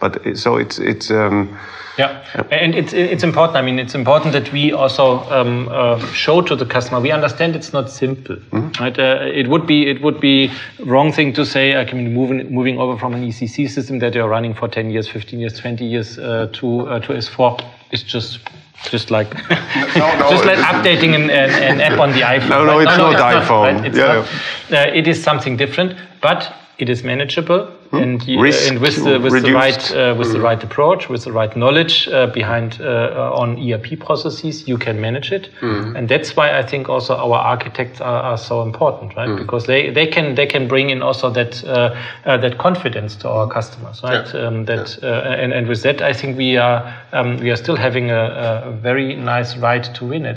but 0.00 0.36
so 0.36 0.56
it's 0.56 0.78
it's. 0.78 1.10
Um, 1.10 1.56
yeah, 1.98 2.24
and 2.50 2.74
it's 2.74 2.92
it's 2.94 3.22
important. 3.22 3.56
I 3.56 3.62
mean, 3.62 3.78
it's 3.78 3.94
important 3.94 4.32
that 4.32 4.50
we 4.52 4.72
also 4.72 5.18
um, 5.30 5.68
uh, 5.70 5.98
show 6.12 6.40
to 6.40 6.56
the 6.56 6.64
customer. 6.64 7.00
We 7.00 7.10
understand 7.10 7.54
it's 7.54 7.72
not 7.72 7.90
simple, 7.90 8.36
mm-hmm. 8.36 8.82
right? 8.82 8.98
Uh, 8.98 9.26
it 9.40 9.48
would 9.48 9.66
be 9.66 9.86
it 9.90 10.00
would 10.00 10.18
be 10.18 10.50
wrong 10.78 11.12
thing 11.12 11.34
to 11.34 11.44
say. 11.44 11.76
I 11.76 11.92
mean, 11.92 12.14
moving 12.14 12.52
moving 12.52 12.78
over 12.78 12.96
from 12.96 13.14
an 13.14 13.22
ECC 13.22 13.68
system 13.68 13.98
that 13.98 14.14
you're 14.14 14.28
running 14.28 14.54
for 14.54 14.68
10 14.68 14.90
years, 14.90 15.08
15 15.08 15.40
years, 15.40 15.58
20 15.58 15.84
years 15.84 16.18
uh, 16.18 16.48
to 16.54 16.88
uh, 16.88 17.00
to 17.00 17.12
S4 17.12 17.62
is 17.90 18.02
just 18.02 18.40
just 18.84 19.10
like 19.10 19.34
no, 19.96 20.16
no, 20.16 20.30
just 20.30 20.46
like 20.46 20.58
updating 20.58 21.14
an, 21.14 21.28
an, 21.28 21.50
an, 21.50 21.80
app 21.80 21.98
on 21.98 22.12
the 22.12 22.20
iPhone. 22.20 22.48
No, 22.48 22.64
no, 22.64 22.78
it's 22.78 22.96
no, 22.96 23.10
not 23.10 23.36
it's 23.36 23.46
iPhone. 23.46 23.74
Not, 23.74 23.82
right? 23.82 23.94
yeah, 23.94 24.26
not, 24.70 24.88
uh, 24.88 24.90
it 24.94 25.06
is 25.06 25.22
something 25.22 25.58
different, 25.58 25.96
but 26.22 26.50
it 26.82 26.88
is 26.88 27.02
manageable 27.04 27.70
Hmm? 27.90 27.96
And, 27.96 28.28
you, 28.28 28.38
and, 28.44 28.78
with 28.78 29.02
the 29.02 29.18
with 29.18 29.42
the 29.42 29.52
right 29.52 29.90
uh, 29.90 30.14
with 30.16 30.30
the 30.30 30.38
hmm. 30.38 30.44
right 30.44 30.62
approach, 30.62 31.08
with 31.08 31.24
the 31.24 31.32
right 31.32 31.56
knowledge 31.56 32.06
uh, 32.06 32.28
behind 32.28 32.80
uh, 32.80 33.32
on 33.34 33.58
ERP 33.58 33.98
processes, 33.98 34.68
you 34.68 34.78
can 34.78 35.00
manage 35.00 35.32
it. 35.32 35.50
Mm. 35.60 35.98
And 35.98 36.08
that's 36.08 36.36
why 36.36 36.56
I 36.56 36.62
think 36.62 36.88
also 36.88 37.16
our 37.16 37.34
architects 37.34 38.00
are, 38.00 38.22
are 38.22 38.38
so 38.38 38.62
important, 38.62 39.16
right? 39.16 39.28
Mm. 39.28 39.38
Because 39.38 39.66
they, 39.66 39.90
they 39.90 40.06
can 40.06 40.36
they 40.36 40.46
can 40.46 40.68
bring 40.68 40.90
in 40.90 41.02
also 41.02 41.30
that 41.30 41.64
uh, 41.64 41.96
uh, 42.24 42.36
that 42.36 42.58
confidence 42.58 43.16
to 43.16 43.28
our 43.28 43.48
customers, 43.48 44.00
right? 44.04 44.34
Yeah. 44.34 44.40
Um, 44.40 44.66
that 44.66 44.96
yeah. 45.02 45.08
Uh, 45.08 45.42
and 45.42 45.52
and 45.52 45.66
with 45.66 45.82
that, 45.82 46.00
I 46.00 46.12
think 46.12 46.36
we 46.36 46.56
are 46.58 46.94
um, 47.12 47.38
we 47.38 47.50
are 47.50 47.56
still 47.56 47.76
having 47.76 48.12
a, 48.12 48.66
a, 48.66 48.70
very 48.70 49.16
nice 49.16 49.56
right 49.56 49.82
to 49.82 50.04
win 50.04 50.26
at 50.26 50.36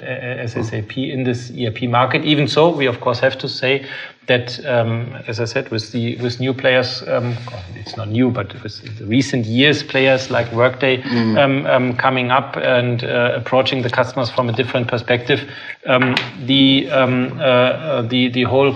SAP 0.49 0.95
mm. 0.95 1.13
in 1.13 1.23
this 1.23 1.51
ERP 1.51 1.83
market. 1.83 2.25
Even 2.25 2.47
so, 2.47 2.75
we 2.75 2.87
of 2.87 2.99
course 2.99 3.19
have 3.19 3.37
to 3.37 3.47
say 3.47 3.85
that, 4.27 4.65
um, 4.65 5.15
as 5.27 5.39
I 5.39 5.45
said, 5.45 5.69
with 5.69 5.91
the 5.91 6.15
with 6.17 6.39
new 6.39 6.53
players, 6.53 7.03
um, 7.07 7.35
it's 7.75 7.97
not 7.97 8.07
new, 8.07 8.31
but 8.31 8.53
with 8.63 8.97
the 8.97 9.05
recent 9.05 9.45
years, 9.45 9.83
players 9.83 10.31
like 10.31 10.51
Workday 10.51 11.01
mm. 11.01 11.37
um, 11.37 11.65
um 11.65 11.97
coming 11.97 12.31
up 12.31 12.55
and 12.57 13.03
uh, 13.03 13.33
approaching 13.35 13.81
the 13.81 13.89
customers 13.89 14.29
from 14.29 14.49
a 14.49 14.53
different 14.53 14.87
perspective, 14.87 15.49
um, 15.85 16.15
the 16.45 16.89
um, 16.91 17.39
uh, 17.39 17.43
uh, 17.43 18.01
the 18.01 18.29
the 18.29 18.43
whole 18.43 18.73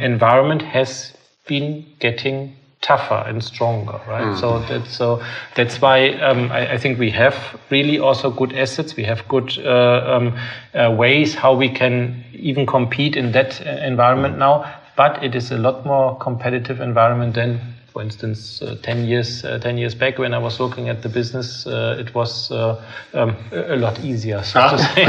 environment 0.00 0.62
has 0.62 1.14
been 1.46 1.84
getting 1.98 2.54
tougher 2.82 3.24
and 3.26 3.42
stronger, 3.42 4.00
right? 4.06 4.26
Mm. 4.26 4.40
So 4.40 4.58
that's 4.68 4.94
so 4.94 5.22
that's 5.54 5.80
why 5.80 6.10
um, 6.14 6.50
I, 6.52 6.72
I, 6.72 6.78
think 6.78 6.98
we 6.98 7.10
have 7.10 7.36
really 7.70 7.98
also 7.98 8.30
good 8.30 8.52
assets. 8.52 8.96
We 8.96 9.04
have 9.04 9.26
good 9.28 9.56
uh, 9.58 10.16
um, 10.16 10.38
uh, 10.74 10.90
ways 10.90 11.34
how 11.34 11.54
we 11.54 11.68
can 11.68 12.24
even 12.32 12.66
compete 12.66 13.16
in 13.16 13.32
that 13.32 13.64
uh, 13.64 13.70
environment 13.86 14.34
mm. 14.34 14.40
now 14.40 14.81
but 14.96 15.22
it 15.22 15.34
is 15.34 15.50
a 15.50 15.58
lot 15.58 15.84
more 15.84 16.16
competitive 16.18 16.80
environment 16.80 17.34
than 17.34 17.60
for 17.92 18.02
instance, 18.02 18.62
uh, 18.62 18.76
10 18.82 19.04
years 19.04 19.44
uh, 19.44 19.58
10 19.58 19.76
years 19.76 19.94
back 19.94 20.18
when 20.18 20.32
I 20.32 20.38
was 20.38 20.58
looking 20.58 20.88
at 20.88 21.02
the 21.02 21.08
business, 21.08 21.66
uh, 21.66 21.96
it 21.98 22.14
was 22.14 22.50
uh, 22.50 22.80
um, 23.12 23.36
a 23.52 23.76
lot 23.76 24.00
easier, 24.00 24.42
so 24.42 24.60
ah. 24.60 24.76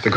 the 0.04 0.10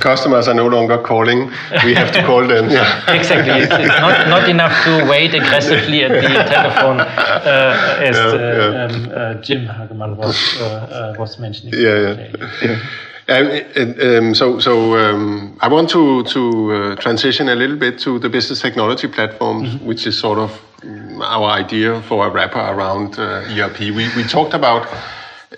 customers 0.00 0.48
are 0.48 0.54
no 0.54 0.66
longer 0.66 0.98
calling; 0.98 1.50
we 1.84 1.94
have 1.94 2.10
to 2.12 2.22
call 2.24 2.46
them. 2.46 2.64
exactly, 3.08 3.60
it's, 3.60 3.72
it's, 3.72 4.00
not, 4.00 4.28
not 4.28 4.48
enough 4.48 4.72
to 4.84 5.04
wait 5.10 5.34
aggressively 5.34 6.04
at 6.04 6.22
the 6.22 6.28
telephone, 6.48 7.00
uh, 7.00 7.98
as 8.00 8.16
yeah, 8.16 8.32
yeah. 8.32 8.84
Um, 8.84 9.10
Jim 9.42 9.66
Hagemann 9.66 10.16
was 10.16 10.56
was 11.18 11.38
mentioning. 11.38 11.74
Yeah, 11.74 12.30
yeah. 12.62 12.78
So, 13.28 14.58
so 14.58 14.96
um, 14.96 15.56
I 15.60 15.68
want 15.68 15.90
to 15.90 16.24
to 16.24 16.72
uh, 16.72 16.96
transition 16.96 17.48
a 17.50 17.54
little 17.54 17.76
bit 17.76 17.98
to 18.00 18.18
the 18.18 18.28
business 18.28 18.60
technology 18.60 19.06
platforms, 19.06 19.68
mm 19.68 19.78
-hmm. 19.78 19.86
which 19.86 20.06
is 20.06 20.18
sort 20.18 20.38
of 20.38 20.50
um, 20.84 21.20
our 21.22 21.60
idea 21.60 22.00
for 22.00 22.26
a 22.26 22.30
wrapper 22.30 22.60
around 22.60 23.18
uh, 23.18 23.58
ERP. 23.58 23.78
We 23.80 24.08
we 24.16 24.24
talked 24.24 24.54
about, 24.54 24.82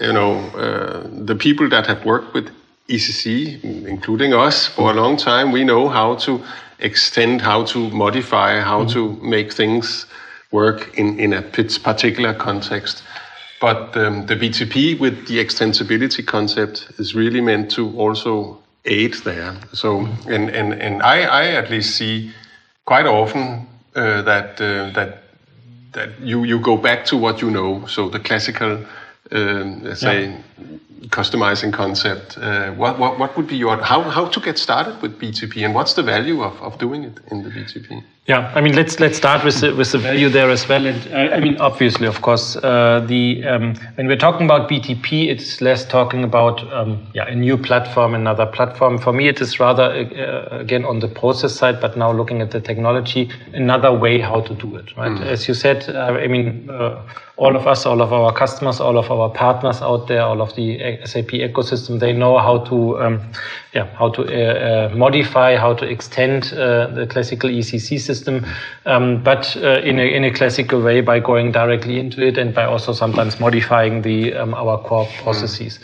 you 0.00 0.12
know, 0.12 0.32
uh, 0.58 1.26
the 1.26 1.34
people 1.34 1.68
that 1.68 1.86
have 1.86 2.00
worked 2.04 2.32
with 2.34 2.50
ECC, 2.88 3.24
including 3.86 4.34
us, 4.46 4.66
for 4.66 4.90
a 4.90 4.94
long 4.94 5.18
time. 5.18 5.52
We 5.52 5.64
know 5.64 5.88
how 5.88 6.16
to 6.16 6.40
extend, 6.78 7.40
how 7.40 7.64
to 7.64 7.78
modify, 7.78 8.60
how 8.60 8.80
mm 8.80 8.86
-hmm. 8.86 8.92
to 8.92 9.18
make 9.22 9.48
things 9.54 10.06
work 10.50 10.88
in 10.94 11.18
in 11.18 11.34
a 11.34 11.42
particular 11.82 12.36
context. 12.36 13.02
But 13.60 13.94
um, 13.96 14.26
the 14.26 14.34
BTP 14.34 14.98
with 14.98 15.26
the 15.28 15.38
extensibility 15.38 16.26
concept 16.26 16.90
is 16.98 17.14
really 17.14 17.42
meant 17.42 17.70
to 17.72 17.96
also 17.98 18.58
aid 18.86 19.14
there. 19.24 19.54
So, 19.74 20.08
and, 20.26 20.48
and, 20.48 20.72
and 20.72 21.02
I, 21.02 21.22
I 21.22 21.46
at 21.48 21.70
least 21.70 21.94
see 21.96 22.32
quite 22.86 23.06
often 23.06 23.68
uh, 23.94 24.22
that, 24.22 24.60
uh, 24.60 24.90
that, 24.94 25.24
that 25.92 26.20
you, 26.20 26.44
you 26.44 26.58
go 26.58 26.78
back 26.78 27.04
to 27.06 27.18
what 27.18 27.42
you 27.42 27.50
know. 27.50 27.86
So 27.86 28.08
the 28.08 28.18
classical, 28.18 28.84
um, 29.30 29.84
let's 29.84 30.02
yeah. 30.02 30.38
Customizing 31.08 31.72
concept. 31.72 32.36
Uh, 32.38 32.72
what, 32.72 32.98
what, 32.98 33.18
what 33.18 33.36
would 33.36 33.46
be 33.46 33.56
your, 33.56 33.76
how, 33.78 34.02
how 34.02 34.26
to 34.26 34.40
get 34.40 34.58
started 34.58 35.00
with 35.02 35.18
BTP 35.18 35.64
and 35.64 35.74
what's 35.74 35.94
the 35.94 36.02
value 36.02 36.42
of, 36.42 36.60
of 36.62 36.78
doing 36.78 37.04
it 37.04 37.18
in 37.30 37.42
the 37.42 37.50
BTP? 37.50 38.02
Yeah, 38.30 38.52
I 38.54 38.60
mean, 38.60 38.76
let's 38.76 39.00
let's 39.00 39.16
start 39.16 39.44
with 39.44 39.60
the, 39.60 39.74
with 39.74 39.90
the 39.90 39.98
value 39.98 40.28
there 40.28 40.50
as 40.50 40.68
well. 40.68 40.86
And 40.86 41.12
uh, 41.12 41.34
I 41.34 41.40
mean, 41.40 41.56
obviously, 41.56 42.06
of 42.06 42.22
course, 42.22 42.54
uh, 42.54 43.04
the 43.08 43.42
um, 43.44 43.74
when 43.96 44.06
we're 44.06 44.24
talking 44.28 44.46
about 44.46 44.70
BTP, 44.70 45.28
it's 45.28 45.60
less 45.60 45.84
talking 45.84 46.22
about 46.22 46.60
um, 46.72 47.04
yeah 47.12 47.26
a 47.26 47.34
new 47.34 47.56
platform, 47.56 48.14
another 48.14 48.46
platform. 48.46 48.98
For 48.98 49.12
me, 49.12 49.26
it 49.26 49.40
is 49.40 49.58
rather 49.58 49.82
uh, 49.82 50.58
again 50.60 50.84
on 50.84 51.00
the 51.00 51.08
process 51.08 51.56
side, 51.56 51.80
but 51.80 51.96
now 51.96 52.12
looking 52.12 52.40
at 52.40 52.52
the 52.52 52.60
technology, 52.60 53.30
another 53.52 53.92
way 53.92 54.20
how 54.20 54.42
to 54.42 54.54
do 54.54 54.76
it. 54.76 54.96
Right, 54.96 55.10
mm. 55.10 55.24
as 55.24 55.48
you 55.48 55.54
said, 55.54 55.88
uh, 55.88 56.12
I 56.24 56.28
mean, 56.28 56.70
uh, 56.70 57.02
all 57.36 57.56
of 57.56 57.66
us, 57.66 57.84
all 57.86 58.00
of 58.00 58.12
our 58.12 58.32
customers, 58.32 58.80
all 58.80 58.96
of 58.98 59.10
our 59.10 59.30
partners 59.30 59.80
out 59.82 60.06
there, 60.06 60.22
all 60.22 60.40
of 60.40 60.54
the 60.54 60.80
SAP 61.04 61.28
ecosystem, 61.28 62.00
they 62.00 62.12
know 62.12 62.38
how 62.38 62.58
to 62.64 62.98
um, 63.00 63.20
yeah 63.74 63.86
how 63.96 64.08
to 64.10 64.22
uh, 64.24 64.94
modify, 64.94 65.56
how 65.56 65.74
to 65.74 65.86
extend 65.86 66.44
the 66.44 67.06
classical 67.08 67.50
ECC 67.50 68.00
system 68.00 68.44
um, 68.86 69.22
but 69.22 69.56
uh, 69.56 69.80
in, 69.80 69.98
a, 69.98 70.02
in 70.02 70.24
a 70.24 70.32
classical 70.32 70.82
way 70.82 71.00
by 71.00 71.20
going 71.20 71.52
directly 71.52 71.98
into 71.98 72.24
it 72.26 72.38
and 72.38 72.54
by 72.54 72.64
also 72.64 72.92
sometimes 72.92 73.38
modifying 73.40 74.02
the 74.02 74.34
um, 74.34 74.54
our 74.54 74.78
core 74.82 75.08
processes, 75.22 75.78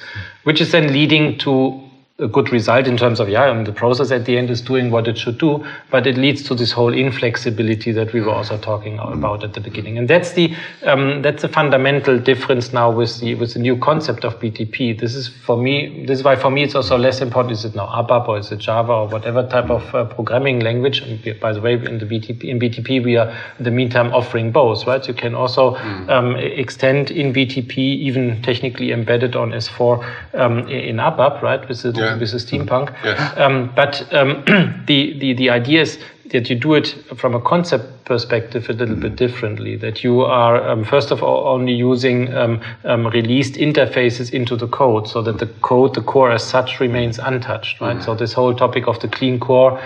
which 0.45 0.61
is 0.61 0.73
then 0.73 0.93
leading 0.93 1.39
to 1.39 1.86
a 2.19 2.27
good 2.27 2.51
result 2.51 2.87
in 2.87 2.97
terms 2.97 3.21
of 3.21 3.29
yeah, 3.29 3.51
and 3.51 3.67
the 3.67 3.73
process 3.73 4.11
at 4.11 4.25
the 4.25 4.39
end 4.39 4.49
is 4.49 4.63
doing 4.63 4.91
what 4.91 5.07
it 5.07 5.19
should 5.19 5.37
do, 5.37 5.63
but 5.91 6.07
it 6.07 6.17
leads 6.17 6.43
to 6.43 6.55
this 6.55 6.73
whole 6.73 6.95
inflexibility 6.95 7.93
that 7.93 8.11
we 8.15 8.23
were 8.23 8.31
also 8.31 8.57
talking 8.57 8.99
about 8.99 9.45
at 9.45 9.53
the 9.53 9.61
beginning, 9.61 9.99
and 9.99 10.09
that's 10.09 10.33
the 10.33 10.55
um, 10.85 11.21
that's 11.21 11.43
the 11.43 11.49
fundamental 11.49 12.19
difference 12.19 12.73
now 12.73 12.91
with 12.91 13.21
the 13.21 13.35
with 13.35 13.53
the 13.53 13.59
new 13.59 13.77
concept 13.77 14.25
of 14.25 14.41
BTP. 14.41 14.99
This 14.99 15.15
is 15.15 15.29
for 15.29 15.59
me. 15.59 16.07
This 16.07 16.21
is 16.21 16.25
why 16.25 16.37
for 16.37 16.51
me 16.51 16.63
it's 16.63 16.75
also 16.75 16.97
less 16.97 17.21
important. 17.21 17.53
Is 17.53 17.67
it 17.67 17.75
now 17.75 17.87
ABAP 17.87 18.29
or 18.29 18.39
is 18.39 18.51
it 18.51 18.61
Java 18.61 18.93
or 18.93 19.09
whatever 19.09 19.47
type 19.47 19.69
of 19.69 19.95
uh, 19.95 20.07
programming 20.07 20.61
language? 20.61 21.01
And 21.01 21.39
by 21.39 21.53
the 21.53 21.61
way, 21.61 21.75
in 21.75 21.99
the 21.99 22.07
BTP 22.07 22.45
in 22.45 22.59
BTP 22.59 23.05
we 23.05 23.19
are 23.19 23.29
in 23.59 23.65
the 23.65 23.71
meantime 23.71 24.15
offering 24.15 24.53
both. 24.53 24.87
Right, 24.87 25.07
you 25.07 25.13
can 25.13 25.35
also 25.35 25.75
mm. 25.75 26.09
um, 26.09 26.35
extend 26.37 27.11
in 27.11 27.35
BTP 27.35 27.77
even 27.77 28.41
technically 28.41 28.93
embedded 28.93 29.37
on 29.37 29.51
S4 29.51 30.35
um, 30.35 30.61
in 30.69 30.97
ABAP. 30.97 31.43
Right, 31.43 31.69
with 31.69 31.83
the 31.83 32.06
yeah. 32.06 32.06
With 32.15 32.31
the 32.31 32.39
steampunk. 32.39 32.95
Yes. 33.05 33.39
Um, 33.39 33.73
but 33.75 34.13
um, 34.13 34.43
the, 34.87 35.19
the, 35.19 35.35
the 35.35 35.51
idea 35.51 35.83
is 35.83 35.99
that 36.31 36.51
you 36.51 36.57
do 36.57 36.75
it 36.75 36.89
from 37.17 37.35
a 37.35 37.41
concept 37.41 38.05
perspective 38.05 38.69
a 38.69 38.73
little 38.73 38.97
bit 38.97 39.17
differently. 39.17 39.77
That 39.77 40.03
you 40.03 40.23
are, 40.23 40.69
um, 40.69 40.85
first 40.85 41.11
of 41.11 41.23
all, 41.23 41.49
only 41.49 41.73
using 41.73 42.35
um, 42.35 42.61
um, 42.85 43.07
released 43.07 43.55
interfaces 43.55 44.33
into 44.33 44.57
the 44.57 44.69
code 44.69 45.09
so 45.09 45.23
that 45.23 45.39
the 45.39 45.47
code, 45.63 45.95
the 45.95 46.03
core 46.03 46.33
as 46.33 46.43
such, 46.43 46.81
remains 46.81 47.19
untouched, 47.19 47.81
right? 47.81 47.97
Mm. 47.97 48.05
So 48.05 48.15
this 48.15 48.33
whole 48.33 48.55
topic 48.55 48.87
of 48.89 48.99
the 49.01 49.09
clean 49.09 49.39
core 49.39 49.81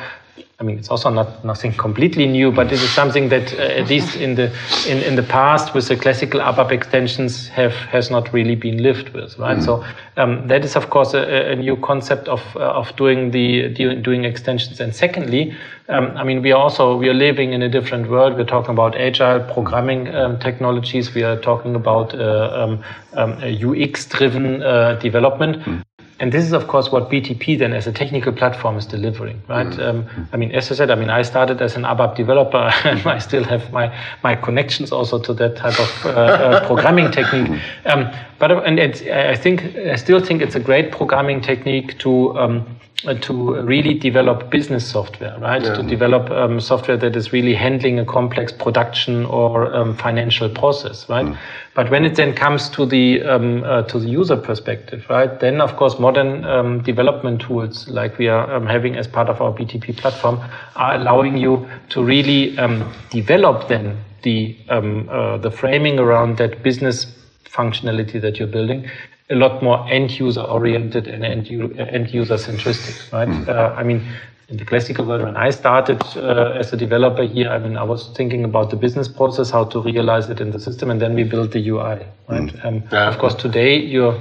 I 0.61 0.62
mean, 0.62 0.78
it's 0.78 0.90
also 0.90 1.08
not 1.08 1.42
nothing 1.42 1.72
completely 1.72 2.26
new, 2.26 2.52
but 2.52 2.66
it 2.66 2.82
is 2.82 2.90
something 2.90 3.30
that, 3.30 3.54
uh, 3.54 3.62
at 3.62 3.88
least 3.88 4.16
in 4.16 4.34
the 4.34 4.52
in, 4.86 4.98
in 4.98 5.16
the 5.16 5.22
past, 5.22 5.72
with 5.72 5.88
the 5.88 5.96
classical 5.96 6.38
ABAP 6.38 6.70
extensions, 6.70 7.48
have 7.48 7.72
has 7.72 8.11
not 8.11 8.30
really 8.34 8.56
been 8.56 8.82
lived 8.82 9.08
with, 9.14 9.38
right? 9.38 9.56
Mm. 9.56 9.64
So 9.64 9.84
um, 10.18 10.46
that 10.48 10.62
is, 10.62 10.76
of 10.76 10.90
course, 10.90 11.14
a, 11.14 11.52
a 11.52 11.56
new 11.56 11.76
concept 11.76 12.28
of 12.28 12.42
uh, 12.56 12.80
of 12.80 12.94
doing 12.96 13.30
the 13.30 13.70
doing 14.02 14.26
extensions. 14.26 14.80
And 14.80 14.94
secondly, 14.94 15.56
um, 15.88 16.14
I 16.14 16.24
mean, 16.24 16.42
we 16.42 16.52
are 16.52 16.61
also 16.61 16.94
we 16.94 17.08
are 17.08 17.14
living 17.14 17.54
in 17.54 17.62
a 17.62 17.68
different 17.70 18.11
world. 18.11 18.36
We're 18.36 18.44
talking 18.44 18.72
about 18.72 18.94
agile 18.96 19.40
programming 19.54 20.14
um, 20.14 20.38
technologies. 20.40 21.14
We 21.14 21.22
are 21.22 21.40
talking 21.40 21.74
about 21.74 22.14
uh, 22.14 22.76
UX-driven 23.16 24.56
um, 24.56 24.62
uh, 24.62 24.94
development. 24.96 25.62
Mm. 25.64 25.84
And 26.20 26.32
this 26.32 26.44
is, 26.44 26.52
of 26.52 26.68
course, 26.68 26.92
what 26.92 27.08
BTP 27.08 27.58
then 27.58 27.72
as 27.72 27.86
a 27.86 27.92
technical 27.92 28.30
platform 28.30 28.76
is 28.76 28.84
delivering, 28.84 29.42
right? 29.48 29.66
Mm. 29.66 29.88
Um, 29.88 30.28
I 30.34 30.36
mean, 30.36 30.52
as 30.52 30.70
I 30.70 30.74
said, 30.74 30.90
I 30.90 30.94
mean, 30.94 31.08
I 31.08 31.22
started 31.22 31.62
as 31.62 31.76
an 31.76 31.84
ABAP 31.84 32.14
developer 32.14 32.70
and 32.84 33.06
I 33.06 33.18
still 33.18 33.42
have 33.44 33.72
my, 33.72 33.90
my 34.22 34.36
connections 34.36 34.92
also 34.92 35.18
to 35.18 35.32
that 35.34 35.56
type 35.56 35.80
of 35.80 36.06
uh, 36.06 36.08
uh, 36.10 36.66
programming 36.66 37.10
technique. 37.10 37.58
Um, 37.86 38.12
but, 38.38 38.52
and 38.66 38.78
I 38.78 39.34
think, 39.34 39.76
I 39.76 39.96
still 39.96 40.20
think 40.20 40.42
it's 40.42 40.54
a 40.54 40.60
great 40.60 40.92
programming 40.92 41.40
technique 41.40 41.98
to, 42.00 42.38
um, 42.38 42.66
uh, 42.68 42.80
to 43.22 43.62
really 43.62 43.95
develop 43.95 44.51
business 44.51 44.86
software, 44.86 45.38
right? 45.38 45.62
Yeah. 45.62 45.74
To 45.74 45.82
develop 45.82 46.30
um, 46.30 46.61
software 46.61 46.99
that 46.99 47.16
is 47.16 47.32
really 47.32 47.55
handling 47.55 47.99
a 47.99 48.05
complex 48.05 48.53
production 48.53 49.24
or 49.24 49.74
um, 49.74 49.97
financial 49.97 50.51
process, 50.51 51.09
right? 51.09 51.24
Mm. 51.24 51.38
But 51.74 51.91
when 51.91 52.05
it 52.05 52.16
then 52.16 52.34
comes 52.34 52.68
to 52.70 52.84
the 52.84 53.22
um, 53.22 53.64
uh, 53.64 53.82
to 53.84 53.99
the 53.99 54.09
user 54.09 54.36
perspective, 54.36 55.07
right? 55.09 55.41
Then 55.41 55.62
of 55.62 55.76
course 55.76 55.99
modern 55.99 56.45
um, 56.45 56.82
development 56.82 57.41
tools 57.41 57.88
like 57.88 58.18
we 58.18 58.28
are 58.28 58.53
um, 58.53 58.66
having 58.66 58.97
as 58.97 59.07
part 59.07 59.30
of 59.30 59.41
our 59.41 59.53
BTP 59.53 59.97
platform 59.97 60.38
are 60.76 60.95
allowing 60.95 61.38
you 61.38 61.66
to 61.91 62.05
really 62.05 62.59
um, 62.59 62.93
develop 63.11 63.68
then 63.68 63.97
the 64.22 64.55
uh, 64.68 65.38
the 65.38 65.51
framing 65.51 65.99
around 65.99 66.36
that 66.36 66.62
business 66.62 67.07
functionality 67.45 68.20
that 68.20 68.38
you're 68.38 68.49
building 68.49 68.88
a 69.31 69.35
lot 69.35 69.62
more 69.62 69.89
end 69.89 70.18
user 70.18 70.41
oriented 70.41 71.07
and 71.07 71.24
end, 71.24 71.49
end 71.78 72.12
user 72.12 72.35
centristic, 72.35 73.12
right? 73.12 73.28
Mm. 73.28 73.49
Uh, 73.49 73.74
I 73.76 73.83
mean, 73.83 74.05
in 74.49 74.57
the 74.57 74.64
classical 74.64 75.05
world, 75.05 75.22
when 75.22 75.37
I 75.37 75.51
started 75.51 76.03
uh, 76.16 76.59
as 76.59 76.72
a 76.72 76.76
developer 76.76 77.22
here, 77.22 77.49
I 77.49 77.59
mean, 77.59 77.76
I 77.76 77.85
was 77.85 78.09
thinking 78.16 78.43
about 78.43 78.70
the 78.70 78.76
business 78.76 79.07
process, 79.07 79.51
how 79.51 79.64
to 79.64 79.81
realize 79.81 80.28
it 80.28 80.41
in 80.41 80.51
the 80.51 80.59
system, 80.59 80.91
and 80.91 81.01
then 81.01 81.14
we 81.14 81.22
built 81.22 81.53
the 81.53 81.68
UI, 81.68 81.81
right? 81.81 82.07
Mm. 82.28 82.64
Um, 82.64 82.83
yeah. 82.91 83.09
Of 83.09 83.18
course, 83.18 83.35
today 83.35 83.76
you're 83.76 84.20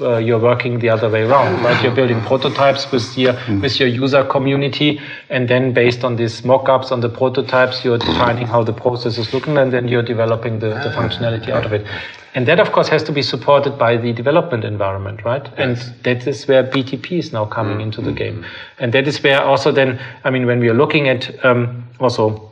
uh, 0.00 0.16
you're 0.16 0.38
working 0.38 0.78
the 0.78 0.88
other 0.88 1.08
way 1.10 1.22
around, 1.22 1.62
right? 1.62 1.82
You're 1.82 1.94
building 1.94 2.20
prototypes 2.22 2.90
with 2.92 3.18
your 3.18 3.34
mm. 3.34 3.60
with 3.60 3.80
your 3.80 3.88
user 3.88 4.24
community, 4.24 5.00
and 5.28 5.48
then 5.48 5.72
based 5.72 6.04
on 6.04 6.16
these 6.16 6.44
mock-ups 6.44 6.92
on 6.92 7.00
the 7.00 7.08
prototypes, 7.08 7.84
you're 7.84 7.98
defining 7.98 8.46
how 8.46 8.62
the 8.62 8.72
process 8.72 9.18
is 9.18 9.34
looking, 9.34 9.58
and 9.58 9.72
then 9.72 9.88
you're 9.88 10.02
developing 10.02 10.60
the, 10.60 10.68
the 10.68 10.92
functionality 10.96 11.50
out 11.50 11.66
of 11.66 11.72
it. 11.72 11.86
And 12.34 12.46
that, 12.48 12.60
of 12.60 12.72
course, 12.72 12.88
has 12.88 13.02
to 13.04 13.12
be 13.12 13.20
supported 13.22 13.76
by 13.78 13.98
the 13.98 14.12
development 14.12 14.64
environment, 14.64 15.22
right? 15.24 15.46
Yes. 15.58 15.58
And 15.58 16.04
that 16.04 16.26
is 16.26 16.48
where 16.48 16.64
BTP 16.64 17.18
is 17.18 17.32
now 17.32 17.44
coming 17.44 17.78
mm. 17.78 17.82
into 17.82 18.00
the 18.00 18.12
game. 18.12 18.46
And 18.78 18.92
that 18.94 19.06
is 19.06 19.22
where 19.22 19.42
also 19.42 19.70
then, 19.70 20.00
I 20.24 20.30
mean, 20.30 20.46
when 20.46 20.58
we 20.58 20.68
are 20.68 20.74
looking 20.74 21.08
at 21.08 21.44
um, 21.44 21.84
also 22.00 22.51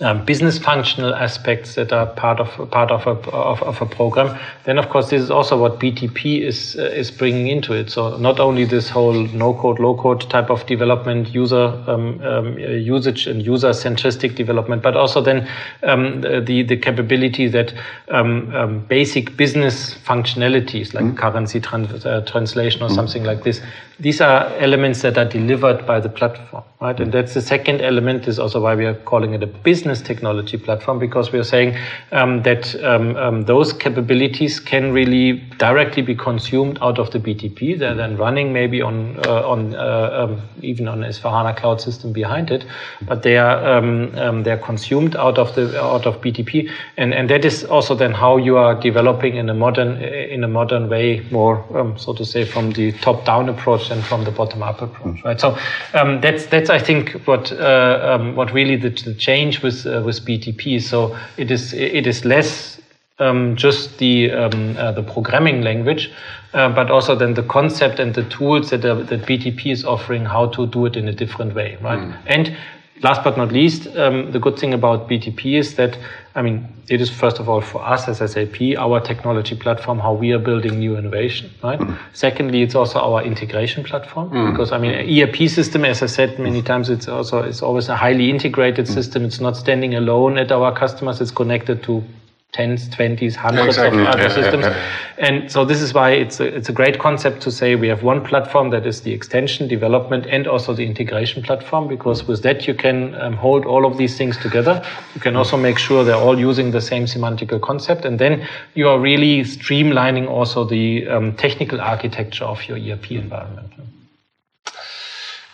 um, 0.00 0.24
business 0.24 0.58
functional 0.58 1.14
aspects 1.14 1.74
that 1.74 1.92
are 1.92 2.06
part 2.06 2.40
of 2.40 2.70
part 2.70 2.90
of 2.90 3.06
a, 3.06 3.30
of, 3.30 3.62
of, 3.62 3.82
a 3.82 3.86
program, 3.86 4.38
then 4.64 4.78
of 4.78 4.88
course 4.88 5.10
this 5.10 5.22
is 5.22 5.30
also 5.30 5.60
what 5.60 5.78
BTP 5.78 6.40
is 6.40 6.76
uh, 6.78 6.84
is 6.84 7.10
bringing 7.10 7.48
into 7.48 7.74
it. 7.74 7.90
So 7.90 8.16
not 8.16 8.40
only 8.40 8.64
this 8.64 8.88
whole 8.88 9.12
no 9.12 9.52
code, 9.54 9.78
low 9.78 9.94
code 9.94 10.22
type 10.30 10.50
of 10.50 10.64
development, 10.66 11.34
user 11.34 11.66
um, 11.86 12.20
um, 12.22 12.58
usage 12.58 13.26
and 13.26 13.44
user 13.44 13.70
centristic 13.70 14.34
development, 14.34 14.82
but 14.82 14.96
also 14.96 15.20
then 15.20 15.48
um, 15.82 16.22
the 16.22 16.62
the 16.62 16.76
capability 16.76 17.46
that 17.48 17.74
um, 18.08 18.54
um, 18.54 18.80
basic 18.80 19.36
business 19.36 19.94
functionalities 19.94 20.94
like 20.94 21.04
mm. 21.04 21.16
currency 21.16 21.60
trans 21.60 22.06
uh, 22.06 22.22
translation 22.22 22.82
or 22.82 22.88
mm. 22.88 22.94
something 22.94 23.24
like 23.24 23.42
this 23.42 23.60
these 24.00 24.20
are 24.22 24.46
elements 24.56 25.02
that 25.02 25.18
are 25.18 25.26
delivered 25.26 25.86
by 25.86 26.00
the 26.00 26.08
platform, 26.08 26.64
right? 26.80 26.98
And 26.98 27.12
that's 27.12 27.34
the 27.34 27.42
second 27.42 27.82
element 27.82 28.26
is 28.26 28.38
also 28.38 28.62
why 28.62 28.74
we 28.74 28.86
are 28.86 28.94
calling 28.94 29.34
it 29.34 29.42
a 29.42 29.46
business 29.46 30.00
technology 30.00 30.56
platform 30.56 30.98
because 30.98 31.32
we 31.32 31.38
are 31.38 31.44
saying 31.44 31.76
um, 32.10 32.42
that 32.42 32.74
um, 32.82 33.14
um, 33.16 33.42
those 33.42 33.74
capabilities 33.74 34.58
can 34.58 34.92
really 34.92 35.32
directly 35.58 36.02
be 36.02 36.14
consumed 36.14 36.78
out 36.80 36.98
of 36.98 37.10
the 37.10 37.18
BTP. 37.18 37.78
They're 37.78 37.94
then 37.94 38.16
running 38.16 38.54
maybe 38.54 38.80
on 38.80 39.20
uh, 39.26 39.46
on 39.46 39.74
uh, 39.74 40.28
um, 40.30 40.40
even 40.62 40.88
on 40.88 41.00
S4HANA 41.00 41.58
cloud 41.58 41.82
system 41.82 42.12
behind 42.14 42.50
it, 42.50 42.64
but 43.02 43.22
they 43.22 43.36
are 43.36 43.76
um, 43.76 44.16
um, 44.16 44.42
they're 44.44 44.58
consumed 44.58 45.14
out 45.16 45.36
of 45.36 45.54
the 45.54 45.78
out 45.78 46.06
of 46.06 46.22
BTP, 46.22 46.70
and 46.96 47.12
and 47.12 47.28
that 47.28 47.44
is 47.44 47.64
also 47.64 47.94
then 47.94 48.12
how 48.12 48.38
you 48.38 48.56
are 48.56 48.74
developing 48.80 49.36
in 49.36 49.50
a 49.50 49.54
modern 49.54 50.02
in 50.02 50.42
a 50.42 50.48
modern 50.48 50.88
way, 50.88 51.20
more 51.30 51.62
so 51.98 52.14
to 52.14 52.24
say 52.24 52.46
from 52.46 52.70
the 52.72 52.92
top 52.92 53.26
down 53.26 53.50
approach 53.50 53.89
and 53.90 54.04
from 54.04 54.24
the 54.24 54.30
bottom 54.30 54.62
up 54.62 54.82
approach, 54.82 55.16
mm. 55.16 55.24
right? 55.24 55.40
So 55.40 55.56
um, 55.94 56.20
that's 56.20 56.46
that's 56.46 56.70
I 56.70 56.78
think 56.78 57.22
what 57.26 57.52
uh, 57.52 58.18
um, 58.18 58.36
what 58.36 58.52
really 58.52 58.76
the, 58.76 58.90
the 58.90 59.14
change 59.14 59.62
with 59.62 59.86
uh, 59.86 60.02
with 60.04 60.24
BTP. 60.24 60.80
So 60.82 61.16
it 61.36 61.50
is 61.50 61.72
it 61.72 62.06
is 62.06 62.24
less 62.24 62.80
um, 63.18 63.56
just 63.56 63.98
the 63.98 64.30
um, 64.32 64.76
uh, 64.76 64.92
the 64.92 65.02
programming 65.02 65.62
language, 65.62 66.10
uh, 66.54 66.68
but 66.70 66.90
also 66.90 67.14
then 67.14 67.34
the 67.34 67.42
concept 67.42 68.00
and 68.00 68.14
the 68.14 68.24
tools 68.24 68.70
that 68.70 68.84
uh, 68.84 68.94
that 68.94 69.22
BTP 69.22 69.72
is 69.72 69.84
offering 69.84 70.24
how 70.24 70.46
to 70.48 70.66
do 70.66 70.86
it 70.86 70.96
in 70.96 71.08
a 71.08 71.12
different 71.12 71.54
way, 71.54 71.76
right? 71.80 71.98
Mm. 71.98 72.18
And 72.26 72.56
last 73.02 73.24
but 73.24 73.36
not 73.36 73.52
least, 73.52 73.86
um, 73.96 74.30
the 74.32 74.38
good 74.38 74.58
thing 74.58 74.74
about 74.74 75.08
BTP 75.08 75.58
is 75.58 75.74
that, 75.74 75.98
I 76.34 76.42
mean, 76.42 76.68
it 76.88 77.00
is 77.00 77.08
first 77.08 77.38
of 77.38 77.48
all 77.48 77.60
for 77.60 77.82
us 77.82 78.08
as 78.08 78.18
SAP, 78.32 78.76
our 78.76 79.00
technology 79.00 79.54
platform, 79.56 79.98
how 79.98 80.12
we 80.12 80.32
are 80.32 80.38
building 80.38 80.78
new 80.78 80.96
innovation, 80.96 81.50
right? 81.62 81.78
Mm. 81.78 81.96
Secondly, 82.12 82.62
it's 82.62 82.74
also 82.74 82.98
our 82.98 83.22
integration 83.22 83.84
platform 83.84 84.30
mm. 84.30 84.50
because, 84.50 84.72
I 84.72 84.78
mean, 84.78 84.92
ERP 85.22 85.48
system, 85.48 85.84
as 85.84 86.02
I 86.02 86.06
said 86.06 86.38
many 86.38 86.62
times, 86.62 86.90
it's 86.90 87.08
also, 87.08 87.42
it's 87.42 87.62
always 87.62 87.88
a 87.88 87.96
highly 87.96 88.28
integrated 88.28 88.86
mm. 88.86 88.92
system. 88.92 89.24
It's 89.24 89.40
not 89.40 89.56
standing 89.56 89.94
alone 89.94 90.36
at 90.36 90.52
our 90.52 90.76
customers. 90.76 91.20
It's 91.20 91.30
connected 91.30 91.82
to 91.84 92.04
tens, 92.52 92.88
twenties, 92.88 93.36
hundreds 93.36 93.76
exactly. 93.76 94.02
of 94.02 94.08
other 94.08 94.22
yeah, 94.22 94.28
systems. 94.28 94.64
Yeah, 94.64 94.70
yeah. 94.70 95.28
And 95.28 95.52
so 95.52 95.64
this 95.64 95.80
is 95.80 95.94
why 95.94 96.10
it's 96.10 96.40
a, 96.40 96.46
it's 96.46 96.68
a 96.68 96.72
great 96.72 96.98
concept 96.98 97.42
to 97.42 97.50
say 97.50 97.76
we 97.76 97.88
have 97.88 98.02
one 98.02 98.24
platform 98.24 98.70
that 98.70 98.86
is 98.86 99.02
the 99.02 99.12
extension, 99.12 99.68
development, 99.68 100.26
and 100.26 100.46
also 100.46 100.74
the 100.74 100.84
integration 100.84 101.42
platform, 101.42 101.86
because 101.88 102.26
with 102.26 102.42
that 102.42 102.66
you 102.66 102.74
can 102.74 103.14
um, 103.20 103.34
hold 103.34 103.64
all 103.66 103.86
of 103.86 103.96
these 103.96 104.16
things 104.18 104.36
together. 104.38 104.82
You 105.14 105.20
can 105.20 105.36
also 105.36 105.56
make 105.56 105.78
sure 105.78 106.04
they're 106.04 106.14
all 106.16 106.38
using 106.38 106.72
the 106.72 106.80
same 106.80 107.04
semantical 107.04 107.60
concept. 107.60 108.04
And 108.04 108.18
then 108.18 108.48
you 108.74 108.88
are 108.88 108.98
really 108.98 109.42
streamlining 109.42 110.28
also 110.28 110.64
the 110.64 111.06
um, 111.08 111.36
technical 111.36 111.80
architecture 111.80 112.44
of 112.44 112.64
your 112.64 112.78
ERP 112.78 113.12
environment. 113.12 113.70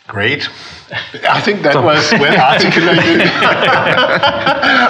Great. 0.09 0.48
I 1.28 1.40
think 1.40 1.62
that 1.62 1.82
was 1.82 2.12
well 2.12 2.38
articulated. 2.52 3.26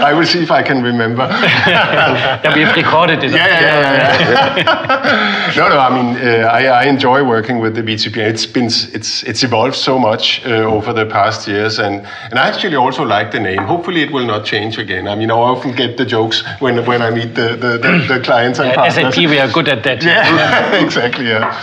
I 0.08 0.12
will 0.12 0.26
see 0.26 0.42
if 0.42 0.50
I 0.50 0.62
can 0.62 0.82
remember. 0.82 1.26
yeah, 1.66 2.54
we 2.54 2.60
have 2.60 2.76
recorded 2.76 3.24
it. 3.24 3.30
Yeah, 3.30 3.46
yeah, 3.46 4.18
yeah. 4.20 4.56
yeah. 4.56 5.54
no, 5.56 5.68
no. 5.70 5.78
I 5.78 5.90
mean, 5.90 6.16
uh, 6.16 6.48
I, 6.48 6.66
I, 6.66 6.84
enjoy 6.84 7.24
working 7.24 7.60
with 7.60 7.74
the 7.74 7.80
BTP. 7.80 8.18
It's 8.18 8.44
been 8.44 8.66
it's 8.66 9.22
it's 9.22 9.42
evolved 9.42 9.74
so 9.74 9.98
much 9.98 10.44
uh, 10.44 10.76
over 10.76 10.92
the 10.92 11.06
past 11.06 11.48
years, 11.48 11.78
and 11.78 12.06
and 12.30 12.38
I 12.38 12.48
actually 12.48 12.76
also 12.76 13.02
like 13.02 13.30
the 13.30 13.40
name. 13.40 13.62
Hopefully, 13.62 14.02
it 14.02 14.12
will 14.12 14.26
not 14.26 14.44
change 14.44 14.76
again. 14.76 15.08
I 15.08 15.14
mean, 15.14 15.30
I 15.30 15.34
often 15.34 15.72
get 15.74 15.96
the 15.96 16.04
jokes 16.04 16.44
when 16.60 16.84
when 16.84 17.00
I 17.00 17.08
meet 17.08 17.34
the 17.34 17.56
the, 17.56 17.78
the, 17.78 18.04
the 18.06 18.20
clients 18.20 18.58
and 18.58 18.68
yeah, 18.68 18.74
partners. 18.74 19.14
SAP, 19.14 19.30
we 19.30 19.38
are 19.38 19.50
good 19.50 19.68
at 19.68 19.82
that. 19.84 20.02
Yeah, 20.02 20.84
exactly. 20.84 21.28
Yeah. 21.28 21.56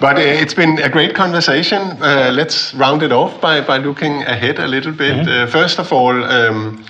But 0.00 0.16
uh, 0.16 0.20
it's 0.20 0.54
been 0.54 0.78
a 0.78 0.88
great 0.88 1.14
conversation. 1.14 1.80
Uh, 1.80 2.30
let's 2.32 2.74
round 2.74 3.02
it 3.02 3.12
off 3.12 3.40
by, 3.40 3.60
by 3.60 3.78
looking 3.78 4.22
ahead 4.22 4.58
a 4.58 4.66
little 4.66 4.92
bit. 4.92 5.16
Mm-hmm. 5.16 5.48
Uh, 5.48 5.50
first 5.50 5.78
of 5.78 5.92
all, 5.92 6.24
um, 6.24 6.84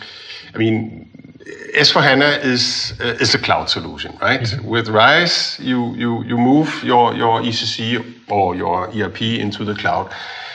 I 0.55 0.59
mean, 0.59 1.07
S4HANA 1.77 2.45
is, 2.45 2.95
uh, 3.01 3.17
is 3.21 3.35
a 3.35 3.39
cloud 3.39 3.71
solution, 3.71 4.17
right? 4.21 4.41
Mm-hmm. 4.41 4.67
With 4.67 4.89
RISE, 4.89 5.61
you, 5.61 5.95
you, 5.95 6.25
you 6.25 6.37
move 6.37 6.83
your, 6.83 7.15
your 7.15 7.41
ECC 7.43 8.05
or 8.29 8.57
your 8.57 8.89
ERP 8.89 9.23
into 9.23 9.65
the 9.65 9.75
cloud. 9.75 10.13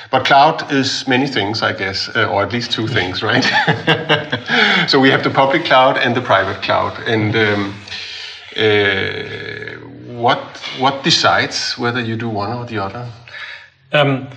But 0.10 0.26
cloud 0.26 0.70
is 0.74 1.08
many 1.08 1.28
things, 1.28 1.62
I 1.62 1.72
guess, 1.72 2.10
uh, 2.10 2.26
or 2.26 2.44
at 2.44 2.52
least 2.52 2.72
two 2.72 2.88
things, 2.88 3.24
right? 3.32 3.46
so 4.90 5.00
we 5.00 5.10
have 5.10 5.24
the 5.24 5.30
public 5.30 5.64
cloud 5.64 5.98
and 5.98 6.14
the 6.14 6.22
private 6.22 6.62
cloud. 6.62 7.00
And 7.08 7.34
um, 7.34 7.74
uh, 8.58 9.51
what 10.22 10.40
what 10.80 11.04
decides 11.04 11.78
whether 11.78 12.00
you 12.00 12.16
do 12.16 12.30
one 12.30 12.52
or 12.52 12.66
the 12.66 12.78
other? 12.78 13.08
Um, 13.92 14.28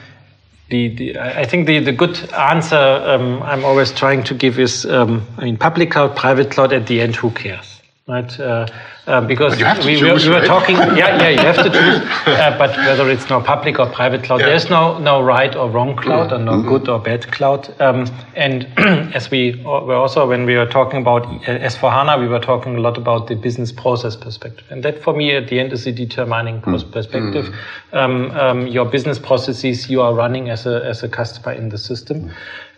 the, 0.70 0.88
the, 0.88 1.18
I 1.18 1.44
think 1.44 1.66
the, 1.66 1.78
the 1.78 1.92
good 1.92 2.32
answer 2.32 2.76
um, 2.76 3.42
I'm 3.42 3.64
always 3.64 3.92
trying 3.92 4.24
to 4.24 4.34
give 4.34 4.58
is 4.58 4.86
um, 4.86 5.26
I 5.38 5.44
mean 5.44 5.56
public 5.56 5.90
cloud, 5.90 6.16
private 6.16 6.50
cloud. 6.50 6.72
At 6.72 6.86
the 6.86 7.00
end, 7.00 7.16
who 7.16 7.30
cares, 7.30 7.82
right? 8.08 8.40
Uh, 8.40 8.66
um, 9.06 9.26
because 9.26 9.56
we, 9.56 9.62
choose, 9.62 9.84
we, 9.84 10.30
we, 10.30 10.34
were 10.34 10.46
talking, 10.46 10.76
yeah, 10.96 11.20
yeah, 11.20 11.28
you 11.28 11.38
have 11.38 11.56
to 11.56 11.70
choose. 11.70 12.00
Uh, 12.26 12.56
but 12.58 12.74
whether 12.76 13.10
it's 13.10 13.28
now 13.28 13.40
public 13.40 13.78
or 13.78 13.86
private 13.86 14.22
cloud, 14.22 14.40
yeah. 14.40 14.46
there's 14.46 14.70
no 14.70 14.98
no 14.98 15.20
right 15.20 15.54
or 15.54 15.70
wrong 15.70 15.94
cloud, 15.94 16.30
mm. 16.30 16.34
or 16.34 16.38
no 16.38 16.52
mm 16.52 16.62
-hmm. 16.62 16.68
good 16.68 16.88
or 16.88 16.98
bad 17.00 17.30
cloud. 17.30 17.68
Um, 17.80 18.06
and 18.36 18.66
as 19.18 19.30
we 19.30 19.60
were 19.64 19.96
also 19.96 20.26
when 20.28 20.46
we 20.46 20.54
were 20.54 20.70
talking 20.70 21.00
about 21.06 21.24
uh, 21.26 21.70
S4 21.72 21.90
HANA, 21.90 22.18
we 22.18 22.28
were 22.28 22.44
talking 22.46 22.76
a 22.76 22.80
lot 22.80 22.96
about 22.98 23.26
the 23.26 23.36
business 23.36 23.72
process 23.72 24.16
perspective, 24.16 24.64
and 24.72 24.82
that 24.82 25.02
for 25.02 25.14
me 25.14 25.36
at 25.36 25.48
the 25.48 25.60
end 25.60 25.72
is 25.72 25.84
the 25.84 25.92
determining 25.92 26.62
mm. 26.62 26.92
perspective. 26.92 27.46
Mm. 27.46 27.98
Um, 28.00 28.30
um, 28.30 28.66
your 28.66 28.90
business 28.90 29.18
processes 29.18 29.90
you 29.90 30.02
are 30.02 30.14
running 30.14 30.50
as 30.50 30.66
a 30.66 30.82
as 30.90 31.04
a 31.04 31.08
customer 31.08 31.56
in 31.56 31.68
the 31.68 31.78
system. 31.78 32.16
Mm. 32.20 32.30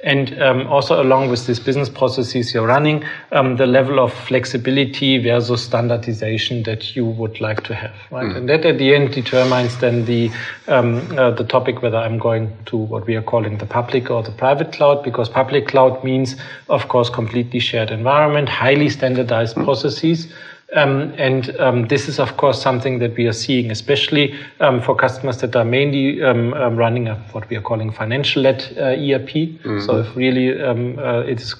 And 0.04 0.40
um, 0.42 0.66
also 0.68 1.02
along 1.02 1.30
with 1.30 1.46
these 1.46 1.58
business 1.58 1.88
processes 1.88 2.54
you're 2.54 2.66
running, 2.66 3.02
um, 3.32 3.56
the 3.56 3.66
level 3.66 3.98
of 3.98 4.12
flexibility 4.12 5.18
versus 5.18 5.62
standardization 5.62 6.15
that 6.64 6.96
you 6.96 7.04
would 7.04 7.40
like 7.40 7.62
to 7.64 7.74
have, 7.74 7.94
right? 8.10 8.26
Mm. 8.26 8.36
And 8.36 8.48
that 8.48 8.64
at 8.64 8.78
the 8.78 8.94
end 8.94 9.12
determines 9.12 9.78
then 9.78 10.04
the 10.04 10.30
um, 10.68 10.96
uh, 11.18 11.30
the 11.30 11.44
topic 11.44 11.82
whether 11.82 11.96
I'm 11.96 12.18
going 12.18 12.56
to 12.66 12.76
what 12.76 13.06
we 13.06 13.14
are 13.16 13.22
calling 13.22 13.58
the 13.58 13.66
public 13.66 14.10
or 14.10 14.22
the 14.22 14.32
private 14.32 14.72
cloud, 14.72 15.02
because 15.04 15.28
public 15.28 15.68
cloud 15.68 16.02
means, 16.04 16.36
of 16.68 16.88
course, 16.88 17.10
completely 17.10 17.60
shared 17.60 17.90
environment, 17.90 18.48
highly 18.48 18.88
standardized 18.88 19.56
mm. 19.56 19.64
processes. 19.64 20.32
Um, 20.74 21.14
and 21.16 21.56
um, 21.60 21.86
this 21.86 22.08
is, 22.08 22.18
of 22.18 22.36
course, 22.36 22.60
something 22.60 22.98
that 22.98 23.16
we 23.16 23.28
are 23.28 23.32
seeing, 23.32 23.70
especially 23.70 24.34
um, 24.58 24.82
for 24.82 24.96
customers 24.96 25.38
that 25.38 25.54
are 25.54 25.64
mainly 25.64 26.20
um, 26.24 26.54
um, 26.54 26.76
running 26.76 27.06
a, 27.06 27.14
what 27.30 27.48
we 27.48 27.56
are 27.56 27.62
calling 27.62 27.92
financial-led 27.92 28.76
uh, 28.76 28.82
ERP. 28.82 29.30
Mm-hmm. 29.30 29.80
So, 29.80 30.00
if 30.00 30.16
really 30.16 30.60
um, 30.60 30.98
uh, 30.98 31.20
it's 31.20 31.54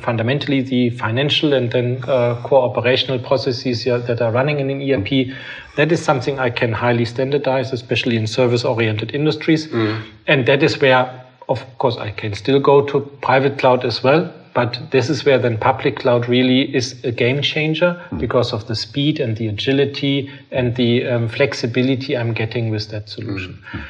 fundamentally 0.00 0.62
the 0.62 0.90
financial 0.90 1.54
and 1.54 1.72
then 1.72 2.04
uh, 2.06 2.40
core 2.44 2.62
operational 2.62 3.18
processes 3.18 3.82
that 3.84 4.22
are 4.22 4.30
running 4.30 4.60
in 4.60 4.70
an 4.70 4.80
ERP, 4.80 5.36
that 5.76 5.90
is 5.90 6.00
something 6.00 6.38
I 6.38 6.50
can 6.50 6.72
highly 6.72 7.04
standardize, 7.04 7.72
especially 7.72 8.16
in 8.16 8.28
service-oriented 8.28 9.12
industries. 9.12 9.66
Mm-hmm. 9.66 10.08
And 10.28 10.46
that 10.46 10.62
is 10.62 10.80
where, 10.80 11.26
of 11.48 11.64
course, 11.78 11.96
I 11.96 12.12
can 12.12 12.32
still 12.34 12.60
go 12.60 12.86
to 12.86 13.00
private 13.22 13.58
cloud 13.58 13.84
as 13.84 14.04
well 14.04 14.32
but 14.54 14.78
this 14.90 15.08
is 15.08 15.24
where 15.24 15.38
then 15.38 15.58
public 15.58 16.00
cloud 16.00 16.28
really 16.28 16.74
is 16.74 17.02
a 17.04 17.12
game 17.12 17.42
changer 17.42 18.00
mm. 18.10 18.18
because 18.18 18.52
of 18.52 18.66
the 18.66 18.74
speed 18.74 19.20
and 19.20 19.36
the 19.36 19.48
agility 19.48 20.30
and 20.50 20.76
the 20.76 21.06
um, 21.06 21.28
flexibility 21.28 22.16
I'm 22.16 22.32
getting 22.32 22.70
with 22.70 22.88
that 22.90 23.08
solution. 23.08 23.62
Mm. 23.72 23.84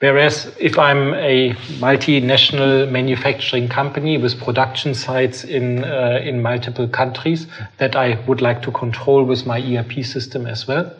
Whereas 0.00 0.54
if 0.58 0.78
I'm 0.78 1.14
a 1.14 1.54
multinational 1.78 2.90
manufacturing 2.90 3.68
company 3.68 4.18
with 4.18 4.38
production 4.38 4.92
sites 4.92 5.44
in 5.44 5.84
uh, 5.84 6.20
in 6.22 6.42
multiple 6.42 6.88
countries 6.88 7.46
that 7.78 7.96
I 7.96 8.18
would 8.26 8.42
like 8.42 8.60
to 8.62 8.70
control 8.72 9.24
with 9.24 9.46
my 9.46 9.60
ERP 9.60 10.04
system 10.04 10.46
as 10.46 10.66
well, 10.66 10.92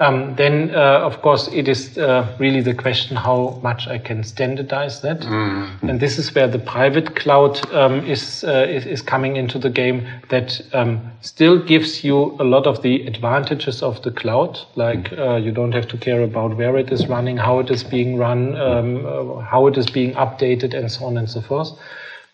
um, 0.00 0.34
then 0.36 0.74
uh, 0.74 1.00
of 1.00 1.20
course 1.20 1.48
it 1.48 1.68
is 1.68 1.98
uh, 1.98 2.26
really 2.38 2.62
the 2.62 2.74
question 2.74 3.16
how 3.16 3.60
much 3.62 3.86
I 3.86 3.98
can 3.98 4.24
standardize 4.24 5.02
that, 5.02 5.20
mm. 5.20 5.82
and 5.82 6.00
this 6.00 6.18
is 6.18 6.34
where 6.34 6.48
the 6.48 6.58
private 6.58 7.16
cloud 7.16 7.60
um, 7.74 8.06
is, 8.06 8.42
uh, 8.44 8.66
is, 8.68 8.86
is 8.86 9.02
coming 9.02 9.36
into 9.36 9.58
the 9.58 9.68
game. 9.68 10.08
That 10.30 10.58
um, 10.72 11.12
still 11.20 11.62
gives 11.62 12.02
you 12.02 12.34
a 12.40 12.44
lot 12.44 12.66
of 12.66 12.80
the 12.80 13.06
advantages 13.06 13.82
of 13.82 14.02
the 14.02 14.10
cloud, 14.10 14.58
like 14.74 15.12
uh, 15.12 15.36
you 15.36 15.52
don't 15.52 15.72
have 15.72 15.86
to 15.88 15.98
care 15.98 16.22
about 16.22 16.56
where 16.56 16.78
it 16.78 16.90
is 16.90 17.06
running, 17.06 17.36
how 17.36 17.58
it 17.58 17.70
is 17.70 17.84
being 17.84 18.16
run, 18.16 18.56
um, 18.56 19.04
uh, 19.04 19.40
how 19.42 19.66
it 19.66 19.76
is 19.76 19.90
being 19.90 20.14
updated, 20.14 20.72
and 20.72 20.90
so 20.90 21.04
on 21.04 21.18
and 21.18 21.28
so 21.28 21.42
forth. 21.42 21.68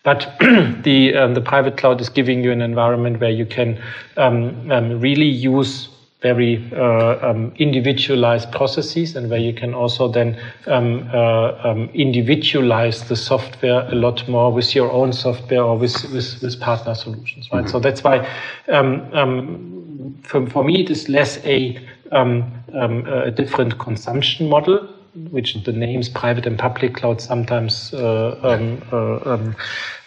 But 0.03 0.35
the 0.39 1.15
um, 1.15 1.33
the 1.33 1.41
private 1.41 1.75
cloud 1.75 1.99
is 1.99 2.07
giving 2.07 2.45
you 2.45 2.53
an 2.53 2.61
environment 2.61 3.19
where 3.19 3.29
you 3.29 3.45
can 3.45 3.83
um, 4.15 4.69
really 5.01 5.27
use 5.27 5.89
very 6.21 6.67
uh, 6.75 7.29
um, 7.29 7.51
individualized 7.57 8.51
processes 8.51 9.15
and 9.15 9.29
where 9.29 9.39
you 9.39 9.53
can 9.53 9.75
also 9.75 10.07
then 10.07 10.39
um, 10.65 11.07
uh, 11.13 11.51
um, 11.63 11.89
individualize 11.93 13.07
the 13.07 13.15
software 13.15 13.87
a 13.91 13.95
lot 13.95 14.27
more 14.27 14.51
with 14.51 14.73
your 14.73 14.91
own 14.91 15.13
software 15.13 15.61
or 15.61 15.77
with, 15.77 15.95
with, 16.11 16.41
with 16.41 16.59
partner 16.59 16.95
solutions, 16.95 17.49
right? 17.53 17.65
Mm-hmm. 17.65 17.71
So 17.71 17.79
that's 17.79 18.03
why 18.03 18.27
um, 18.67 19.07
um, 19.13 20.17
for, 20.23 20.47
for 20.47 20.63
me 20.63 20.81
it 20.81 20.89
is 20.89 21.07
less 21.07 21.37
a, 21.45 21.79
um, 22.11 22.51
a 22.73 23.29
different 23.29 23.77
consumption 23.77 24.49
model 24.49 24.89
which 25.31 25.55
the 25.63 25.71
names 25.71 26.09
private 26.09 26.45
and 26.45 26.57
public 26.57 26.95
cloud 26.95 27.21
sometimes 27.21 27.93
uh, 27.93 28.39
um, 28.43 28.81
uh, 28.91 29.33
um, 29.33 29.55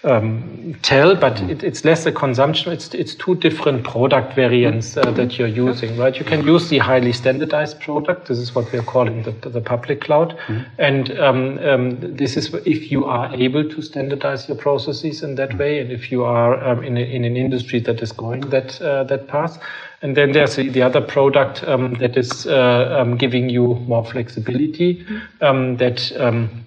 um, 0.02 0.78
tell, 0.82 1.14
but 1.14 1.36
mm. 1.36 1.50
it, 1.50 1.62
it's 1.62 1.84
less 1.84 2.06
a 2.06 2.12
consumption. 2.12 2.72
It's 2.72 2.94
it's 2.94 3.14
two 3.14 3.34
different 3.34 3.84
product 3.84 4.34
variants 4.34 4.96
uh, 4.96 5.11
that 5.11 5.38
you're 5.38 5.48
using, 5.48 5.96
right? 5.98 6.16
You 6.16 6.24
can 6.24 6.44
use 6.46 6.68
the 6.68 6.78
highly 6.78 7.12
standardized 7.12 7.80
product. 7.80 8.28
This 8.28 8.38
is 8.38 8.54
what 8.54 8.72
we're 8.72 8.82
calling 8.82 9.22
the, 9.24 9.32
the 9.48 9.61
public 9.61 10.00
cloud, 10.00 10.38
mm. 10.46 10.66
and 10.78 11.18
um, 11.18 11.58
um, 11.58 12.16
this 12.16 12.36
is 12.36 12.54
if 12.64 12.90
you 12.90 13.04
are 13.04 13.34
able 13.34 13.68
to 13.68 13.82
standardize 13.82 14.48
your 14.48 14.56
processes 14.56 15.22
in 15.22 15.34
that 15.34 15.50
mm. 15.50 15.58
way, 15.58 15.78
and 15.80 15.90
if 15.90 16.11
you 16.11 16.24
are 16.24 16.62
um, 16.64 16.82
in 16.82 16.96
a, 16.96 17.00
in 17.00 17.24
an 17.24 17.36
industry 17.36 17.80
that 17.80 18.00
is 18.00 18.12
going 18.12 18.40
that 18.50 18.80
uh, 18.80 19.04
that 19.04 19.28
path. 19.28 19.58
And 20.03 20.16
then 20.16 20.32
there's 20.32 20.57
the 20.57 20.82
other 20.82 21.01
product 21.01 21.62
um, 21.64 21.94
that 21.94 22.16
is 22.16 22.46
uh, 22.46 22.98
um, 23.01 23.16
giving 23.16 23.51
you 23.51 23.74
more 23.86 24.05
flexibility, 24.05 25.05
um, 25.42 25.76
that 25.76 26.11
um, 26.18 26.64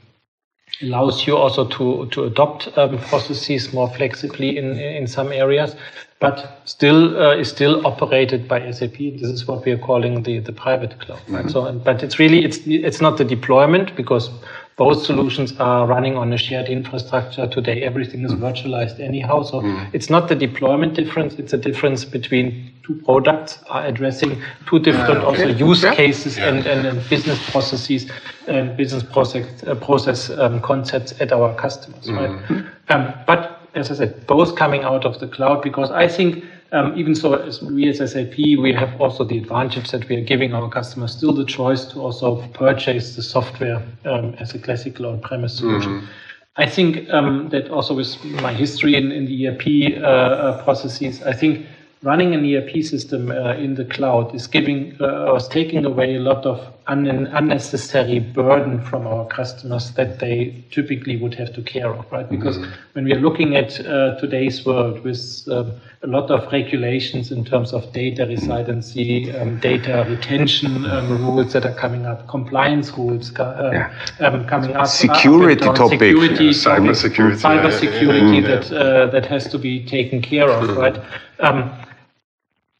allows 0.81 1.25
you 1.25 1.35
also 1.37 1.67
to, 1.67 2.07
to 2.11 2.25
adopt 2.25 2.75
um, 2.77 2.97
processes 2.99 3.73
more 3.73 3.89
flexibly 3.89 4.57
in, 4.57 4.77
in 4.77 5.07
some 5.07 5.31
areas, 5.31 5.75
but 6.19 6.61
still 6.65 7.19
uh, 7.19 7.35
is 7.35 7.49
still 7.49 7.85
operated 7.85 8.47
by 8.47 8.71
SAP. 8.71 8.97
This 8.97 9.23
is 9.23 9.47
what 9.47 9.65
we 9.65 9.71
are 9.71 9.77
calling 9.77 10.23
the, 10.23 10.39
the 10.39 10.53
private 10.53 10.99
cloud. 10.99 11.21
Right? 11.27 11.45
Mm 11.45 11.51
-hmm. 11.51 11.51
So, 11.51 11.71
but 11.85 12.03
it's 12.03 12.19
really 12.19 12.43
it's 12.45 12.59
it's 12.65 13.01
not 13.01 13.17
the 13.17 13.25
deployment 13.25 13.95
because 13.95 14.31
both 14.75 15.03
solutions 15.03 15.53
are 15.59 15.85
running 15.85 16.17
on 16.17 16.33
a 16.33 16.37
shared 16.37 16.67
infrastructure 16.67 17.47
today. 17.47 17.83
Everything 17.83 18.23
is 18.23 18.31
virtualized 18.33 18.99
anyhow. 18.99 19.43
So 19.43 19.61
mm. 19.61 19.89
it's 19.93 20.09
not 20.09 20.29
the 20.29 20.35
deployment 20.35 20.95
difference, 20.95 21.35
it's 21.35 21.53
a 21.53 21.57
difference 21.57 22.05
between 22.05 22.71
two 22.83 22.95
products 23.05 23.59
are 23.69 23.85
addressing 23.85 24.41
two 24.67 24.79
different 24.79 25.19
uh, 25.19 25.27
okay. 25.27 25.43
also 25.43 25.47
use 25.47 25.83
yeah. 25.83 25.95
cases 25.95 26.37
yeah. 26.37 26.49
And, 26.49 26.65
and, 26.65 26.87
and, 26.87 27.09
business 27.09 27.39
processes 27.51 28.11
and 28.47 28.75
business 28.75 29.03
process, 29.03 29.63
uh, 29.63 29.75
process 29.75 30.29
um, 30.31 30.59
concepts 30.61 31.13
at 31.21 31.31
our 31.31 31.53
customers, 31.55 32.07
mm. 32.07 32.17
right? 32.17 32.65
Um, 32.89 33.13
but 33.27 33.61
as 33.75 33.91
I 33.91 33.95
said, 33.95 34.27
both 34.27 34.55
coming 34.55 34.83
out 34.83 35.05
of 35.05 35.19
the 35.19 35.27
cloud 35.27 35.61
because 35.61 35.91
I 35.91 36.07
think 36.07 36.43
um, 36.73 36.97
even 36.97 37.13
so, 37.13 37.35
as 37.35 37.61
we 37.61 37.87
as 37.87 37.99
SAP, 37.99 38.35
we 38.35 38.73
have 38.73 38.99
also 38.99 39.23
the 39.23 39.37
advantage 39.37 39.91
that 39.91 40.09
we 40.09 40.15
are 40.15 40.23
giving 40.23 40.53
our 40.55 40.67
customers 40.69 41.15
still 41.15 41.31
the 41.31 41.45
choice 41.45 41.85
to 41.85 42.01
also 42.01 42.47
purchase 42.47 43.15
the 43.15 43.21
software 43.21 43.81
um, 44.05 44.33
as 44.39 44.55
a 44.55 44.59
classical 44.59 45.05
on-premise 45.05 45.57
solution. 45.57 46.01
Mm-hmm. 46.01 46.07
I 46.55 46.67
think 46.67 47.09
um, 47.11 47.49
that 47.49 47.69
also 47.69 47.93
with 47.93 48.23
my 48.41 48.53
history 48.53 48.95
in, 48.95 49.11
in 49.11 49.25
the 49.25 49.47
ERP 49.47 50.01
uh, 50.01 50.05
uh, 50.05 50.63
processes, 50.63 51.21
I 51.21 51.33
think 51.33 51.67
running 52.01 52.33
an 52.33 52.43
ERP 52.43 52.83
system 52.83 53.29
uh, 53.29 53.53
in 53.53 53.75
the 53.75 53.85
cloud 53.85 54.33
is 54.33 54.47
giving 54.47 54.97
uh, 54.99 55.35
us 55.35 55.47
taking 55.47 55.85
away 55.85 56.15
a 56.15 56.19
lot 56.19 56.43
of 56.45 56.72
un 56.87 57.07
unnecessary 57.07 58.19
burden 58.19 58.81
from 58.81 59.07
our 59.07 59.25
customers 59.27 59.91
that 59.91 60.19
they 60.19 60.63
typically 60.71 61.15
would 61.17 61.33
have 61.33 61.53
to 61.53 61.61
care 61.61 61.93
of, 61.93 62.11
right? 62.11 62.29
Because 62.29 62.57
mm 62.57 62.71
when 62.93 63.05
we 63.05 63.11
are 63.11 63.19
looking 63.19 63.55
at 63.55 63.79
uh, 63.79 64.19
today's 64.19 64.63
world 64.67 65.03
with 65.03 65.47
um, 65.49 65.71
a 66.03 66.07
lot 66.07 66.29
of 66.29 66.51
regulations 66.51 67.31
in 67.31 67.43
terms 67.43 67.73
of 67.73 67.91
data 67.91 68.23
residency, 68.27 69.35
um, 69.35 69.59
data 69.59 70.05
retention 70.07 70.85
um, 70.85 71.09
rules 71.25 71.53
that 71.53 71.65
are 71.65 71.73
coming 71.73 72.05
up, 72.05 72.27
compliance 72.27 72.91
rules 72.91 73.33
uh, 73.39 73.69
yeah. 73.73 74.27
Um, 74.27 74.45
coming 74.45 74.75
up, 74.75 74.85
security 74.85 75.65
up 75.65 75.75
topic, 75.75 75.99
security, 75.99 76.45
yeah, 76.45 76.51
cyber 76.51 76.95
security, 76.95 77.41
cyber 77.41 77.71
security 77.71 78.37
yeah, 78.37 78.47
that 78.47 78.71
uh, 78.71 79.07
that 79.07 79.25
has 79.25 79.49
to 79.49 79.57
be 79.57 79.83
taken 79.83 80.21
care 80.21 80.49
of, 80.49 80.69
mm-hmm. 80.69 80.79
right? 80.79 80.97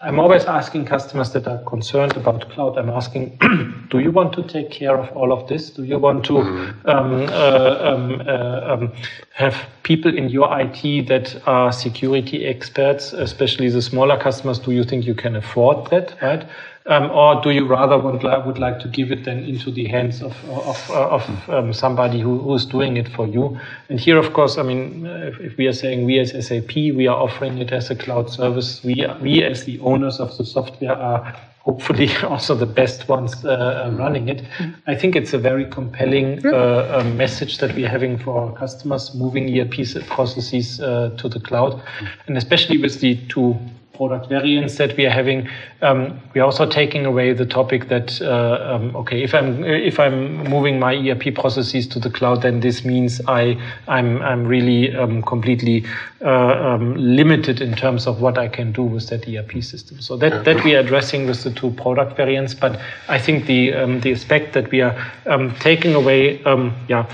I'm 0.04 0.20
always 0.20 0.43
asking 0.43 0.84
customers 0.84 1.32
that 1.32 1.47
are 1.47 1.60
concerned 1.60 2.18
about 2.18 2.49
cloud, 2.49 2.78
I'm 2.78 2.89
asking, 2.89 3.38
do 3.89 3.99
you 3.99 4.12
want 4.12 4.34
to 4.34 4.43
take 4.43 4.70
care 4.70 4.97
of 4.97 5.16
all 5.16 5.32
of 5.32 5.47
this? 5.47 5.70
Do 5.70 5.86
you 5.86 5.97
want 5.97 6.26
to 6.26 6.34
mm-hmm. 6.34 6.89
um, 6.89 7.24
uh, 7.30 7.78
um, 7.80 8.22
uh, 8.28 8.74
um, 8.74 8.91
have 9.34 9.56
people 9.84 10.14
in 10.16 10.28
your 10.28 10.49
IT 10.60 11.08
that 11.08 11.41
are 11.47 11.72
security 11.72 12.45
experts, 12.45 13.14
especially 13.14 13.70
the 13.70 13.82
smaller 13.82 14.20
customers? 14.20 14.60
Do 14.60 14.72
you 14.72 14.84
think 14.84 15.06
you 15.06 15.16
can 15.16 15.38
afford 15.38 15.89
that, 15.91 16.18
right? 16.22 16.45
Um, 16.86 17.10
or 17.12 17.42
do 17.42 17.52
you 17.52 17.66
rather 17.66 17.98
would, 17.98 18.24
would 18.24 18.60
like 18.60 18.80
to 18.82 18.90
give 18.90 19.12
it 19.12 19.24
then 19.24 19.40
into 19.40 19.72
the 19.72 19.86
hands 19.86 20.22
of, 20.22 20.36
of, 20.50 20.92
of 20.92 21.50
um, 21.50 21.72
somebody 21.72 22.20
who, 22.20 22.40
who's 22.40 22.66
doing 22.66 22.98
it 22.98 23.08
for 23.08 23.26
you? 23.26 23.58
And 23.88 24.00
here, 24.00 24.18
of 24.18 24.34
course, 24.34 24.58
I 24.58 24.64
mean, 24.64 25.06
if, 25.06 25.40
if, 25.40 25.58
we 25.58 25.68
are 25.68 25.74
saying 25.74 26.04
we 26.06 26.20
as 26.20 26.32
SAP, 26.46 26.76
we 26.76 27.08
are 27.08 27.16
offering 27.16 27.58
it 27.60 27.72
as 27.72 27.90
a 27.90 27.96
cloud 27.96 28.30
service. 28.30 28.84
We, 28.84 29.08
we 29.22 29.44
as 29.44 29.64
the 29.64 29.80
owners 29.80 30.20
of 30.20 30.38
the 30.38 30.44
software 30.44 30.94
are 30.94 31.34
hopefully 31.64 32.14
also 32.24 32.54
the 32.54 32.66
best 32.66 33.08
ones 33.08 33.46
uh, 33.46 33.90
running 33.98 34.28
it. 34.30 34.44
I 34.86 34.96
think 34.96 35.16
it's 35.16 35.34
a 35.34 35.38
very 35.38 35.66
compelling 35.66 36.46
uh, 36.46 37.00
um, 37.00 37.16
message 37.16 37.60
that 37.60 37.74
we're 37.76 37.88
having 37.88 38.18
for 38.18 38.42
our 38.42 38.54
customers, 38.58 39.16
moving 39.16 39.58
ERP 39.58 39.88
processes 40.08 40.82
uh, 40.82 41.16
to 41.18 41.30
the 41.30 41.40
cloud, 41.40 41.82
and 42.28 42.38
especially 42.38 42.78
with 42.78 43.00
the 43.00 43.16
two 43.28 43.58
product 43.94 44.28
variants 44.28 44.78
that 44.78 44.98
we 44.98 45.06
are 45.06 45.12
having. 45.12 45.48
Um, 45.82 46.20
we 46.34 46.41
are 46.41 46.46
also 46.46 46.66
taking 46.66 47.06
away 47.06 47.34
the 47.34 47.46
topic 47.46 47.89
that 47.89 48.20
uh, 48.22 48.74
um, 48.74 48.96
okay, 48.96 49.24
if 49.24 49.34
I'm 49.34 49.64
if 49.64 50.00
I'm 50.00 50.44
moving 50.50 50.80
my 50.80 50.96
ERP 50.96 51.36
processes 51.36 51.88
to 51.89 52.00
the 52.00 52.10
cloud, 52.10 52.41
then 52.41 52.60
this 52.60 52.84
means 52.84 53.22
I 53.28 53.56
I'm 53.88 54.22
I'm 54.22 54.46
really 54.46 54.96
um, 54.96 55.22
completely 55.22 55.86
uh, 56.22 56.30
um, 56.30 56.96
limited 56.96 57.62
in 57.62 57.76
terms 57.76 58.08
of 58.08 58.20
what 58.20 58.38
I 58.38 58.48
can 58.48 58.72
do 58.72 58.84
with 58.84 59.10
that 59.10 59.28
ERP 59.28 59.64
system. 59.64 60.02
So 60.02 60.18
that 60.18 60.44
that 60.46 60.64
we 60.64 60.76
are 60.76 60.80
addressing 60.80 61.28
with 61.28 61.44
the 61.44 61.52
two 61.52 61.72
product 61.72 62.18
variants. 62.18 62.56
But 62.56 62.80
I 63.08 63.20
think 63.20 63.46
the 63.46 63.74
um, 63.74 64.02
the 64.02 64.12
aspect 64.12 64.54
that 64.54 64.72
we 64.72 64.82
are 64.82 64.96
um, 65.28 65.54
taking 65.60 65.94
away, 65.94 66.41
yeah 66.88 67.06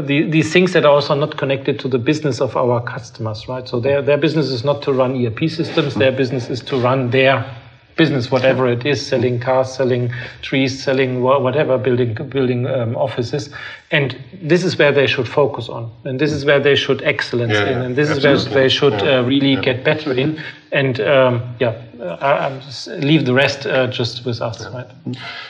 the, 0.00 0.28
these 0.28 0.52
things 0.52 0.72
that 0.72 0.84
are 0.84 0.92
also 0.92 1.14
not 1.14 1.36
connected 1.36 1.78
to 1.80 1.88
the 1.88 1.98
business 1.98 2.40
of 2.40 2.56
our 2.56 2.82
customers, 2.82 3.48
right? 3.48 3.68
So 3.68 3.80
their, 3.80 4.02
their 4.02 4.18
business 4.18 4.46
is 4.50 4.64
not 4.64 4.82
to 4.82 4.92
run 4.92 5.24
ERP 5.24 5.48
systems, 5.48 5.94
their 5.94 6.12
business 6.12 6.50
is 6.50 6.60
to 6.62 6.78
run 6.78 7.10
their 7.10 7.44
business, 7.96 8.30
whatever 8.30 8.68
it 8.68 8.84
is, 8.84 9.04
selling 9.04 9.40
cars, 9.40 9.72
selling 9.72 10.12
trees, 10.42 10.82
selling 10.82 11.22
whatever, 11.22 11.78
building 11.78 12.14
building 12.28 12.66
um, 12.66 12.94
offices, 12.96 13.48
and 13.90 14.18
this 14.42 14.64
is 14.64 14.78
where 14.78 14.92
they 14.92 15.06
should 15.06 15.26
focus 15.26 15.68
on, 15.68 15.90
and 16.04 16.20
this 16.20 16.30
is 16.30 16.44
where 16.44 16.60
they 16.60 16.74
should 16.74 17.02
excellence 17.02 17.54
yeah, 17.54 17.70
in, 17.70 17.78
and 17.78 17.96
this 17.96 18.10
absolutely. 18.10 18.38
is 18.38 18.48
where 18.48 18.62
they 18.62 18.68
should 18.68 18.92
uh, 18.92 19.24
really 19.24 19.54
yeah. 19.54 19.60
get 19.62 19.84
better 19.84 20.12
in, 20.12 20.38
and 20.72 21.00
um, 21.00 21.56
yeah, 21.58 21.82
I 22.02 22.60
leave 22.86 23.24
the 23.24 23.34
rest 23.34 23.66
uh, 23.66 23.86
just 23.86 24.24
with 24.24 24.40
us, 24.40 24.66
right? 24.72 24.86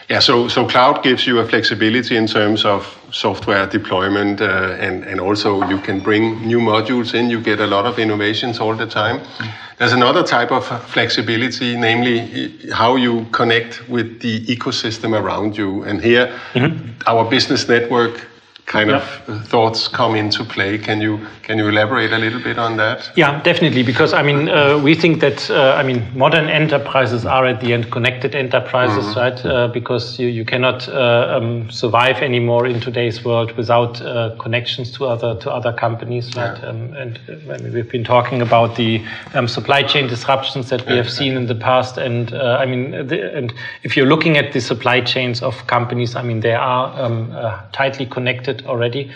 Yeah, 0.09 0.21
so 0.21 0.49
so 0.49 0.67
cloud 0.67 1.03
gives 1.03 1.27
you 1.27 1.39
a 1.39 1.49
flexibility 1.49 2.17
in 2.17 2.27
terms 2.27 2.65
of 2.65 2.87
software 3.11 3.67
deployment, 3.67 4.41
uh, 4.41 4.77
and 4.81 5.05
and 5.05 5.21
also 5.21 5.67
you 5.69 5.79
can 5.79 6.01
bring 6.01 6.47
new 6.47 6.61
modules 6.61 7.15
in. 7.15 7.31
You 7.31 7.41
get 7.41 7.61
a 7.61 7.67
lot 7.67 7.87
of 7.87 7.99
innovations 7.99 8.61
all 8.61 8.77
the 8.77 8.87
time. 8.87 9.21
Mm. 9.21 9.53
There's 9.79 9.93
another 9.93 10.23
type 10.23 10.53
of 10.53 10.65
flexibility, 10.91 11.77
namely 11.77 12.71
how 12.73 12.97
you 12.97 13.27
connect 13.33 13.87
with 13.89 14.21
the 14.21 14.47
ecosystem 14.47 15.13
around 15.13 15.57
you. 15.59 15.83
And 15.83 16.01
here, 16.01 16.33
mm-hmm. 16.55 16.93
our 17.07 17.29
business 17.29 17.69
network 17.69 18.27
kind 18.67 18.91
of 18.91 19.03
thoughts 19.47 19.87
come 19.87 20.17
into 20.17 20.45
play. 20.45 20.77
Can 20.77 21.01
you 21.01 21.21
can 21.43 21.59
you 21.59 21.69
elaborate 21.69 22.13
a 22.13 22.19
little 22.19 22.43
bit 22.43 22.59
on 22.59 22.77
that? 22.77 23.11
Yeah, 23.15 23.41
definitely. 23.43 23.85
Because 23.85 24.13
I 24.13 24.23
mean, 24.23 24.49
uh, 24.49 24.79
we 24.83 24.95
think 24.95 25.21
that 25.21 25.49
uh, 25.49 25.77
I 25.79 25.85
mean, 25.85 26.05
modern 26.15 26.49
enterprises 26.49 27.25
are 27.25 27.47
at 27.47 27.61
the 27.61 27.73
end 27.73 27.91
connected 27.93 28.35
enterprises, 28.35 29.07
mm 29.07 29.13
-hmm. 29.13 29.23
right? 29.23 29.45
Uh, 29.45 29.73
because 29.73 30.23
you 30.23 30.29
you 30.29 30.45
cannot 30.45 30.89
uh, 30.89 31.37
um, 31.37 31.71
survive 31.71 32.25
anymore 32.25 32.71
in 32.71 32.81
today's 32.81 33.23
world 33.23 33.57
without 33.57 34.01
uh, 34.01 34.37
connections 34.37 34.91
to 34.91 35.05
other 35.05 35.39
to 35.39 35.51
other 35.51 35.73
companies, 35.73 36.27
right? 36.37 36.59
Yeah. 36.59 36.71
Um, 36.71 36.97
and 37.03 37.21
uh, 37.29 37.55
I 37.55 37.59
mean, 37.63 37.73
we've 37.73 37.91
been 37.91 38.05
talking 38.05 38.43
about 38.43 38.75
the 38.75 39.01
um, 39.35 39.49
supply 39.49 39.85
chain 39.85 40.09
disruptions 40.09 40.69
that 40.69 40.87
we 40.87 40.97
have 40.97 41.09
seen 41.09 41.37
in 41.37 41.47
the 41.47 41.59
past, 41.69 41.99
and 41.99 42.33
I 42.63 42.67
mean, 42.67 43.07
the, 43.09 43.37
and 43.39 43.55
if 43.83 43.97
you're 43.97 44.09
looking 44.09 44.39
at 44.39 44.53
the 44.53 44.61
supply 44.61 45.05
chains 45.05 45.43
of 45.43 45.55
companies, 45.67 46.15
I 46.15 46.23
mean, 46.23 46.41
they 46.41 46.55
are 46.55 46.87
um, 47.05 47.31
tightly 47.73 48.07
connected 48.07 48.56
already. 48.65 49.13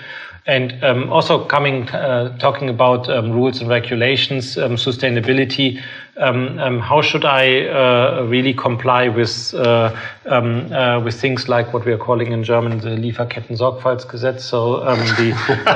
And 0.46 0.82
um, 0.82 1.12
also 1.12 1.44
coming, 1.44 1.88
uh, 1.90 2.36
talking 2.38 2.68
about 2.70 3.08
um, 3.10 3.30
rules 3.30 3.60
and 3.60 3.68
regulations, 3.68 4.56
um, 4.56 4.76
sustainability. 4.76 5.80
Um, 6.16 6.58
um, 6.58 6.80
how 6.80 7.02
should 7.02 7.24
I 7.24 7.66
uh, 7.66 8.26
really 8.28 8.52
comply 8.52 9.08
with 9.08 9.54
uh, 9.54 9.94
um, 10.26 10.72
uh, 10.72 11.00
with 11.00 11.20
things 11.20 11.48
like 11.48 11.72
what 11.72 11.84
we 11.86 11.92
are 11.92 11.98
calling 11.98 12.32
in 12.32 12.42
German 12.42 12.78
the 12.80 12.90
Lieferketten-Sorgfaltsgesetz, 12.90 14.40
so 14.40 14.80
the 14.80 15.32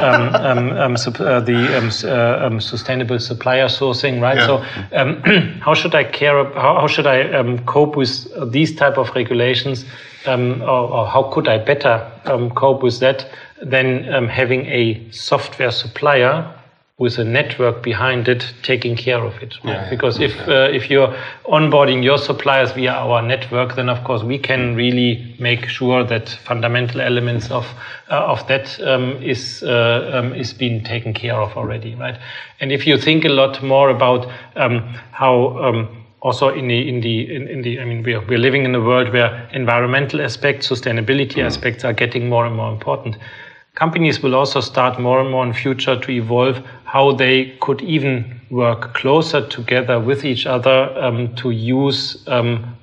uh, 1.20 1.40
the 1.40 2.10
uh, 2.10 2.58
sustainable 2.58 3.18
supplier 3.18 3.66
sourcing, 3.66 4.20
right? 4.20 4.38
Yeah. 4.38 4.46
So 4.46 5.58
how 5.60 5.74
should 5.74 5.94
I 5.94 6.04
care? 6.04 6.44
How, 6.54 6.80
how 6.80 6.86
should 6.86 7.06
I 7.06 7.56
cope 7.64 7.96
with 7.96 8.28
these 8.50 8.74
type 8.74 8.98
of 8.98 9.14
regulations, 9.14 9.84
or, 10.26 10.66
or, 10.66 11.06
how 11.06 11.30
could 11.32 11.48
I 11.48 11.58
better 11.58 12.10
cope 12.54 12.82
with 12.82 13.00
that? 13.00 13.26
Than 13.64 14.12
um, 14.12 14.28
having 14.28 14.66
a 14.66 15.10
software 15.10 15.70
supplier 15.70 16.54
with 16.96 17.18
a 17.18 17.24
network 17.24 17.82
behind 17.82 18.28
it 18.28 18.54
taking 18.62 18.94
care 18.94 19.24
of 19.24 19.34
it. 19.42 19.56
Right? 19.64 19.72
Yeah, 19.72 19.90
because 19.90 20.20
if 20.20 20.32
uh, 20.46 20.68
if 20.72 20.88
you're 20.88 21.12
onboarding 21.46 22.04
your 22.04 22.18
suppliers 22.18 22.70
via 22.70 22.92
our 22.92 23.20
network, 23.20 23.74
then 23.74 23.88
of 23.88 24.04
course 24.04 24.22
we 24.22 24.38
can 24.38 24.76
really 24.76 25.34
make 25.40 25.66
sure 25.66 26.04
that 26.04 26.28
fundamental 26.28 27.00
elements 27.00 27.50
of 27.50 27.66
uh, 28.10 28.32
of 28.32 28.46
that 28.46 28.80
um, 28.82 29.20
is 29.20 29.64
uh, 29.64 30.10
um, 30.14 30.34
is 30.34 30.52
being 30.52 30.84
taken 30.84 31.12
care 31.12 31.34
of 31.34 31.56
already, 31.56 31.96
right? 31.96 32.16
And 32.60 32.70
if 32.70 32.86
you 32.86 32.96
think 32.96 33.24
a 33.24 33.28
lot 33.28 33.60
more 33.60 33.90
about 33.90 34.30
um, 34.54 34.78
how 35.10 35.58
um, 35.58 36.04
also 36.20 36.48
in 36.48 36.68
the 36.68 36.88
in 36.88 37.00
the 37.00 37.34
in, 37.34 37.48
in, 37.48 37.62
the 37.62 37.80
I 37.80 37.84
mean 37.86 38.04
we 38.04 38.14
are 38.14 38.24
we're 38.24 38.38
living 38.38 38.64
in 38.64 38.72
a 38.72 38.80
world 38.80 39.12
where 39.12 39.48
environmental 39.52 40.22
aspects, 40.22 40.68
sustainability 40.68 41.38
mm. 41.38 41.44
aspects 41.44 41.84
are 41.84 41.92
getting 41.92 42.28
more 42.28 42.46
and 42.46 42.54
more 42.54 42.72
important 42.72 43.16
companies 43.74 44.22
will 44.22 44.34
also 44.34 44.60
start 44.60 44.98
more 45.00 45.20
and 45.20 45.30
more 45.30 45.44
in 45.44 45.52
future 45.52 45.98
to 45.98 46.10
evolve 46.10 46.64
how 46.84 47.12
they 47.12 47.56
could 47.60 47.82
even 47.82 48.40
work 48.50 48.94
closer 48.94 49.46
together 49.48 49.98
with 49.98 50.24
each 50.24 50.46
other 50.46 50.96
um, 50.96 51.34
to 51.34 51.50
use 51.50 52.22
um, 52.28 52.76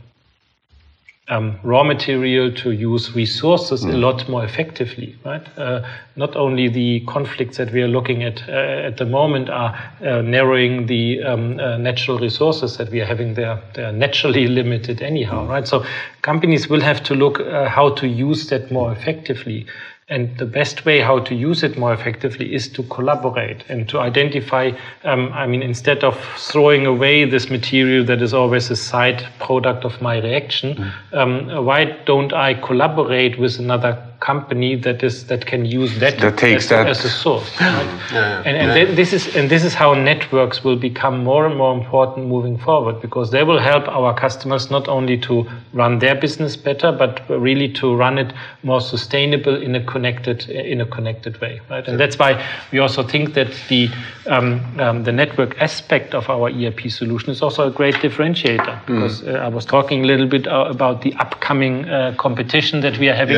um, 1.31 1.57
raw 1.63 1.81
material, 1.81 2.51
to 2.51 2.71
use 2.71 3.15
resources 3.15 3.85
mm. 3.85 3.93
a 3.93 3.97
lot 3.97 4.27
more 4.27 4.43
effectively, 4.43 5.15
right? 5.23 5.47
Uh, 5.57 5.81
not 6.17 6.35
only 6.35 6.67
the 6.67 6.99
conflicts 7.07 7.55
that 7.55 7.71
we 7.71 7.81
are 7.81 7.87
looking 7.87 8.21
at 8.21 8.43
uh, 8.49 8.87
at 8.87 8.97
the 8.97 9.05
moment 9.05 9.49
are 9.49 9.73
uh, 10.01 10.21
narrowing 10.21 10.87
the 10.87 11.23
um, 11.23 11.57
uh, 11.57 11.77
natural 11.77 12.19
resources 12.19 12.75
that 12.75 12.91
we 12.91 12.99
are 12.99 13.05
having 13.05 13.33
there. 13.35 13.61
They 13.75 13.83
are 13.83 13.93
naturally 13.93 14.47
limited 14.59 15.01
anyhow, 15.01 15.47
right? 15.47 15.65
So 15.65 15.85
companies 16.21 16.67
will 16.67 16.81
have 16.81 17.01
to 17.03 17.15
look 17.15 17.39
uh, 17.39 17.69
how 17.69 17.91
to 17.95 18.07
use 18.07 18.47
that 18.47 18.69
more 18.69 18.91
effectively. 18.91 19.67
And 20.09 20.37
the 20.37 20.45
best 20.45 20.85
way 20.85 20.99
how 20.99 21.19
to 21.19 21.33
use 21.33 21.63
it 21.63 21.77
more 21.77 21.93
effectively 21.93 22.53
is 22.53 22.67
to 22.69 22.83
collaborate 22.83 23.63
and 23.69 23.87
to 23.89 23.99
identify. 23.99 24.71
Um, 25.03 25.31
I 25.31 25.47
mean, 25.47 25.61
instead 25.61 26.03
of 26.03 26.19
throwing 26.37 26.85
away 26.85 27.23
this 27.23 27.49
material 27.49 28.03
that 28.05 28.21
is 28.21 28.33
always 28.33 28.69
a 28.69 28.75
side 28.75 29.25
product 29.39 29.85
of 29.85 30.01
my 30.01 30.19
reaction, 30.19 30.75
mm. 30.75 30.93
um, 31.13 31.65
why 31.65 31.85
don't 32.05 32.33
I 32.33 32.55
collaborate 32.55 33.39
with 33.39 33.57
another 33.57 34.10
company 34.21 34.75
that 34.75 35.03
is 35.03 35.25
that 35.25 35.45
can 35.47 35.65
use 35.65 35.99
that, 35.99 36.19
that 36.19 36.37
takes 36.37 36.65
as, 36.65 36.69
that. 36.69 36.87
as 36.87 37.03
a 37.03 37.09
source. 37.09 37.49
Right? 37.59 37.85
Yeah, 38.11 38.13
yeah, 38.13 38.43
and 38.45 38.55
and 38.55 38.89
yeah. 38.89 38.95
this 38.95 39.13
is 39.13 39.35
and 39.35 39.49
this 39.49 39.63
is 39.63 39.73
how 39.73 39.93
networks 39.93 40.63
will 40.63 40.75
become 40.75 41.23
more 41.23 41.45
and 41.47 41.57
more 41.57 41.73
important 41.75 42.27
moving 42.27 42.57
forward 42.57 43.01
because 43.01 43.31
they 43.31 43.43
will 43.43 43.59
help 43.59 43.87
our 43.87 44.13
customers 44.13 44.69
not 44.69 44.87
only 44.87 45.17
to 45.17 45.49
run 45.73 45.99
their 45.99 46.15
business 46.15 46.55
better 46.55 46.91
but 46.91 47.27
really 47.29 47.67
to 47.73 47.95
run 47.95 48.19
it 48.19 48.31
more 48.63 48.79
sustainable 48.79 49.59
in 49.61 49.75
a 49.75 49.83
connected 49.83 50.47
in 50.49 50.81
a 50.81 50.85
connected 50.85 51.41
way. 51.41 51.59
Right, 51.69 51.87
and 51.87 51.99
that's 51.99 52.17
why 52.17 52.31
we 52.71 52.77
also 52.77 53.03
think 53.03 53.33
that 53.33 53.51
the 53.69 53.89
um, 54.27 54.61
um, 54.79 55.03
the 55.03 55.11
network 55.11 55.59
aspect 55.59 56.13
of 56.13 56.29
our 56.29 56.49
ERP 56.49 56.91
solution 56.91 57.31
is 57.31 57.41
also 57.41 57.67
a 57.67 57.71
great 57.71 57.95
differentiator 57.95 58.85
because 58.85 59.21
mm. 59.21 59.33
uh, 59.33 59.39
I 59.39 59.47
was 59.47 59.65
talking 59.65 60.03
a 60.03 60.07
little 60.07 60.27
bit 60.27 60.47
uh, 60.47 60.65
about 60.69 61.01
the 61.01 61.15
upcoming 61.15 61.89
uh, 61.89 62.13
competition 62.19 62.81
that 62.81 62.99
we 62.99 63.09
are 63.09 63.15
having. 63.15 63.35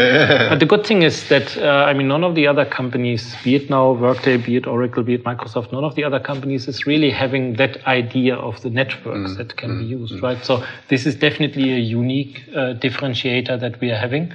But 0.49 0.59
the 0.59 0.72
good 0.73 0.87
thing 0.87 1.03
is 1.03 1.29
that, 1.29 1.55
uh, 1.57 1.85
I 1.89 1.93
mean, 1.93 2.07
none 2.07 2.23
of 2.23 2.33
the 2.33 2.47
other 2.47 2.65
companies, 2.65 3.35
be 3.43 3.53
it 3.53 3.69
now 3.69 3.91
Workday, 3.91 4.37
be 4.37 4.55
it 4.55 4.65
Oracle, 4.65 5.03
be 5.03 5.13
it 5.13 5.23
Microsoft, 5.23 5.71
none 5.71 5.83
of 5.83 5.93
the 5.93 6.03
other 6.03 6.19
companies 6.19 6.67
is 6.67 6.87
really 6.87 7.11
having 7.11 7.53
that 7.57 7.85
idea 7.85 8.35
of 8.35 8.59
the 8.63 8.71
networks 8.71 9.33
mm. 9.33 9.37
that 9.37 9.55
can 9.55 9.69
mm. 9.69 9.79
be 9.81 9.85
used, 9.85 10.15
mm. 10.15 10.23
right? 10.23 10.43
So 10.43 10.65
this 10.87 11.05
is 11.05 11.15
definitely 11.15 11.73
a 11.73 11.77
unique 11.77 12.41
uh, 12.55 12.73
differentiator 12.85 13.59
that 13.59 13.79
we 13.81 13.91
are 13.91 13.97
having. 13.97 14.33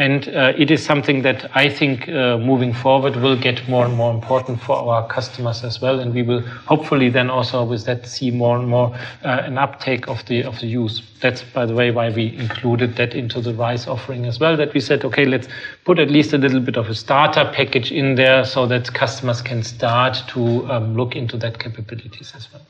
And 0.00 0.28
uh, 0.28 0.54
it 0.56 0.70
is 0.70 0.82
something 0.82 1.20
that 1.22 1.54
I 1.54 1.68
think 1.68 2.08
uh, 2.08 2.38
moving 2.38 2.72
forward 2.72 3.16
will 3.16 3.36
get 3.36 3.68
more 3.68 3.84
and 3.84 3.94
more 3.94 4.14
important 4.14 4.58
for 4.58 4.74
our 4.76 5.06
customers 5.06 5.62
as 5.62 5.82
well. 5.82 6.00
And 6.00 6.14
we 6.14 6.22
will 6.22 6.40
hopefully 6.40 7.10
then 7.10 7.28
also 7.28 7.64
with 7.64 7.84
that 7.84 8.06
see 8.06 8.30
more 8.30 8.58
and 8.58 8.66
more 8.66 8.96
uh, 9.22 9.42
an 9.44 9.58
uptake 9.58 10.08
of 10.08 10.24
the 10.24 10.42
of 10.44 10.58
the 10.60 10.68
use. 10.68 11.02
That's 11.20 11.42
by 11.42 11.66
the 11.66 11.74
way 11.74 11.90
why 11.90 12.08
we 12.08 12.34
included 12.38 12.96
that 12.96 13.14
into 13.14 13.42
the 13.42 13.52
RISE 13.52 13.86
offering 13.88 14.24
as 14.24 14.40
well. 14.40 14.56
That 14.56 14.72
we 14.72 14.80
said, 14.80 15.04
okay, 15.04 15.26
let's 15.26 15.48
put 15.84 15.98
at 15.98 16.10
least 16.10 16.32
a 16.32 16.38
little 16.38 16.60
bit 16.60 16.78
of 16.78 16.88
a 16.88 16.94
starter 16.94 17.44
package 17.54 17.92
in 17.92 18.14
there 18.14 18.46
so 18.46 18.66
that 18.68 18.90
customers 18.94 19.42
can 19.42 19.62
start 19.62 20.16
to 20.28 20.66
um, 20.72 20.96
look 20.96 21.14
into 21.14 21.36
that 21.36 21.58
capabilities 21.58 22.32
as 22.34 22.50
well. 22.50 22.62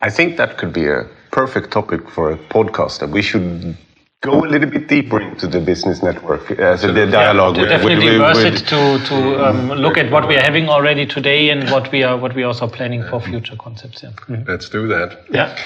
I 0.00 0.10
think 0.10 0.36
that 0.36 0.58
could 0.58 0.72
be 0.72 0.88
a 0.88 1.06
perfect 1.30 1.70
topic 1.70 2.10
for 2.10 2.32
a 2.32 2.36
podcast 2.36 2.98
that 2.98 3.10
we 3.10 3.22
should 3.22 3.76
go 4.22 4.44
a 4.44 4.48
little 4.48 4.70
bit 4.70 4.88
deeper 4.88 5.20
into 5.20 5.46
the 5.46 5.60
business 5.60 6.02
network 6.02 6.50
as 6.52 6.84
uh, 6.84 6.92
the 6.92 7.06
dialogue. 7.06 7.56
Yeah, 7.56 7.62
with, 7.62 7.70
definitely 7.70 8.10
with, 8.12 8.20
worth 8.20 8.36
with, 8.36 8.54
it 8.54 8.66
to 8.68 8.98
to 9.10 9.46
um, 9.46 9.68
look 9.72 9.98
at 9.98 10.10
what 10.10 10.26
we 10.26 10.36
are 10.36 10.42
having 10.42 10.68
already 10.68 11.04
today 11.04 11.50
and 11.50 11.70
what 11.70 11.92
we 11.92 12.02
are 12.04 12.16
what 12.16 12.34
we 12.34 12.42
are 12.44 12.46
also 12.46 12.68
planning 12.68 13.02
for 13.10 13.20
future 13.20 13.56
concepts. 13.56 14.02
Yeah. 14.02 14.10
Mm-hmm. 14.10 14.50
Let's 14.50 14.68
do 14.68 14.86
that. 14.88 15.24
Yeah. 15.30 15.56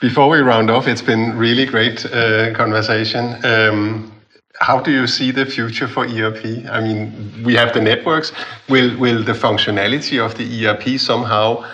Before 0.00 0.28
we 0.28 0.38
round 0.38 0.70
off, 0.70 0.86
it's 0.86 1.02
been 1.02 1.36
really 1.38 1.64
great 1.64 2.04
uh, 2.06 2.52
conversation. 2.54 3.24
Um, 3.44 4.12
how 4.60 4.80
do 4.80 4.90
you 4.90 5.06
see 5.06 5.30
the 5.30 5.46
future 5.46 5.88
for 5.88 6.04
ERP? 6.04 6.44
I 6.70 6.80
mean, 6.80 7.42
we 7.44 7.54
have 7.54 7.72
the 7.72 7.80
networks. 7.80 8.32
Will 8.68 8.96
will 8.98 9.24
the 9.24 9.32
functionality 9.32 10.18
of 10.24 10.36
the 10.36 10.46
ERP 10.66 11.00
somehow 11.00 11.64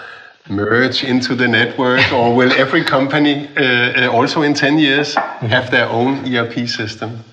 merge 0.48 1.04
into 1.04 1.34
the 1.34 1.48
network, 1.48 2.12
or 2.12 2.34
will 2.34 2.52
every 2.52 2.84
company 2.84 3.48
uh, 3.56 4.06
uh 4.06 4.12
also 4.12 4.42
in 4.42 4.54
10 4.54 4.78
years 4.78 5.14
have 5.14 5.70
their 5.70 5.88
own 5.88 6.24
ERP 6.26 6.68
system? 6.68 7.24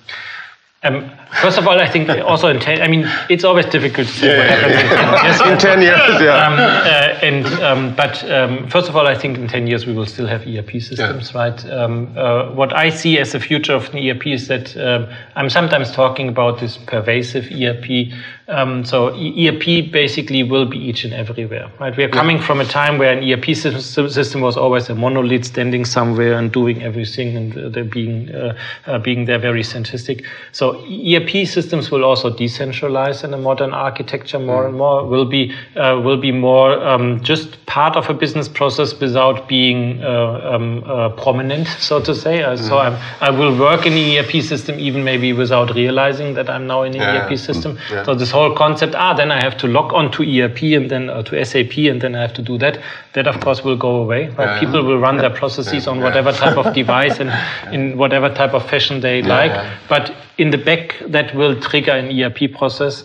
Um, 0.82 1.10
first 1.40 1.58
of 1.58 1.66
all, 1.66 1.78
I 1.78 1.88
think 1.88 2.08
also 2.08 2.48
in 2.48 2.60
ten, 2.60 2.82
I 2.82 2.88
mean, 2.88 3.08
it's 3.28 3.44
always 3.44 3.66
difficult 3.66 4.08
to 4.08 4.12
say 4.12 4.28
yeah, 4.28 4.38
what 4.38 4.48
happens 4.48 5.40
yeah. 5.40 5.52
in 5.52 5.58
ten 5.58 5.82
years. 5.82 6.00
In 6.00 6.06
10 6.06 6.12
years, 6.12 6.22
yeah. 6.22 6.46
Um, 6.46 6.52
uh, 6.54 7.26
and 7.26 7.46
um, 7.62 7.94
but 7.94 8.30
um, 8.30 8.68
first 8.68 8.88
of 8.88 8.96
all, 8.96 9.06
I 9.06 9.14
think 9.14 9.38
in 9.38 9.48
ten 9.48 9.66
years 9.66 9.86
we 9.86 9.92
will 9.92 10.06
still 10.06 10.26
have 10.26 10.46
ERP 10.46 10.72
systems, 10.72 11.32
yeah. 11.32 11.38
right? 11.38 11.70
Um, 11.70 12.16
uh, 12.16 12.52
what 12.52 12.74
I 12.74 12.90
see 12.90 13.18
as 13.18 13.32
the 13.32 13.40
future 13.40 13.74
of 13.74 13.92
an 13.94 14.08
ERP 14.08 14.26
is 14.26 14.48
that 14.48 14.76
um, 14.76 15.08
I'm 15.34 15.50
sometimes 15.50 15.90
talking 15.90 16.28
about 16.28 16.60
this 16.60 16.76
pervasive 16.76 17.50
ERP 17.52 18.12
um, 18.48 18.84
so 18.84 19.08
ERP 19.08 19.90
basically 19.90 20.44
will 20.44 20.66
be 20.66 20.78
each 20.78 21.04
and 21.04 21.12
everywhere, 21.12 21.68
right? 21.80 21.96
We 21.96 22.04
are 22.04 22.08
coming 22.08 22.40
from 22.40 22.60
a 22.60 22.64
time 22.64 22.96
where 22.96 23.12
an 23.12 23.28
ERP 23.28 23.56
system 23.56 24.40
was 24.40 24.56
always 24.56 24.88
a 24.88 24.94
monolith 24.94 25.46
standing 25.46 25.84
somewhere 25.84 26.38
and 26.38 26.52
doing 26.52 26.80
everything 26.82 27.36
and 27.36 27.76
uh, 27.76 27.82
being 27.82 28.32
uh, 28.32 28.56
uh, 28.86 28.98
being 29.00 29.24
there 29.24 29.40
very 29.40 29.62
centristic. 29.62 30.24
So 30.52 30.76
ERP 30.84 31.15
systems 31.44 31.90
will 31.90 32.04
also 32.04 32.30
decentralize 32.30 33.24
in 33.24 33.32
a 33.34 33.38
modern 33.38 33.72
architecture 33.72 34.38
more 34.38 34.64
mm. 34.64 34.68
and 34.68 34.76
more. 34.76 35.06
Will 35.06 35.24
be 35.24 35.54
uh, 35.76 36.00
will 36.02 36.16
be 36.16 36.32
more 36.32 36.72
um, 36.86 37.22
just 37.22 37.64
part 37.66 37.96
of 37.96 38.08
a 38.08 38.14
business 38.14 38.48
process 38.48 38.98
without 38.98 39.48
being 39.48 40.02
uh, 40.02 40.52
um, 40.54 40.84
uh, 40.84 41.08
prominent, 41.10 41.68
so 41.78 42.00
to 42.00 42.14
say. 42.14 42.38
Mm. 42.40 42.58
So 42.58 42.78
I'm, 42.78 42.94
I 43.20 43.30
will 43.30 43.56
work 43.58 43.86
in 43.86 43.92
an 43.92 44.16
ERP 44.16 44.42
system 44.42 44.78
even 44.78 45.04
maybe 45.04 45.32
without 45.32 45.74
realizing 45.74 46.34
that 46.34 46.48
I'm 46.48 46.66
now 46.66 46.82
in 46.82 46.94
an 46.94 47.00
yeah. 47.00 47.26
ERP 47.26 47.38
system. 47.38 47.76
Mm. 47.76 47.90
Yeah. 47.90 48.04
So 48.04 48.14
this 48.14 48.30
whole 48.30 48.54
concept, 48.54 48.94
ah, 48.94 49.14
then 49.14 49.30
I 49.30 49.42
have 49.42 49.56
to 49.58 49.66
log 49.66 49.92
on 49.92 50.10
to 50.12 50.22
ERP 50.22 50.62
and 50.62 50.90
then 50.90 51.10
uh, 51.10 51.22
to 51.24 51.44
SAP 51.44 51.76
and 51.78 52.00
then 52.00 52.14
I 52.14 52.22
have 52.22 52.34
to 52.34 52.42
do 52.42 52.58
that. 52.58 52.80
That 53.14 53.26
of 53.26 53.40
course 53.40 53.64
will 53.64 53.76
go 53.76 53.96
away. 53.96 54.28
Right? 54.28 54.54
Yeah. 54.54 54.60
People 54.60 54.84
will 54.84 54.98
run 54.98 55.16
their 55.16 55.30
processes 55.30 55.86
on 55.86 56.00
whatever 56.00 56.32
type 56.32 56.56
of 56.56 56.74
device 56.80 57.20
and 57.20 57.32
in 57.72 57.96
whatever 57.96 58.28
type 58.28 58.54
of 58.54 58.68
fashion 58.68 59.00
they 59.00 59.22
like. 59.22 59.52
But 59.88 60.14
in 60.38 60.50
the 60.50 60.58
back, 60.58 60.96
that 61.06 61.34
will 61.34 61.60
trigger 61.60 61.92
an 61.92 62.10
ERP 62.18 62.52
process. 62.56 63.04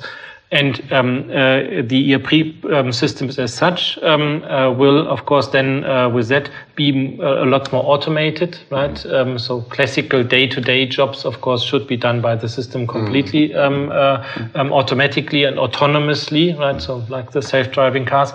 And 0.54 0.82
um, 0.92 1.30
uh, 1.30 1.82
the 1.82 2.14
ERP 2.14 2.66
um, 2.66 2.92
systems 2.92 3.40
as 3.40 3.54
such 3.54 3.98
um, 4.00 4.44
uh, 4.44 4.70
will, 4.70 5.08
of 5.08 5.26
course, 5.26 5.48
then 5.48 5.86
uh, 5.86 6.10
with 6.10 6.28
that 6.28 6.50
be 6.76 7.18
uh, 7.22 7.46
a 7.46 7.48
lot 7.48 7.72
more 7.72 7.86
automated, 7.86 8.60
right? 8.70 9.06
Um, 9.06 9.40
so 9.40 9.62
classical 9.62 10.26
day-to-day 10.26 10.88
jobs, 10.88 11.24
of 11.24 11.40
course, 11.40 11.64
should 11.64 11.88
be 11.88 11.96
done 11.96 12.20
by 12.20 12.36
the 12.36 12.50
system 12.50 12.86
completely 12.86 13.50
mm. 13.50 13.66
um, 13.66 13.92
uh, 13.94 14.28
um, 14.60 14.74
automatically 14.74 15.46
and 15.46 15.56
autonomously, 15.56 16.60
right? 16.60 16.82
So 16.82 16.98
like 17.08 17.32
the 17.32 17.42
self-driving 17.42 18.06
cars. 18.06 18.34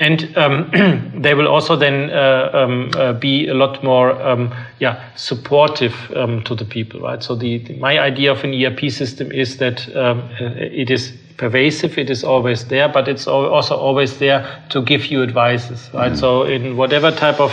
And 0.00 0.36
um, 0.36 1.12
they 1.22 1.34
will 1.34 1.46
also 1.46 1.76
then 1.76 2.10
uh, 2.10 2.50
um, 2.52 2.90
uh, 2.96 3.12
be 3.12 3.46
a 3.46 3.54
lot 3.54 3.82
more, 3.84 4.10
um, 4.22 4.52
yeah, 4.80 5.14
supportive 5.14 5.94
to 6.10 6.54
the 6.54 6.64
people, 6.64 7.00
right? 7.00 7.22
So 7.22 7.36
the, 7.36 7.58
the, 7.58 7.76
my 7.76 7.98
idea 7.98 8.32
of 8.32 8.42
an 8.42 8.52
ERP 8.52 8.90
system 8.90 9.30
is 9.30 9.58
that 9.58 9.86
it 9.88 10.90
is 10.90 11.12
pervasive, 11.36 11.98
it 11.98 12.10
is 12.10 12.24
always 12.24 12.66
there, 12.66 12.88
but 12.88 13.08
it's 13.08 13.26
also 13.26 13.76
always 13.76 14.18
there 14.18 14.62
to 14.70 14.82
give 14.82 15.06
you 15.06 15.22
advices, 15.22 15.90
right? 15.92 16.12
Mm. 16.12 16.18
So 16.18 16.42
in 16.44 16.76
whatever 16.76 17.10
type 17.10 17.40
of 17.40 17.52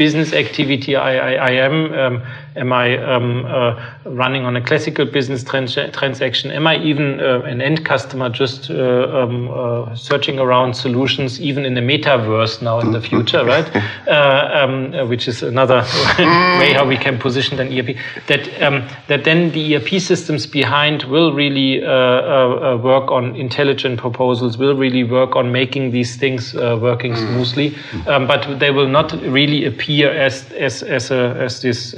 business 0.00 0.32
activity 0.32 0.96
I, 0.96 1.12
I, 1.28 1.32
I 1.48 1.52
am, 1.66 1.92
um, 1.92 2.22
Am 2.56 2.72
I 2.72 2.98
um, 2.98 3.46
uh, 3.46 3.80
running 4.04 4.44
on 4.44 4.56
a 4.56 4.60
classical 4.60 5.04
business 5.04 5.44
trans 5.44 5.76
transaction? 5.92 6.50
Am 6.50 6.66
I 6.66 6.78
even 6.78 7.20
uh, 7.20 7.42
an 7.42 7.62
end 7.62 7.84
customer 7.84 8.28
just 8.28 8.70
uh, 8.70 8.74
um, 8.74 9.48
uh, 9.48 9.94
searching 9.94 10.40
around 10.40 10.74
solutions, 10.74 11.40
even 11.40 11.64
in 11.64 11.74
the 11.74 11.80
metaverse 11.80 12.60
now 12.60 12.80
in 12.80 12.90
the 12.90 13.00
future, 13.00 13.44
right? 13.44 13.70
Uh, 14.10 14.50
um, 14.64 15.08
which 15.08 15.28
is 15.28 15.42
another 15.42 15.76
way 16.58 16.72
how 16.72 16.84
we 16.86 16.96
can 16.96 17.18
position 17.18 17.60
an 17.60 17.68
ERP. 17.68 17.96
That 18.26 18.62
um, 18.62 18.88
that 19.06 19.24
then 19.24 19.52
the 19.52 19.76
ERP 19.76 20.00
systems 20.00 20.46
behind 20.46 21.04
will 21.04 21.32
really 21.32 21.84
uh, 21.84 22.76
work 22.78 23.10
on 23.10 23.36
intelligent 23.36 24.00
proposals, 24.00 24.58
will 24.58 24.74
really 24.74 25.04
work 25.04 25.36
on 25.36 25.52
making 25.52 25.92
these 25.92 26.16
things 26.16 26.54
working 26.54 27.12
mm. 27.12 27.18
smoothly, 27.18 27.76
um, 28.08 28.26
but 28.26 28.58
they 28.58 28.70
will 28.70 28.88
not 28.88 29.12
really 29.22 29.64
appear 29.64 29.89
as 30.02 30.50
as 30.52 30.82
as 30.82 31.10
a 31.10 31.36
as 31.40 31.60
this 31.62 31.94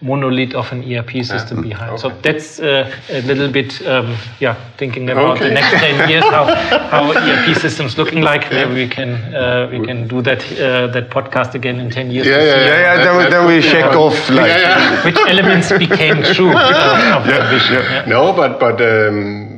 monolith 0.00 0.54
of 0.54 0.72
an 0.72 0.82
ERP 0.84 1.24
system 1.24 1.58
yeah. 1.58 1.68
behind. 1.70 1.92
Okay. 1.92 2.02
So 2.02 2.08
that's 2.22 2.60
uh, 2.60 2.90
a 3.08 3.22
little 3.22 3.50
bit, 3.50 3.80
um, 3.86 4.16
yeah, 4.40 4.56
thinking 4.76 5.08
about 5.10 5.36
okay. 5.36 5.48
the 5.48 5.54
next 5.54 5.70
10 5.70 6.08
years, 6.08 6.24
how, 6.24 6.44
how 6.90 7.12
ERP 7.28 7.56
systems 7.56 7.98
looking 7.98 8.22
like. 8.22 8.50
Maybe 8.50 8.74
we 8.74 8.88
can 8.88 9.10
uh, 9.34 9.68
we 9.70 9.84
can 9.84 10.08
do 10.08 10.22
that 10.22 10.40
uh, 10.52 10.86
that 10.88 11.10
podcast 11.10 11.54
again 11.54 11.80
in 11.80 11.90
10 11.90 12.10
years. 12.10 12.26
Yeah, 12.26 12.42
yeah, 12.42 12.44
yeah, 12.44 12.80
yeah. 12.80 13.04
Then, 13.04 13.30
then 13.30 13.46
we 13.46 13.62
check 13.62 13.94
off 13.94 14.16
like 14.30 14.48
yeah, 14.48 15.04
which 15.04 15.18
elements 15.28 15.68
became 15.70 16.22
true 16.34 16.50
of 16.50 17.24
that 17.30 17.50
vision. 17.50 18.08
No, 18.08 18.32
but 18.32 18.60
but. 18.60 18.80
Um, 18.80 19.49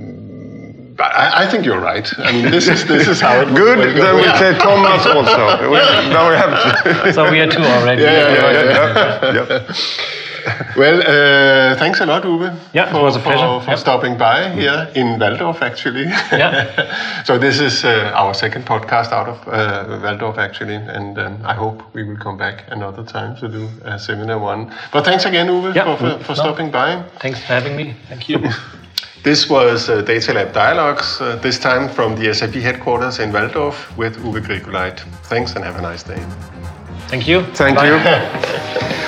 I, 1.02 1.44
I, 1.44 1.50
think 1.50 1.64
you're 1.64 1.80
right. 1.80 2.08
I 2.18 2.32
mean, 2.32 2.50
this 2.50 2.68
is 2.68 2.86
this 2.86 3.08
is 3.08 3.20
how 3.20 3.40
it 3.40 3.54
Good. 3.54 3.78
Will 3.78 3.94
then 3.94 4.16
we 4.16 4.24
say 4.38 4.56
Thomas 4.58 5.06
also. 5.06 5.70
we, 5.70 5.78
now 6.10 6.28
we 6.30 6.36
have 6.36 7.04
to. 7.04 7.12
so 7.12 7.30
we 7.30 7.40
are 7.40 7.48
two 7.48 7.62
already. 7.62 8.02
Yeah, 8.02 8.32
yeah, 8.32 8.52
yeah. 8.52 9.22
yeah, 9.22 9.44
yeah. 9.48 9.76
well, 10.76 11.00
uh, 11.00 11.76
thanks 11.76 12.00
a 12.00 12.06
lot, 12.06 12.22
Uwe. 12.24 12.56
Yeah, 12.72 12.90
for, 12.90 13.00
it 13.00 13.02
was 13.02 13.16
a 13.16 13.20
pleasure. 13.20 13.60
For, 13.60 13.64
for 13.64 13.70
yep. 13.70 13.78
stopping 13.78 14.18
by 14.18 14.50
here 14.50 14.90
in 14.94 15.18
Walldorf, 15.18 15.62
actually. 15.62 16.04
Yeah. 16.04 17.22
so 17.24 17.38
this 17.38 17.60
is 17.60 17.84
uh, 17.84 18.12
our 18.14 18.34
second 18.34 18.66
podcast 18.66 19.12
out 19.12 19.28
of 19.28 19.48
uh, 19.48 20.00
Walldorf, 20.02 20.38
actually, 20.38 20.76
and 20.76 21.18
um, 21.18 21.40
I 21.44 21.54
hope 21.54 21.82
we 21.94 22.02
will 22.02 22.16
come 22.16 22.36
back 22.36 22.64
another 22.68 23.04
time 23.04 23.36
to 23.36 23.48
do 23.48 23.68
a 23.84 23.98
similar 23.98 24.38
one. 24.38 24.74
But 24.92 25.04
thanks 25.04 25.24
again, 25.24 25.48
Uwe, 25.48 25.72
for, 25.72 25.96
for, 25.96 26.24
for 26.24 26.32
no. 26.32 26.42
stopping 26.42 26.70
by. 26.70 27.02
Thanks 27.20 27.40
for 27.40 27.46
having 27.46 27.76
me. 27.76 27.94
Thank 28.08 28.28
you. 28.28 28.38
This 29.22 29.48
was 29.48 29.88
uh, 29.88 30.02
Data 30.02 30.32
Lab 30.32 30.52
Dialogues, 30.52 31.20
uh, 31.20 31.36
this 31.36 31.56
time 31.56 31.88
from 31.88 32.16
the 32.16 32.34
SAP 32.34 32.54
headquarters 32.54 33.20
in 33.20 33.30
Walldorf 33.30 33.96
with 33.96 34.16
Uwe 34.16 34.40
Grigoleit. 34.40 34.98
Thanks 35.26 35.54
and 35.54 35.64
have 35.64 35.76
a 35.76 35.82
nice 35.82 36.02
day. 36.02 36.20
Thank 37.06 37.28
you. 37.28 37.44
Thank 37.54 37.76
Bye. 37.76 37.86
you. 37.86 38.98